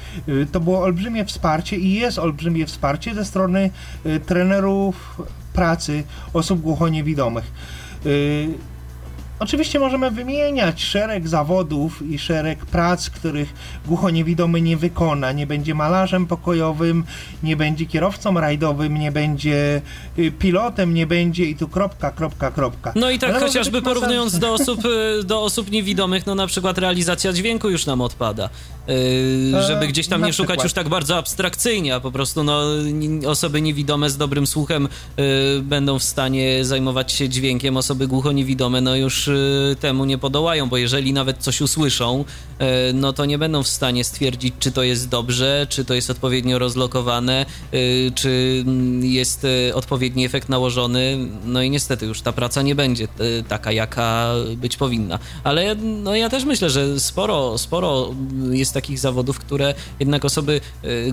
[0.51, 3.69] To było olbrzymie wsparcie i jest olbrzymie wsparcie ze strony
[4.25, 5.21] trenerów
[5.53, 6.03] pracy
[6.33, 7.51] osób głuchoniewidomych.
[9.41, 13.53] Oczywiście możemy wymieniać szereg zawodów i szereg prac, których
[13.85, 15.31] głuchoniewidomy nie wykona.
[15.31, 17.03] Nie będzie malarzem pokojowym,
[17.43, 19.81] nie będzie kierowcą rajdowym, nie będzie
[20.19, 22.93] y, pilotem, nie będzie i tu kropka, kropka, kropka.
[22.95, 24.85] No i tak Ale chociażby porównując do osób,
[25.19, 28.49] y, do osób niewidomych, no na przykład realizacja dźwięku już nam odpada.
[28.87, 32.61] Yy, żeby gdzieś tam nie szukać już tak bardzo abstrakcyjnie, a po prostu no,
[33.27, 34.87] osoby niewidome z dobrym słuchem
[35.17, 35.23] yy,
[35.61, 40.77] będą w stanie zajmować się dźwiękiem, osoby głucho-niewidome no już Y, temu nie podołają, bo
[40.77, 42.25] jeżeli nawet coś usłyszą,
[42.89, 46.09] y, no to nie będą w stanie stwierdzić, czy to jest dobrze, czy to jest
[46.09, 48.65] odpowiednio rozlokowane, y, czy
[49.01, 51.17] jest odpowiedni efekt nałożony.
[51.45, 53.07] No i niestety już ta praca nie będzie
[53.47, 55.19] taka, jaka być powinna.
[55.43, 58.15] Ale no ja też myślę, że sporo, sporo
[58.51, 60.61] jest takich zawodów, które jednak osoby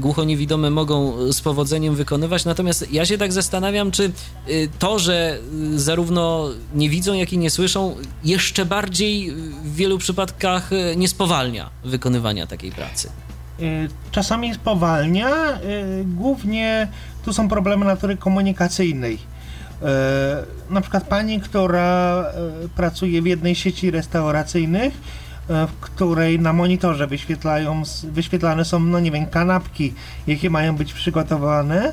[0.01, 2.45] głucho-niewidome mogą z powodzeniem wykonywać.
[2.45, 4.13] Natomiast ja się tak zastanawiam, czy
[4.79, 5.39] to, że
[5.75, 9.33] zarówno nie widzą, jak i nie słyszą, jeszcze bardziej
[9.65, 13.11] w wielu przypadkach e, nie spowalnia wykonywania takiej pracy.
[13.61, 13.63] E,
[14.11, 15.59] czasami spowalnia, e,
[16.05, 16.89] głównie
[17.25, 19.39] tu są problemy natury komunikacyjnej.
[20.71, 22.25] Na przykład pani, która
[22.77, 24.95] pracuje w jednej sieci restauracyjnych,
[25.49, 29.95] w której na monitorze wyświetlają, wyświetlane są, no nie wiem, kanapki,
[30.27, 31.93] jakie mają być przygotowane,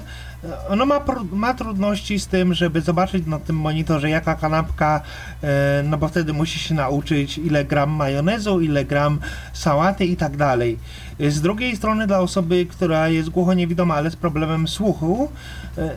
[0.69, 1.01] ono ma,
[1.31, 5.01] ma trudności z tym, żeby zobaczyć na tym monitorze jaka kanapka,
[5.43, 9.19] e, no bo wtedy musi się nauczyć ile gram majonezu, ile gram
[9.53, 10.77] sałaty i tak dalej.
[11.19, 15.31] Z drugiej strony dla osoby, która jest głuchoniewidoma, ale z problemem słuchu,
[15.77, 15.95] e,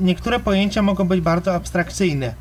[0.00, 2.34] niektóre pojęcia mogą być bardzo abstrakcyjne.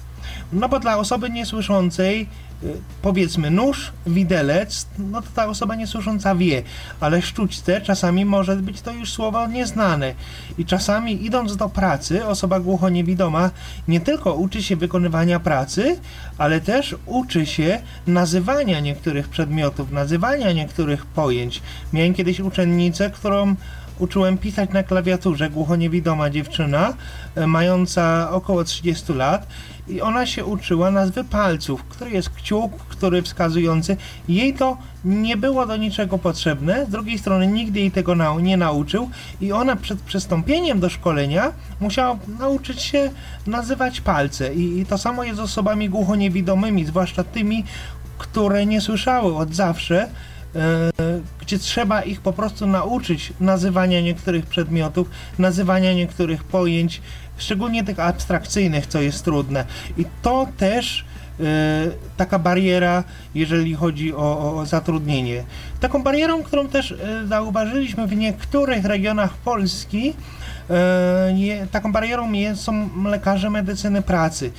[0.54, 2.28] No bo dla osoby niesłyszącej
[2.64, 6.64] Y, powiedzmy nóż, widelec, no to ta osoba niesłysząca wie,
[7.00, 10.14] ale sztućce czasami może być to już słowo nieznane.
[10.58, 13.50] I czasami idąc do pracy, osoba głuchoniewidoma
[13.88, 16.00] nie tylko uczy się wykonywania pracy,
[16.38, 21.62] ale też uczy się nazywania niektórych przedmiotów, nazywania niektórych pojęć.
[21.94, 23.56] Miałem kiedyś uczennicę, którą
[24.00, 26.94] uczyłem pisać na klawiaturze, głuchoniewidoma dziewczyna,
[27.36, 29.48] e, mająca około 30 lat
[29.88, 33.98] i ona się uczyła nazwy palców, który jest kciuk, który wskazujący.
[34.30, 38.58] Jej to nie było do niczego potrzebne, z drugiej strony nigdy jej tego nau nie
[38.58, 39.10] nauczył
[39.42, 43.12] i ona przed przystąpieniem do szkolenia musiała nauczyć się
[43.48, 47.64] nazywać palce I, i to samo jest z osobami głuchoniewidomymi, zwłaszcza tymi,
[48.18, 50.10] które nie słyszały od zawsze,
[51.40, 55.10] gdzie trzeba ich po prostu nauczyć nazywania niektórych przedmiotów,
[55.40, 57.02] nazywania niektórych pojęć,
[57.38, 59.66] szczególnie tych abstrakcyjnych, co jest trudne.
[59.98, 61.06] I to też
[61.40, 61.44] e,
[62.18, 63.04] taka bariera,
[63.36, 65.44] jeżeli chodzi o, o, zatrudnienie.
[65.80, 70.14] Taką barierą, którą też e, zauważyliśmy w niektórych regionach Polski,
[71.72, 74.52] taką barierą są lekarze medycyny pracy,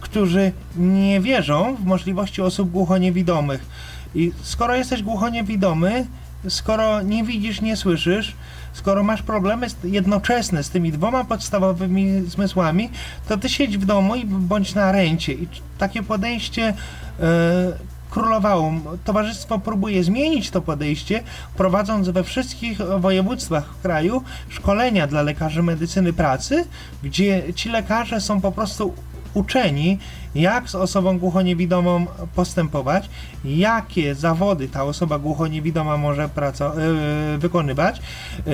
[0.00, 3.66] którzy nie wierzą w możliwości osób głuchoniewidomych
[4.14, 6.06] i skoro jesteś głuchoniewidomy,
[6.48, 8.36] skoro nie widzisz, nie słyszysz,
[8.72, 12.90] skoro masz problemy jednoczesne z tymi dwoma podstawowymi zmysłami,
[13.28, 15.32] to ty siedź w domu i bądź na rencie.
[15.32, 16.74] I takie podejście
[17.20, 17.72] e,
[18.10, 18.72] królowało.
[19.04, 21.22] Towarzystwo próbuje zmienić to podejście,
[21.56, 26.64] prowadząc we wszystkich województwach kraju szkolenia dla lekarzy medycyny pracy,
[27.02, 28.94] gdzie ci lekarze są po prostu
[29.34, 29.98] uczeni,
[30.34, 33.08] jak z osobą głuchoniewidomą postępować,
[33.44, 38.02] jakie zawody ta osoba głuchoniewidoma może yy, wykonywać,
[38.46, 38.52] yy,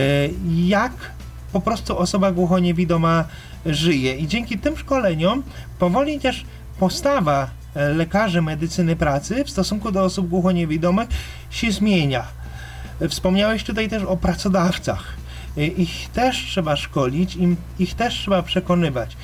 [0.67, 0.93] jak
[1.53, 3.25] po prostu osoba głuchoniewidoma
[3.67, 4.17] żyje.
[4.17, 5.43] I dzięki tym szkoleniom
[5.79, 6.45] powoli też
[6.79, 11.09] postawa e, lekarzy medycyny pracy w stosunku do osób głuchoniewidomych
[11.51, 12.25] się zmienia.
[13.09, 15.17] Wspomniałeś tutaj też o pracodawcach.
[15.57, 17.39] Ich też trzeba szkolić,
[17.79, 19.17] ich też trzeba przekonywać.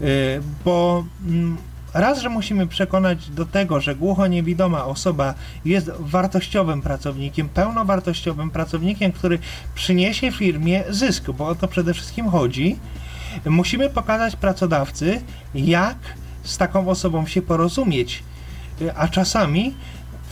[0.00, 1.56] Y, bo mm,
[1.94, 5.34] raz, że musimy przekonać do tego, że głucho-niewidoma osoba
[5.64, 9.38] jest wartościowym pracownikiem, pełnowartościowym pracownikiem, który
[9.74, 12.76] przyniesie firmie zysk, bo o to przede wszystkim chodzi.
[13.46, 15.20] Musimy pokazać pracodawcy,
[15.54, 15.96] jak
[16.42, 18.22] z taką osobą się porozumieć,
[18.96, 19.74] a czasami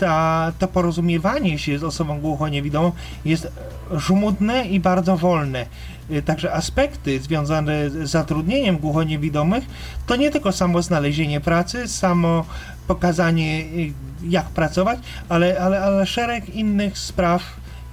[0.00, 2.92] ta, to porozumiewanie się z osobą głucho-niewidomą
[3.24, 3.52] jest
[3.92, 5.66] żmudne i bardzo wolne.
[6.10, 9.64] Y, także aspekty związane z zatrudnieniem głuchoniewidomych
[10.06, 12.44] to nie tylko samo znalezienie pracy, samo
[12.86, 13.92] pokazanie y,
[14.28, 14.98] jak pracować,
[15.28, 17.42] ale, ale, ale szereg innych spraw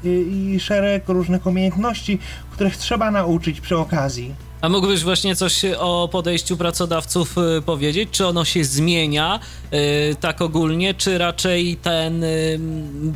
[0.06, 2.19] y, i szereg różnych umiejętności,
[2.52, 4.48] których trzeba nauczyć przy okazji.
[4.61, 8.10] A mógłbyś właśnie coś o podejściu pracodawców y, powiedzieć?
[8.11, 9.40] Czy ono się zmienia
[9.73, 12.60] y, tak ogólnie, czy raczej ten y,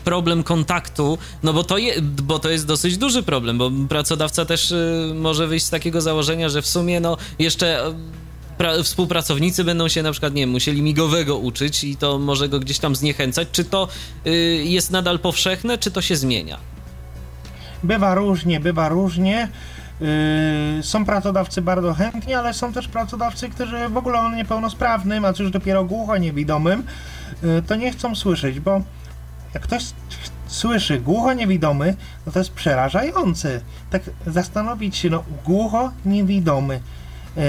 [0.04, 4.74] problem kontaktu, no bo to, je, bo to jest dosyć duży problem, bo pracodawca też
[5.16, 7.94] może wyjść z takiego założenia, że w sumie no jeszcze
[8.58, 12.60] pra- współpracownicy będą się na przykład, nie wiem, musieli migowego uczyć i to może go
[12.60, 13.48] gdzieś tam zniechęcać.
[13.52, 13.88] Czy to
[14.64, 16.58] jest nadal powszechne, czy to się zmienia?
[17.84, 19.50] Bywa różnie, bywa różnie.
[20.04, 25.34] Yy, są pracodawcy bardzo chętni, ale są też pracodawcy, którzy w ogóle o niepełnosprawnym, a
[25.34, 26.84] cóż dopiero głucho niewidomym,
[27.44, 28.82] yy, to nie chcą słyszeć, bo
[29.54, 29.84] jak ktoś
[30.48, 33.62] słyszy głucho niewidomy, no to jest przerażające.
[33.90, 36.80] Tak zastanowić się, no głucho niewidomy.
[37.36, 37.44] Yy,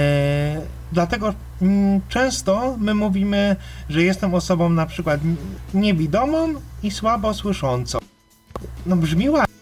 [0.91, 3.55] dlatego mm, często my mówimy,
[3.89, 5.21] że jestem osobą na przykład
[5.73, 6.53] niewidomą
[6.83, 7.99] i słabo słyszącą.
[8.85, 9.54] No brzmi ładnie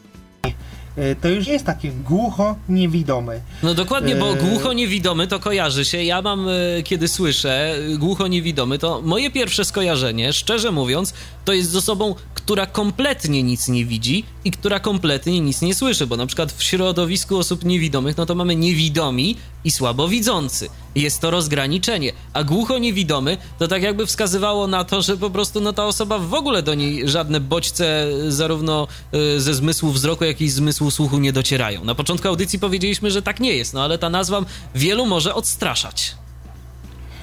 [1.21, 3.39] to już jest takie głucho niewidome.
[3.63, 6.03] No dokładnie, bo e, głucho niewidomy to kojarzy się.
[6.03, 11.13] Ja mam, e, kiedy słyszę głucho niewidomy, to moje pierwsze skojarzenie, szczerze mówiąc,
[11.45, 12.15] to jest z osobą,
[12.45, 16.63] która kompletnie nic nie widzi i która kompletnie nic nie słyszy, bo na przykład w
[16.63, 20.69] środowisku osób niewidomych, no to mamy niewidomi i słabowidzący.
[20.95, 25.61] Jest to rozgraniczenie, a głucho niewidomy to tak jakby wskazywało na to, że po prostu
[25.61, 30.41] no ta osoba w ogóle do niej żadne bodźce zarówno y, ze zmysłu wzroku, jak
[30.41, 31.85] i zmysłu słuchu nie docierają.
[31.85, 34.41] Na początku audycji powiedzieliśmy, że tak nie jest, no ale ta nazwa
[34.75, 36.15] wielu może odstraszać.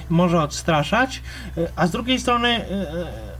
[0.09, 1.21] Może odstraszać,
[1.57, 3.31] y, a z drugiej strony y,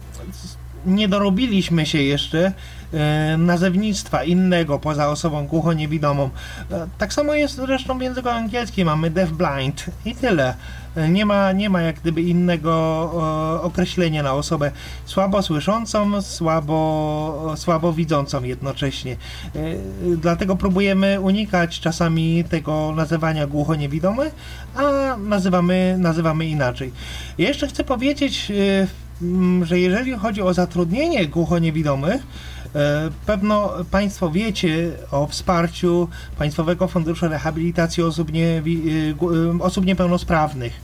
[0.85, 2.51] nie dorobiliśmy się jeszcze
[2.93, 6.29] e, nazewnictwa innego poza osobą głuchoniewidomą.
[6.71, 10.53] E, tak samo jest zresztą w języku angielskim, mamy deafblind i tyle.
[10.95, 12.71] E, nie ma, nie ma jak gdyby innego
[13.63, 14.71] określenia na osobę
[15.05, 19.15] słabo słyszącą, słabo, słabo widzącą jednocześnie.
[20.17, 24.31] Dlatego próbujemy unikać czasami tego nazywania głuchoniewidomy,
[24.75, 26.91] a nazywamy, nazywamy inaczej.
[27.37, 28.51] jeszcze chcę powiedzieć
[29.64, 32.22] że jeżeli chodzi o zatrudnienie głuchoniewidomych,
[32.76, 36.07] e, Pewno Państwo wiecie o wsparciu
[36.38, 40.81] Państwowego Funduszu Rehabilitacji Osób, nie, e, e, osób Niepełnosprawnych.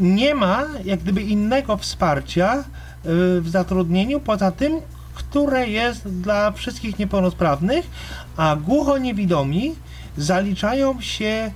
[0.00, 2.64] Nie ma jak gdyby innego wsparcia
[3.40, 4.80] w zatrudnieniu poza tym,
[5.14, 7.86] które jest dla wszystkich niepełnosprawnych,
[8.36, 9.74] a głuchoniewidomi
[10.16, 11.50] zaliczają się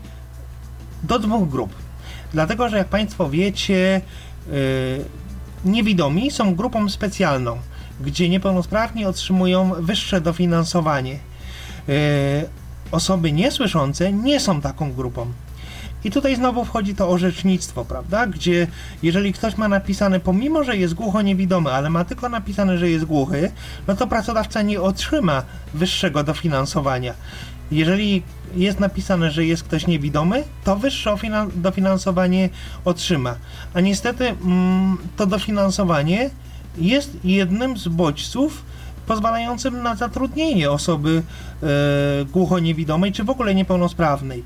[1.03, 1.75] do dwóch grup.
[2.33, 4.01] Dlatego, że jak Państwo wiecie,
[5.65, 7.59] Niewidomi są grupą specjalną,
[8.01, 11.19] gdzie niepełnosprawni otrzymują wyższe dofinansowanie.
[11.89, 11.93] E,
[12.91, 15.27] osoby niesłyszące nie są taką grupą.
[16.05, 18.27] I tutaj znowu wchodzi to orzecznictwo, prawda?
[18.27, 18.67] Gdzie
[19.03, 23.05] jeżeli ktoś ma napisane, pomimo że jest głucho niewidomy, ale ma tylko napisane, że jest
[23.05, 23.51] głuchy,
[23.87, 25.43] no to pracodawca nie otrzyma
[25.75, 27.15] wyższego dofinansowania.
[27.71, 28.23] Jeżeli
[28.57, 31.17] jest napisane, że jest ktoś niewidomy, to wyższe
[31.57, 32.49] dofinansowanie
[32.85, 33.35] otrzyma.
[33.75, 36.31] A niestety mm, to dofinansowanie
[36.79, 38.63] jest jednym z bodźców
[39.07, 41.23] pozwalającym na zatrudnienie osoby
[41.63, 41.67] e,
[42.25, 44.45] głuchoniewidomej czy w ogóle niepełnosprawnej.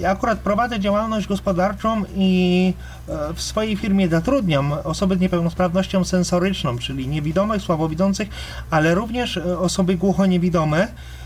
[0.00, 2.72] Ja akurat prowadzę działalność gospodarczą i
[3.08, 8.28] e, w swojej firmie zatrudniam osoby z niepełnosprawnością sensoryczną, czyli niewidomych, słabowidzących,
[8.70, 11.17] ale również e, osoby głuchoniewidome, E,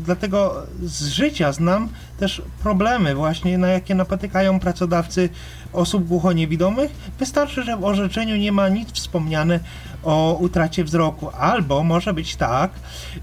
[0.00, 1.88] dlatego z życia znam
[2.18, 5.28] też problemy właśnie, na jakie napotykają pracodawcy
[5.72, 6.90] osób głuchoniewidomych.
[7.18, 9.60] Wystarczy, że w orzeczeniu nie ma nic wspomniane
[10.04, 11.30] o utracie wzroku.
[11.38, 12.70] Albo może być tak,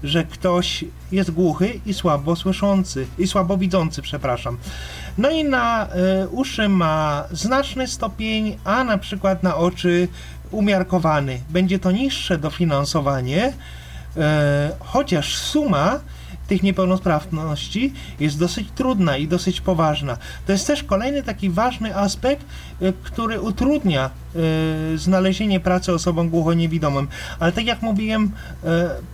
[0.02, 4.56] że ktoś jest głuchy i słabo słyszący, i słabo widzący, przepraszam.
[5.18, 5.88] No i na
[6.24, 10.08] y, uszy ma znaczny stopień, a na przykład na oczy
[10.50, 11.40] umiarkowany.
[11.50, 13.52] Będzie to niższe dofinansowanie, E,
[14.80, 16.00] chociaż suma
[16.46, 20.18] tych niepełnosprawności jest dosyć trudna i dosyć poważna.
[20.46, 22.46] To jest też kolejny taki ważny aspekt,
[22.80, 27.08] e, który utrudnia e, znalezienie pracy osobom głuchoniewidomym.
[27.40, 28.30] Ale tak jak mówiłem,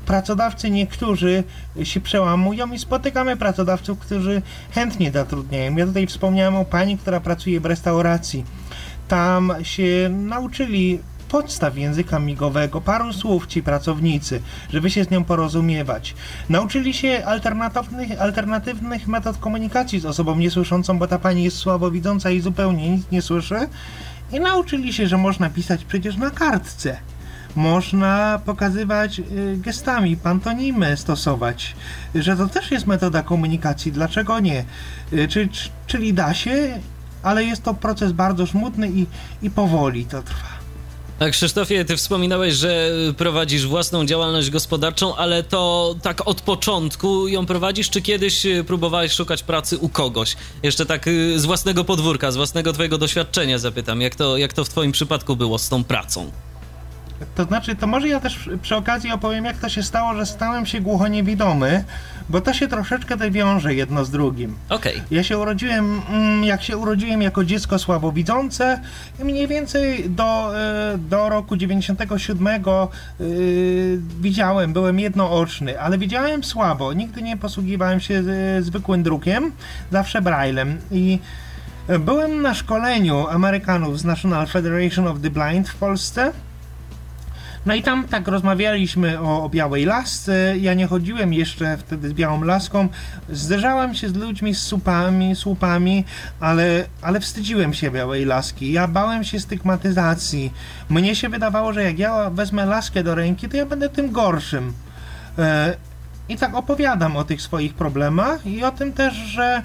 [0.07, 1.45] pracodawcy niektórzy
[1.83, 5.77] się przełamują i spotykamy pracodawców, którzy chętnie zatrudniają.
[5.77, 8.45] Ja tutaj wspomniałem o pani, która pracuje w restauracji.
[9.09, 10.99] Tam się nauczyli
[11.31, 14.43] podstaw języka migowego, paru słów ci pracownicy,
[14.73, 16.15] żeby się z nią porozumiewać.
[16.49, 22.41] Nauczyli się alternatywnych, alternatywnych metod komunikacji z osobą niesłyszącą, bo ta pani jest słabowidząca i
[22.41, 23.69] zupełnie nic nie słyszy.
[24.33, 26.97] I nauczyli się, że można pisać przecież na kartce.
[27.57, 29.25] Można pokazywać y,
[29.57, 31.77] gestami, pantonimę stosować,
[32.15, 34.65] że to też jest metoda komunikacji, dlaczego nie?
[35.13, 35.51] Y, czyli,
[35.87, 36.79] czyli da się,
[37.23, 39.07] ale jest to proces bardzo smutny i,
[39.43, 40.60] i powoli to trwa.
[41.21, 47.47] A Krzysztofie, ty wspominałeś, że prowadzisz własną działalność gospodarczą, ale to tak od początku ją
[47.47, 50.37] prowadzisz, czy kiedyś próbowałeś szukać pracy u kogoś?
[50.63, 54.65] Jeszcze tak y, z własnego podwórka, z własnego twojego doświadczenia zapytam, jak to, jak to
[54.65, 56.31] w twoim przypadku było z tą pracą?
[57.35, 60.67] To znaczy, to może ja też przy okazji opowiem, jak to się stało, że stałem
[60.67, 61.85] się głuchoniewidomy,
[62.29, 64.55] bo to się troszeczkę wiąże jedno z drugim.
[64.69, 64.97] Okej.
[64.97, 65.07] Okay.
[65.11, 68.81] Ja się urodziłem, mm, jak się urodziłem jako dziecko słabowidzące,
[69.25, 72.63] mniej więcej do, e, do roku 97
[73.21, 76.93] yy, widziałem, byłem jednooczny, ale widziałem słabo.
[76.93, 78.23] Nigdy nie posługiwałem się
[78.59, 79.53] e, zwykłym drukiem,
[79.91, 81.19] zawsze braillem i
[82.01, 86.33] Byłem na szkoleniu Amerykanów z National Federation of the Blind w Polsce
[87.67, 90.55] no i tam tak rozmawialiśmy o, o białej lasce.
[90.59, 92.89] Ja nie chodziłem jeszcze wtedy z białą laską.
[93.29, 96.05] Zderzałem się z ludźmi z słupami, słupami,
[96.41, 98.73] ale, ale wstydziłem się białej laski.
[98.73, 100.53] Ja bałem się stygmatyzacji.
[100.89, 104.73] Mnie się wydawało, że jak ja wezmę laskę do ręki, to ja będę tym gorszym.
[105.39, 105.77] E,
[106.29, 109.63] I tak opowiadam o tych swoich problemach i o tym też, że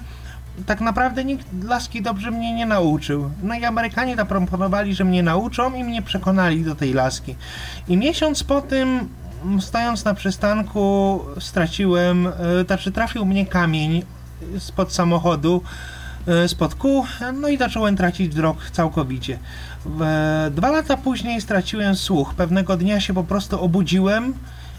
[0.66, 3.30] tak naprawdę nikt laski dobrze mnie nie nauczył.
[3.42, 7.36] No i Amerykanie zaproponowali, że mnie nauczą i mnie przekonali do tej laski.
[7.88, 9.08] I miesiąc po tym,
[9.60, 12.32] stojąc na przystanku, straciłem, e,
[12.66, 14.02] znaczy trafił mnie kamień
[14.58, 15.62] spod samochodu,
[16.26, 17.04] e, spod kół,
[17.40, 19.38] no i zacząłem tracić wzrok całkowicie.
[20.50, 22.34] Dwa lata później straciłem słuch.
[22.34, 24.34] Pewnego dnia się po prostu obudziłem,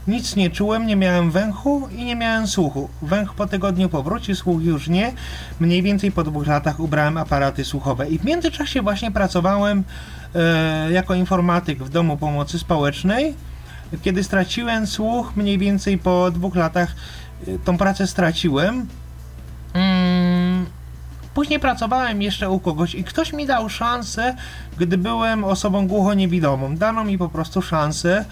[0.07, 2.89] nic nie czułem, nie miałem węchu i nie miałem słuchu.
[3.01, 5.13] Węch po tygodniu powrócił, słuch już nie.
[5.59, 8.09] Mniej więcej po dwóch latach ubrałem aparaty słuchowe.
[8.09, 9.84] I w międzyczasie właśnie pracowałem
[10.35, 13.34] e, jako informatyk w Domu Pomocy Społecznej.
[14.01, 16.95] Kiedy straciłem słuch, mniej więcej po dwóch latach
[17.47, 18.88] e, tą pracę straciłem.
[19.73, 20.65] Mm,
[21.34, 24.35] później pracowałem jeszcze u kogoś i ktoś mi dał szansę,
[24.77, 26.75] gdy byłem osobą głuchoniewidomą.
[26.75, 28.25] Dano mi po prostu szansę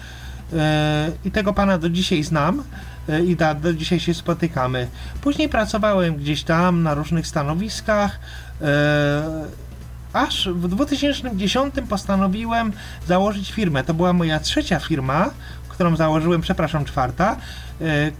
[1.24, 2.62] i tego pana do dzisiaj znam
[3.08, 4.88] e, i da, do dzisiaj się spotykamy.
[5.20, 8.20] Później pracowałem gdzieś tam na różnych stanowiskach.
[8.62, 9.66] E,
[10.12, 12.72] aż w 2010 postanowiłem
[13.06, 13.84] założyć firmę.
[13.84, 15.30] To była moja trzecia firma,
[15.68, 17.36] którą założyłem, przepraszam, czwarta,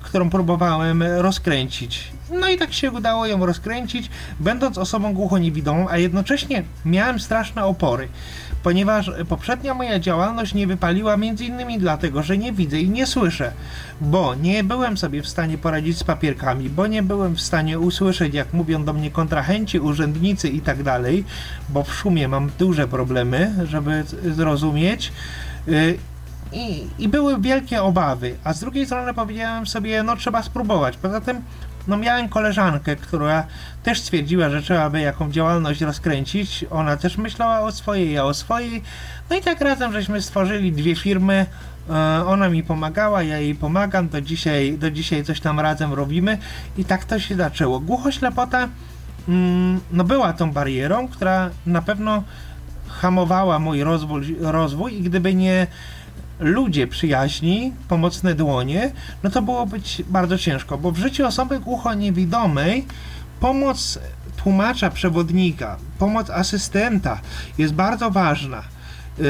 [0.03, 2.13] którą próbowałem rozkręcić.
[2.31, 8.09] No i tak się udało ją rozkręcić, będąc osobą głuchoniewidomą, a jednocześnie miałem straszne opory
[8.67, 13.53] ponieważ poprzednia moja działalność nie wypaliła między innymi dlatego, że nie widzę i nie słyszę,
[14.01, 18.35] bo nie byłem sobie w stanie poradzić z papierkami, bo nie byłem w stanie usłyszeć,
[18.35, 21.25] jak mówią do mnie kontrahenci, urzędnicy i tak dalej,
[21.69, 25.13] bo w szumie mam duże problemy, żeby zrozumieć.
[25.69, 25.99] Y,
[26.53, 30.97] I, I, były wielkie obawy, a z drugiej strony powiedziałem sobie, no trzeba spróbować.
[30.97, 31.43] Poza tym
[31.89, 33.47] no miałem koleżankę, która
[33.83, 36.65] też stwierdziła, że trzeba by jakąś działalność rozkręcić.
[36.71, 38.83] Ona też myślała o swojej, ja o swojej.
[39.31, 41.47] No i tak razem żeśmy stworzyli dwie firmy.
[41.91, 41.93] E,
[42.27, 44.09] ona mi pomagała, ja jej pomagam.
[44.09, 46.39] Do dzisiaj, do dzisiaj coś tam razem robimy.
[46.79, 47.81] I tak to się zaczęło.
[47.81, 48.69] Głuchoślepota
[49.29, 52.23] mm, no była tą barierą, która na pewno
[52.89, 55.67] hamowała mój rozwój, rozwój i gdyby nie
[56.41, 58.93] ludzie przyjaźni, pomocne dłonie,
[59.23, 62.87] no to było być bardzo ciężko, bo w życiu osoby głuchoniewidomej
[63.41, 63.99] pomoc
[64.37, 67.21] tłumacza, przewodnika, pomoc asystenta
[67.59, 68.63] jest bardzo ważna.
[69.19, 69.25] Yy,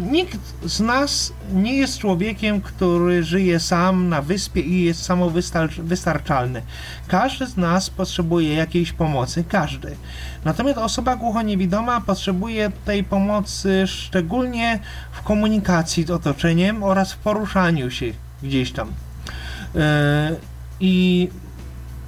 [0.00, 6.62] nikt z nas nie jest człowiekiem, który żyje sam na wyspie i jest samowystarczalny.
[7.06, 9.96] Każdy z nas potrzebuje jakiejś pomocy, każdy.
[10.44, 14.78] Natomiast osoba głuchoniewidoma potrzebuje tej pomocy szczególnie
[15.12, 18.06] w komunikacji z otoczeniem oraz w poruszaniu się
[18.42, 18.88] gdzieś tam.
[19.74, 19.80] Yy,
[20.80, 21.28] I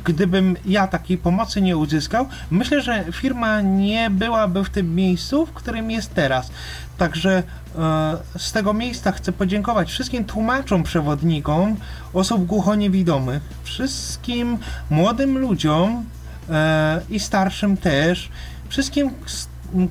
[0.05, 5.53] gdybym ja takiej pomocy nie uzyskał, myślę, że firma nie byłaby w tym miejscu, w
[5.53, 6.51] którym jest teraz.
[6.99, 7.43] Także
[7.79, 11.77] e, z tego miejsca chcę podziękować wszystkim tłumaczom, przewodnikom
[12.15, 14.59] osób głuchoniewidomych, wszystkim
[14.91, 16.05] młodym ludziom
[16.51, 18.29] e, i starszym też,
[18.69, 19.11] wszystkim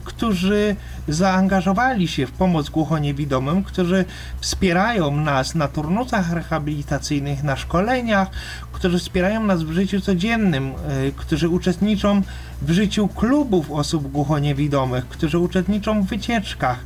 [0.04, 0.76] którzy
[1.08, 4.06] zaangażowali się w pomoc głuchoniewidomym, którzy
[4.40, 8.28] wspierają nas na turnusach rehabilitacyjnych, na szkoleniach,
[8.72, 12.22] którzy wspierają nas w życiu codziennym, e, którzy uczestniczą
[12.62, 16.80] w życiu klubów osób głuchoniewidomych, którzy uczestniczą w wycieczkach,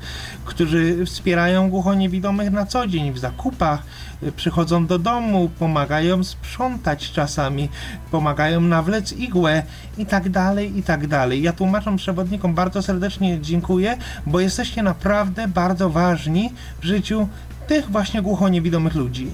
[0.45, 3.84] którzy wspierają głuchoniewidomych na co dzień w zakupach,
[4.32, 7.70] przychodzą do domu, pomagają sprzątać czasami,
[8.12, 9.64] pomagają nawlec igłę
[9.98, 11.41] i tak dalej, i tak dalej.
[11.41, 17.28] Ja tłumaczom przewodnikom bardzo serdecznie dziękuję, bo jesteście naprawdę bardzo ważni w życiu
[17.68, 19.28] tych właśnie głuchoniewidomych ludzi.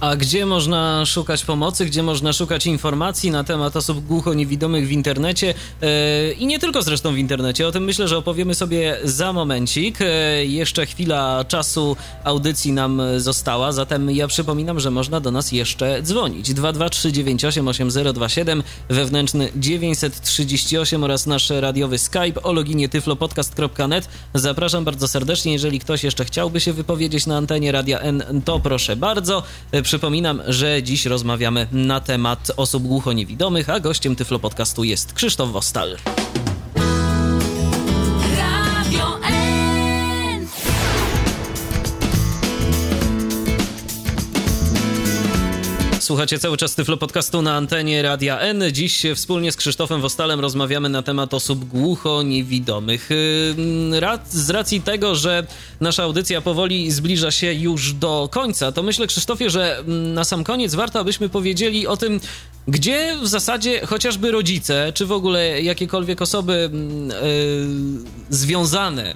[0.00, 5.46] A gdzie można szukać pomocy, gdzie można szukać informacji na temat osób głucho-niewidomych w internecie
[5.46, 5.88] yy,
[6.32, 7.68] i nie tylko zresztą w internecie?
[7.68, 10.00] O tym myślę, że opowiemy sobie za momencik.
[10.00, 16.02] Yy, jeszcze chwila czasu audycji nam została, zatem ja przypominam, że można do nas jeszcze
[16.02, 16.54] dzwonić.
[16.54, 24.08] 22398 8027 wewnętrzny 938 oraz nasz radiowy Skype o loginie tyflopodcast.net.
[24.34, 25.52] Zapraszam bardzo serdecznie.
[25.52, 29.42] Jeżeli ktoś jeszcze chciałby się wypowiedzieć na antenie Radia N, to proszę bardzo.
[29.88, 35.96] Przypominam, że dziś rozmawiamy na temat osób głucho-niewidomych, a gościem Tyflo Podcastu jest Krzysztof Wostal.
[46.08, 48.62] Słuchacie cały czas Tyflo Podcastu na antenie Radia N.
[48.72, 53.08] Dziś wspólnie z Krzysztofem Wostalem rozmawiamy na temat osób głucho-niewidomych.
[54.30, 55.46] Z racji tego, że
[55.80, 60.74] nasza audycja powoli zbliża się już do końca, to myślę, Krzysztofie, że na sam koniec
[60.74, 62.20] warto, abyśmy powiedzieli o tym,
[62.68, 69.14] gdzie w zasadzie chociażby rodzice, czy w ogóle jakiekolwiek osoby yy, związane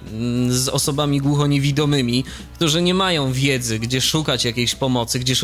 [0.49, 2.25] z osobami głuchoniewidomymi,
[2.55, 5.35] którzy nie mają wiedzy, gdzie szukać jakiejś pomocy, gdzie,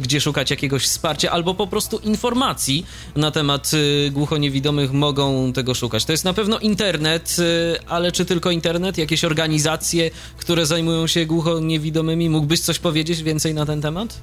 [0.00, 6.04] gdzie szukać jakiegoś wsparcia, albo po prostu informacji na temat yy, głuchoniewidomych mogą tego szukać.
[6.04, 8.98] To jest na pewno internet, yy, ale czy tylko internet?
[8.98, 12.30] Jakieś organizacje, które zajmują się głuchoniewidomymi?
[12.30, 14.20] Mógłbyś coś powiedzieć więcej na ten temat?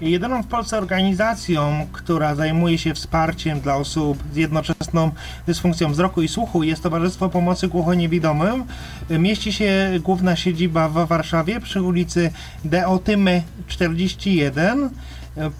[0.00, 5.10] Jedyną w Polsce organizacją, która zajmuje się wsparciem dla osób z jednoczesną
[5.46, 8.64] dysfunkcją wzroku i słuchu jest Towarzystwo Pomocy Głuchoniewidomym.
[9.10, 12.30] Mieści się główna siedziba w Warszawie przy ulicy
[12.64, 14.90] Deotymy 41.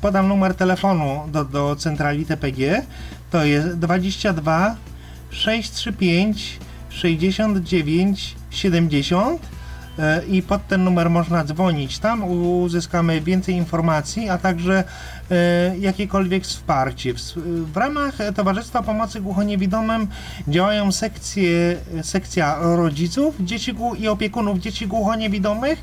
[0.01, 2.83] Podam numer telefonu do, do centrali TPG.
[3.31, 4.77] To jest 22
[5.31, 9.55] 635 69 70
[10.29, 11.99] i pod ten numer można dzwonić.
[11.99, 14.85] Tam uzyskamy więcej informacji, a także
[15.31, 17.15] e, jakiekolwiek wsparcie.
[17.73, 20.09] W ramach Towarzystwa Pomocy Głuchoniewidomym
[20.49, 25.83] działają sekcje, sekcja rodziców dzieci i opiekunów dzieci głuchoniewidomych,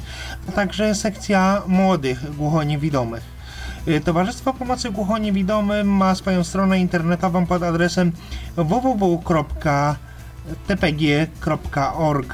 [0.49, 3.30] a także sekcja młodych głuchoniewidomych.
[3.87, 8.11] E, Towarzystwo Pomocy Głuchoniewidomym ma swoją stronę internetową pod adresem
[8.55, 9.23] www
[10.67, 12.27] tpg.org.pl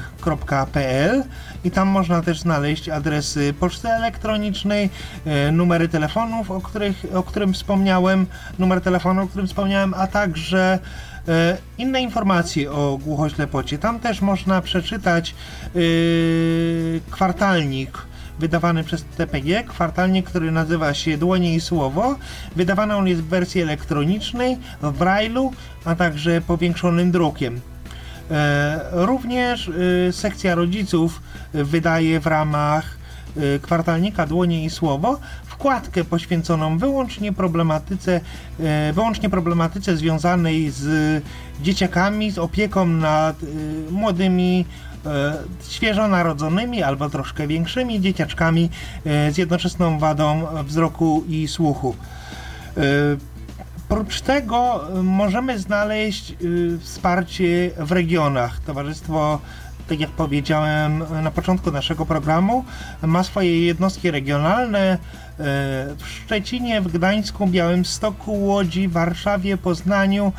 [1.64, 4.90] i tam można też znaleźć adresy poczty elektronicznej,
[5.24, 8.26] e, numery telefonów, o, których, o którym wspomniałem,
[8.58, 10.78] numer telefonu, o którym wspomniałem, a także
[11.28, 13.78] e, inne informacje o głuchoślepocie.
[13.78, 15.34] Tam też można przeczytać
[15.74, 18.07] yy, kwartalnik
[18.38, 22.16] wydawany przez TPG, kwartalnik, który nazywa się Dłonie i Słowo.
[22.56, 25.52] Wydawany on jest w wersji elektronicznej, w brailu,
[25.84, 27.60] a także powiększonym drukiem.
[28.30, 29.70] E, również
[30.08, 31.22] e, sekcja rodziców
[31.54, 32.98] wydaje w ramach
[33.36, 38.20] e, kwartalnika Dłonie i Słowo wkładkę poświęconą wyłącznie problematyce,
[38.92, 41.22] wyłącznie problematyce związanej z
[41.62, 43.36] dzieciakami, z opieką nad
[43.90, 44.64] młodymi,
[45.68, 48.70] świeżo narodzonymi albo troszkę większymi dzieciaczkami
[49.04, 51.96] z jednoczesną wadą wzroku i słuchu.
[53.90, 56.34] Oprócz tego y, możemy znaleźć
[56.80, 58.60] wsparcie w regionach.
[58.60, 59.40] Towarzystwo,
[59.88, 62.64] tak jak powiedziałem na początku naszego programu,
[63.02, 64.98] ma swoje jednostki regionalne
[65.38, 70.32] w Szczecinie, w Gdańsku, Białymstoku, Łodzi, Warszawie, Poznaniu,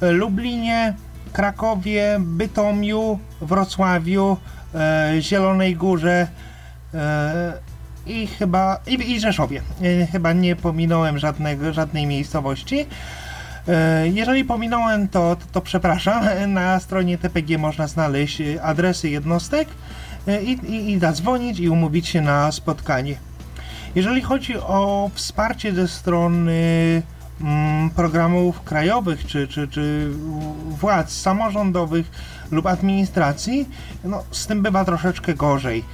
[0.00, 0.94] Lublinie,
[1.32, 4.36] Krakowie, Bytomiu, Wrocławiu,
[5.20, 6.26] Zielonej Górze
[8.06, 9.62] i chyba i, i Rzeszowie.
[9.82, 12.86] E, chyba nie pominąłem żadnego, żadnej miejscowości.
[13.68, 16.24] E, jeżeli pominąłem, to, to, to, przepraszam.
[16.48, 19.68] Na stronie TPG można znaleźć e, adresy jednostek
[20.42, 23.16] i, i, i zadzwonić i umówić się na spotkanie.
[23.94, 27.02] Jeżeli chodzi o wsparcie ze strony
[27.96, 30.10] programów krajowych czy, czy, czy
[30.68, 32.10] władz samorządowych
[32.50, 33.68] lub administracji,
[34.04, 35.84] no, z tym bywa troszeczkę gorzej.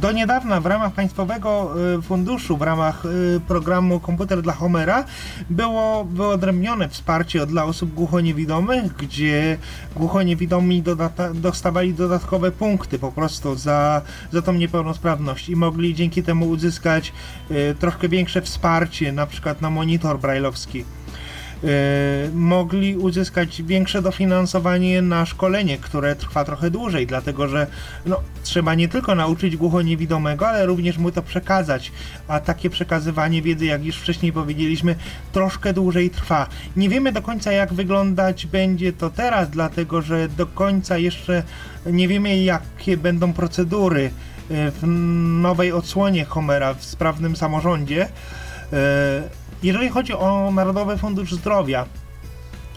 [0.00, 5.04] Do niedawna w ramach Państwowego y, Funduszu, w ramach y, programu Komputer dla Homera
[5.50, 9.58] było wyodrębnione wsparcie dla osób głuchoniewidomych, gdzie
[9.96, 14.02] głuchoniewidomi dodata, dostawali dodatkowe punkty po prostu za,
[14.32, 17.12] za tą niepełnosprawność i mogli dzięki temu uzyskać
[17.50, 20.84] y, troszkę większe wsparcie, na przykład na monitor brajlowski.
[21.64, 27.66] E, mogli uzyskać większe dofinansowanie na szkolenie, które trwa trochę dłużej, dlatego że
[28.06, 31.92] no, trzeba nie tylko nauczyć głuchoniewidomego, ale również mu to przekazać,
[32.28, 34.96] a takie przekazywanie wiedzy, jak już wcześniej powiedzieliśmy,
[35.32, 36.46] troszkę dłużej trwa.
[36.76, 41.42] Nie wiemy do końca, jak wyglądać będzie to teraz, dlatego że do końca jeszcze
[41.86, 44.10] nie wiemy, jakie będą procedury
[44.50, 44.86] w
[45.42, 48.08] nowej odsłonie Homera w sprawnym samorządzie.
[49.62, 51.86] Jeżeli chodzi o Narodowy Fundusz Zdrowia,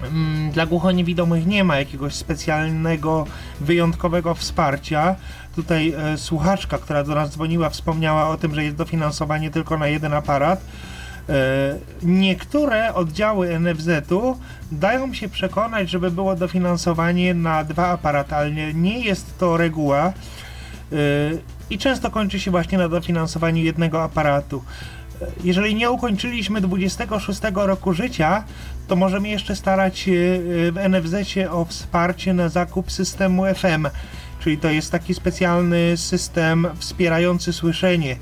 [0.02, 3.26] mm, dla głuchoniewidomych nie ma jakiegoś specjalnego,
[3.62, 5.16] wyjątkowego wsparcia.
[5.56, 9.88] Tutaj e, słuchaczka, która do nas dzwoniła, wspomniała o tym, że jest dofinansowanie tylko na
[9.88, 10.62] jeden aparat.
[11.30, 11.34] E,
[12.04, 14.38] niektóre oddziały NFZ-u
[14.72, 20.06] dają się przekonać, żeby było dofinansowanie na dwa aparaty, ale nie, nie jest to reguła
[20.06, 20.14] e,
[21.70, 24.64] i często kończy się właśnie na dofinansowaniu jednego aparatu.
[25.44, 28.44] Jeżeli nie ukończyliśmy 26 roku życia,
[28.88, 30.11] to możemy jeszcze starać się
[30.72, 31.15] w NFZ
[31.49, 33.88] o wsparcie na zakup systemu FM,
[34.39, 38.18] czyli to jest taki specjalny system wspierający słyszenie.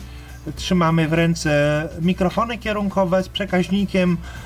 [0.55, 4.44] Trzymamy w ręce mikrofony kierunkowe z przekaźnikiem e,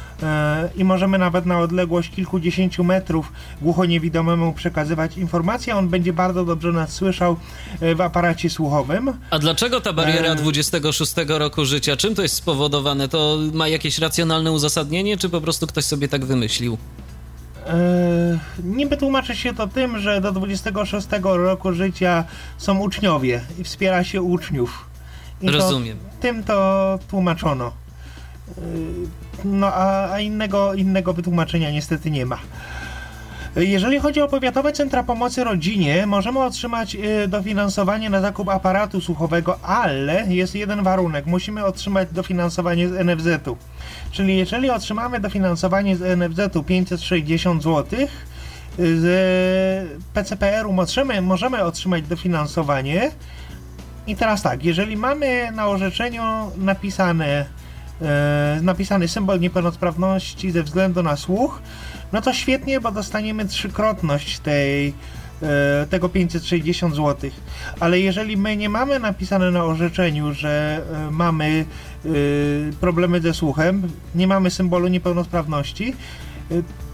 [0.76, 3.32] i możemy nawet na odległość kilkudziesięciu metrów
[3.62, 5.76] głuchoniewidomemu przekazywać informacje.
[5.76, 7.36] On będzie bardzo dobrze nas słyszał
[7.82, 9.14] e, w aparacie słuchowym.
[9.30, 11.98] A dlaczego ta bariera 26 e, roku życia?
[11.98, 13.10] Czym to jest spowodowane?
[13.10, 16.78] To ma jakieś racjonalne uzasadnienie, czy po prostu ktoś sobie tak wymyślił?
[18.64, 22.24] Niby tłumaczy się to tym, że do 26 roku życia
[22.58, 24.86] są uczniowie i wspiera się uczniów.
[25.42, 25.98] I Rozumiem.
[26.00, 27.72] To, tym to tłumaczono.
[29.46, 32.38] No a, a innego, innego wytłumaczenia niestety nie ma.
[33.56, 39.60] Jeżeli chodzi o powiatowe centra pomocy rodzinie, możemy otrzymać y, dofinansowanie na zakup aparatu słuchowego,
[39.64, 41.26] ale jest jeden warunek.
[41.26, 43.58] Musimy otrzymać dofinansowanie z NFZ-u.
[44.12, 48.00] Czyli jeżeli otrzymamy dofinansowanie z NFZ-u 560 zł,
[48.78, 53.12] z PCPR-u możemy, możemy otrzymać dofinansowanie.
[54.08, 56.24] I teraz tak, jeżeli mamy na orzeczeniu
[56.58, 57.46] napisane,
[58.62, 61.62] napisany symbol niepełnosprawności ze względu na słuch,
[62.12, 64.94] no to świetnie, bo dostaniemy trzykrotność tej,
[65.42, 67.32] e, tego 560 zł.
[67.80, 71.66] Ale jeżeli my nie mamy napisane na orzeczeniu, że e, mamy
[72.06, 72.10] e,
[72.80, 75.96] problemy ze słuchem, nie mamy symbolu niepełnosprawności,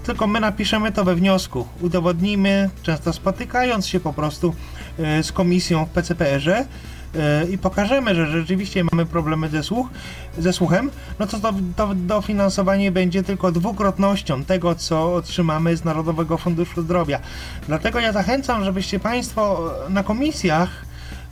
[0.04, 4.56] tylko my napiszemy to we wniosku, udowodnimy, często spotykając się po prostu
[5.22, 6.66] z komisją w PCPR-ze, E,
[7.52, 9.88] i pokażemy, że rzeczywiście mamy problemy ze, słuch,
[10.38, 16.38] ze słuchem, no to, to, to dofinansowanie będzie tylko dwukrotnością tego, co otrzymamy z Narodowego
[16.38, 17.20] Funduszu Zdrowia.
[17.68, 20.86] Dlatego ja zachęcam, żebyście Państwo na komisjach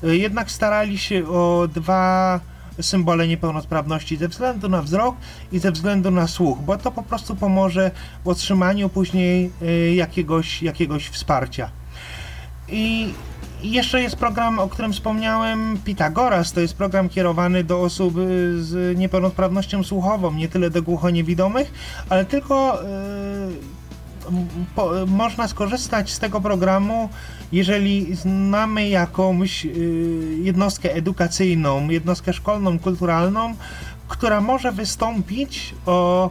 [0.04, 2.40] e, jednak starali się o dwa
[2.82, 5.16] symbole niepełnosprawności ze względu na wzrok
[5.52, 7.92] i ze względu na słuch, bo to po prostu pomoże
[8.24, 11.70] w otrzymaniu później e, jakiegoś, jakiegoś wsparcia.
[12.68, 13.14] I
[13.64, 16.54] i jeszcze jest program, o którym wspomniałem, Pitagoras.
[16.54, 21.72] To jest program kierowany do osób y, z niepełnosprawnością słuchową, nie tyle do głuchoniewidomych,
[22.10, 23.74] ale tylko yy,
[24.76, 27.10] po, można skorzystać z tego programu,
[27.52, 29.74] jeżeli znamy jakąś yy,
[30.42, 33.56] jednostkę edukacyjną, jednostkę szkolną, kulturalną,
[34.08, 36.30] która może wystąpić o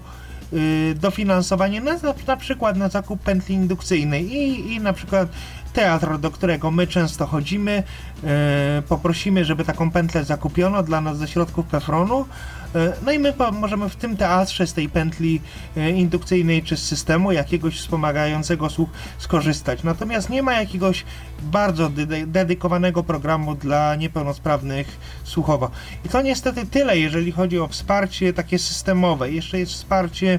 [0.53, 1.93] y, dofinansowanie na,
[2.27, 5.29] na przykład na zakup pętli indukcyjnej i, i na przykład
[5.73, 7.83] teatr, do którego my często chodzimy.
[8.25, 12.27] E, poprosimy, żeby taką pętlę zakupiono dla nas ze środków Pefronu.
[12.75, 15.41] E, no i my możemy w tym teatrze z tej pętli
[15.77, 18.89] e, indukcyjnej czy z systemu jakiegoś wspomagającego słuch
[19.19, 19.83] skorzystać.
[19.83, 21.05] Natomiast nie ma jakiegoś
[21.43, 21.91] bardzo
[22.27, 25.71] dedykowanego programu dla niepełnosprawnych słuchowo.
[26.05, 29.31] I to niestety tyle, jeżeli chodzi o wsparcie takie systemowe.
[29.31, 30.39] Jeszcze jest wsparcie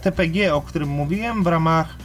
[0.00, 1.96] TPG, o którym mówiłem w ramach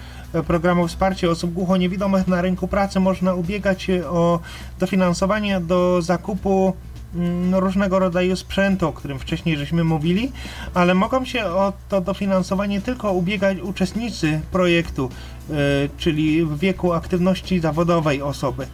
[0.48, 4.40] programu wsparcia osób głuchoniewidomych na rynku pracy można ubiegać się o
[4.80, 6.74] dofinansowanie do zakupu
[7.16, 10.32] mm, różnego rodzaju sprzętu, o którym wcześniej żeśmy mówili,
[10.74, 15.10] ale mogą się o to dofinansowanie tylko ubiegać uczestnicy projektu,
[15.50, 15.54] e,
[15.98, 18.68] czyli w wieku aktywności zawodowej osoby.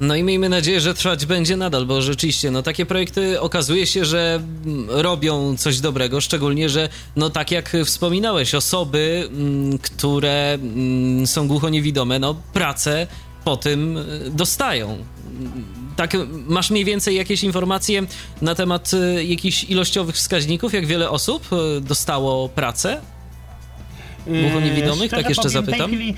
[0.00, 4.04] No i miejmy nadzieję, że trwać będzie nadal, bo rzeczywiście, no takie projekty okazuje się,
[4.04, 11.26] że mm, robią coś dobrego, szczególnie, że no tak jak wspominałeś, osoby, mm, które mm,
[11.26, 13.06] są głuchoniewidome, no pracę
[13.44, 14.98] po tym y, dostają.
[15.96, 16.16] Tak,
[16.46, 18.02] masz mniej więcej jakieś informacje
[18.42, 23.00] na temat y, jakichś ilościowych wskaźników, jak wiele osób y, dostało pracę?
[24.26, 25.10] Głuchoniewidomych?
[25.10, 25.86] tak jeszcze powiem, zapytam.
[25.86, 26.14] W tej, chwili,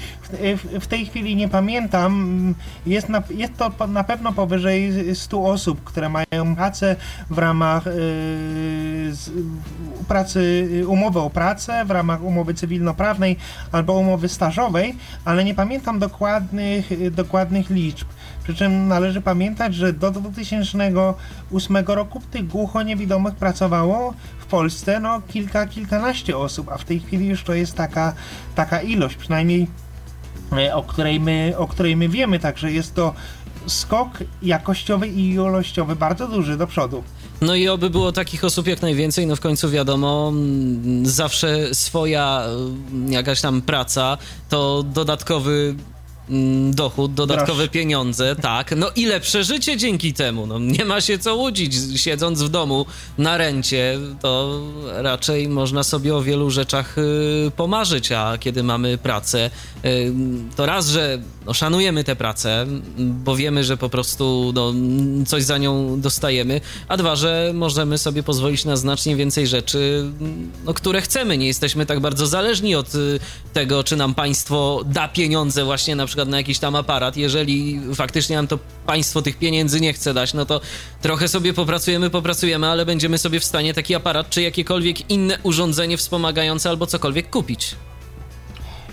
[0.57, 2.55] w, w tej chwili nie pamiętam.
[2.87, 6.97] Jest, na, jest to na pewno powyżej 100 osób, które mają pracę
[7.31, 7.93] w ramach yy,
[10.09, 13.37] pracy, umowy o pracę, w ramach umowy cywilnoprawnej
[13.73, 18.09] albo umowy stażowej, ale nie pamiętam dokładnych, dokładnych liczb.
[18.43, 24.15] Przy czym należy pamiętać, że do 2008 roku tych głuchoniewidomych pracowało
[24.53, 28.15] Polsce no kilka, kilkanaście osób, a w tej chwili już to jest taka,
[28.55, 29.67] taka ilość, przynajmniej
[30.53, 33.15] e, o której, my, o której my wiemy, także jest to
[33.67, 34.11] skok
[34.43, 37.03] jakościowy i ilościowy bardzo duży do przodu.
[37.41, 42.43] No i oby było takich osób jak najwięcej, no w końcu wiadomo, mm, zawsze swoja
[42.45, 44.19] mm, jakaś tam praca
[44.49, 45.75] to dodatkowy
[46.71, 47.69] dochód, dodatkowe Proszę.
[47.69, 48.75] pieniądze, tak.
[48.77, 50.47] No i lepsze życie dzięki temu.
[50.47, 51.75] No, nie ma się co łudzić.
[51.97, 52.87] Siedząc w domu
[53.19, 54.61] na rencie, to
[54.93, 59.51] raczej można sobie o wielu rzeczach y, pomarzyć, a kiedy mamy pracę,
[59.85, 60.13] y,
[60.57, 62.67] to raz, że no, szanujemy tę pracę,
[62.99, 64.73] bo wiemy, że po prostu no,
[65.27, 70.05] coś za nią dostajemy, a dwa, że możemy sobie pozwolić na znacznie więcej rzeczy,
[70.65, 71.39] no, które chcemy.
[71.39, 73.21] Nie jesteśmy tak bardzo zależni od y,
[73.53, 77.17] tego, czy nam państwo da pieniądze właśnie na przykład na jakiś tam aparat.
[77.17, 80.61] Jeżeli faktycznie nam to państwo tych pieniędzy nie chce dać, no to
[81.03, 85.97] trochę sobie popracujemy, popracujemy, ale będziemy sobie w stanie taki aparat czy jakiekolwiek inne urządzenie
[85.97, 87.75] wspomagające albo cokolwiek kupić.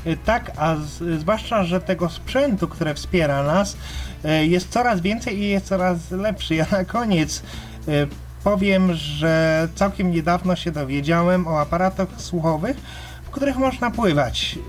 [0.06, 3.78] Y, tak, a z, zwłaszcza, że tego sprzętu, które wspiera nas,
[4.26, 6.56] y, jest coraz więcej i jest coraz lepszy.
[6.60, 7.44] Ja na koniec
[7.88, 8.08] y,
[8.44, 12.78] powiem, że całkiem niedawno się dowiedziałem o aparatach słuchowych,
[13.24, 14.60] w których można pływać.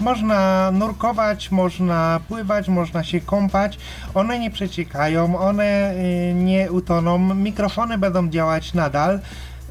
[0.00, 3.78] Można nurkować, można pływać, można się kąpać.
[4.14, 5.94] One nie przeciekają, one
[6.34, 7.34] nie utoną.
[7.34, 9.20] Mikrofony będą działać nadal.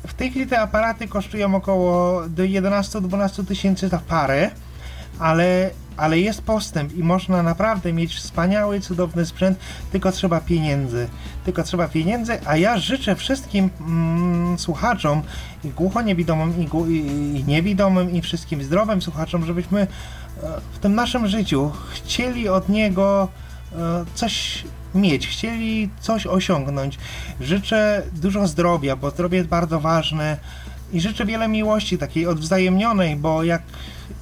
[0.08, 4.52] W tej chwili te aparaty kosztują około 11-12 tysięcy za parę
[5.20, 9.60] ale, ale jest postęp i można naprawdę mieć wspaniały, cudowny sprzęt,
[9.92, 11.08] tylko trzeba pieniędzy.
[11.46, 15.22] Tylko trzeba pieniędzy, a ja życzę wszystkim mm, słuchaczom,
[15.64, 16.98] i głuchoniewidomym, i, i,
[17.40, 19.88] i niewidomym, i wszystkim zdrowym słuchaczom, żebyśmy e,
[20.74, 23.28] w tym naszym życiu chcieli od niego
[23.74, 24.64] e, coś
[24.96, 26.98] mieć, chcieli coś osiągnąć.
[27.42, 30.38] Życzę dużo zdrowia, bo zdrowie jest bardzo ważne
[30.94, 33.62] i życzę wiele miłości, takiej odwzajemnionej, bo jak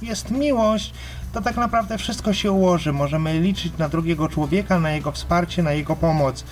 [0.02, 0.92] jest miłość,
[1.32, 2.92] to tak naprawdę wszystko się ułoży.
[2.92, 6.44] Możemy liczyć na drugiego człowieka, na jego wsparcie, na jego pomoc.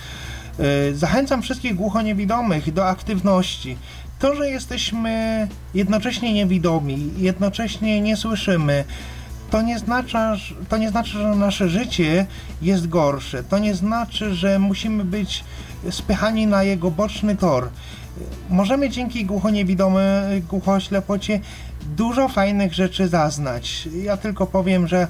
[0.89, 3.77] Y, zachęcam wszystkich głuchoniewidomych do aktywności.
[4.19, 8.83] To, że jesteśmy jednocześnie niewidomi, jednocześnie nie słyszymy,
[9.51, 10.17] to nie, znaczy,
[10.69, 12.25] to nie znaczy, że nasze życie
[12.61, 13.43] jest gorsze.
[13.43, 15.43] To nie znaczy, że musimy być
[15.89, 17.69] spychani na jego boczny tor.
[18.49, 21.39] Możemy dzięki głuchoniewidomej, głuchoślepocie
[21.85, 23.89] dużo fajnych rzeczy zaznać.
[24.03, 25.07] Ja tylko powiem, że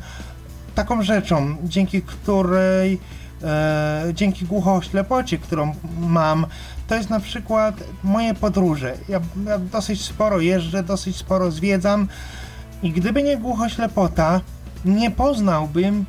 [0.75, 2.99] taką rzeczą, dzięki której,
[3.43, 6.45] e, dzięki głuchoślepocie, którą mam,
[6.87, 8.93] to jest na przykład moje podróże.
[9.09, 12.07] Ja, ja dosyć sporo jeżdżę, dosyć sporo zwiedzam
[12.83, 14.41] i gdyby nie głuchoślepota,
[14.85, 16.05] nie poznałbym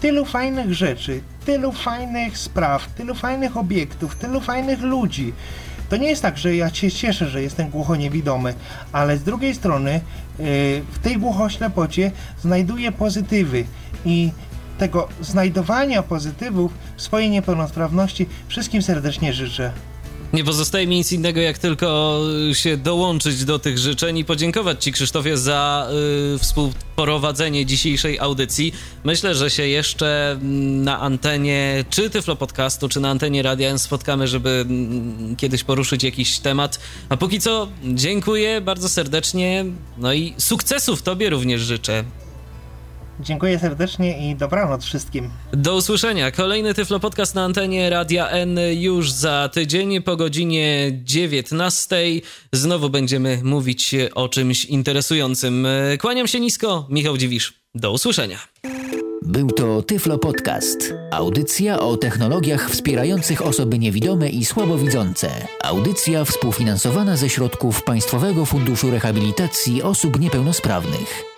[0.00, 5.32] tylu fajnych rzeczy, tylu fajnych spraw, tylu fajnych obiektów, tylu fajnych ludzi.
[5.90, 8.54] To nie jest tak, że ja się cieszę, że jestem głuchoniewidomy,
[8.92, 10.44] ale z drugiej strony yy,
[10.92, 12.12] w tej głuchoślepocie
[12.42, 13.64] znajduję pozytywy
[14.04, 14.30] i
[14.78, 19.72] tego znajdowania pozytywów w swojej niepełnosprawności wszystkim serdecznie życzę.
[20.32, 22.20] Nie pozostaje mi nic innego, jak tylko
[22.52, 25.88] się dołączyć do tych życzeń i podziękować Ci, Krzysztofie, za
[26.34, 28.72] y, współprowadzenie dzisiejszej audycji.
[29.04, 30.38] Myślę, że się jeszcze
[30.82, 36.38] na antenie czy Tyflo Podcastu, czy na antenie Radia spotkamy, żeby mm, kiedyś poruszyć jakiś
[36.38, 36.80] temat.
[37.08, 39.64] A póki co dziękuję bardzo serdecznie,
[39.98, 42.04] no i sukcesów Tobie również życzę.
[43.20, 45.30] Dziękuję serdecznie i dobranoc wszystkim.
[45.52, 46.30] Do usłyszenia.
[46.30, 51.96] Kolejny Tyflo Podcast na antenie Radia N już za tydzień po godzinie 19.
[52.52, 55.66] Znowu będziemy mówić o czymś interesującym.
[56.00, 57.60] Kłaniam się nisko, Michał Dziwisz.
[57.74, 58.38] Do usłyszenia.
[59.22, 60.94] Był to Tyflo Podcast.
[61.10, 65.30] Audycja o technologiach wspierających osoby niewidome i słabowidzące.
[65.64, 71.29] Audycja współfinansowana ze środków Państwowego Funduszu Rehabilitacji Osób Niepełnosprawnych.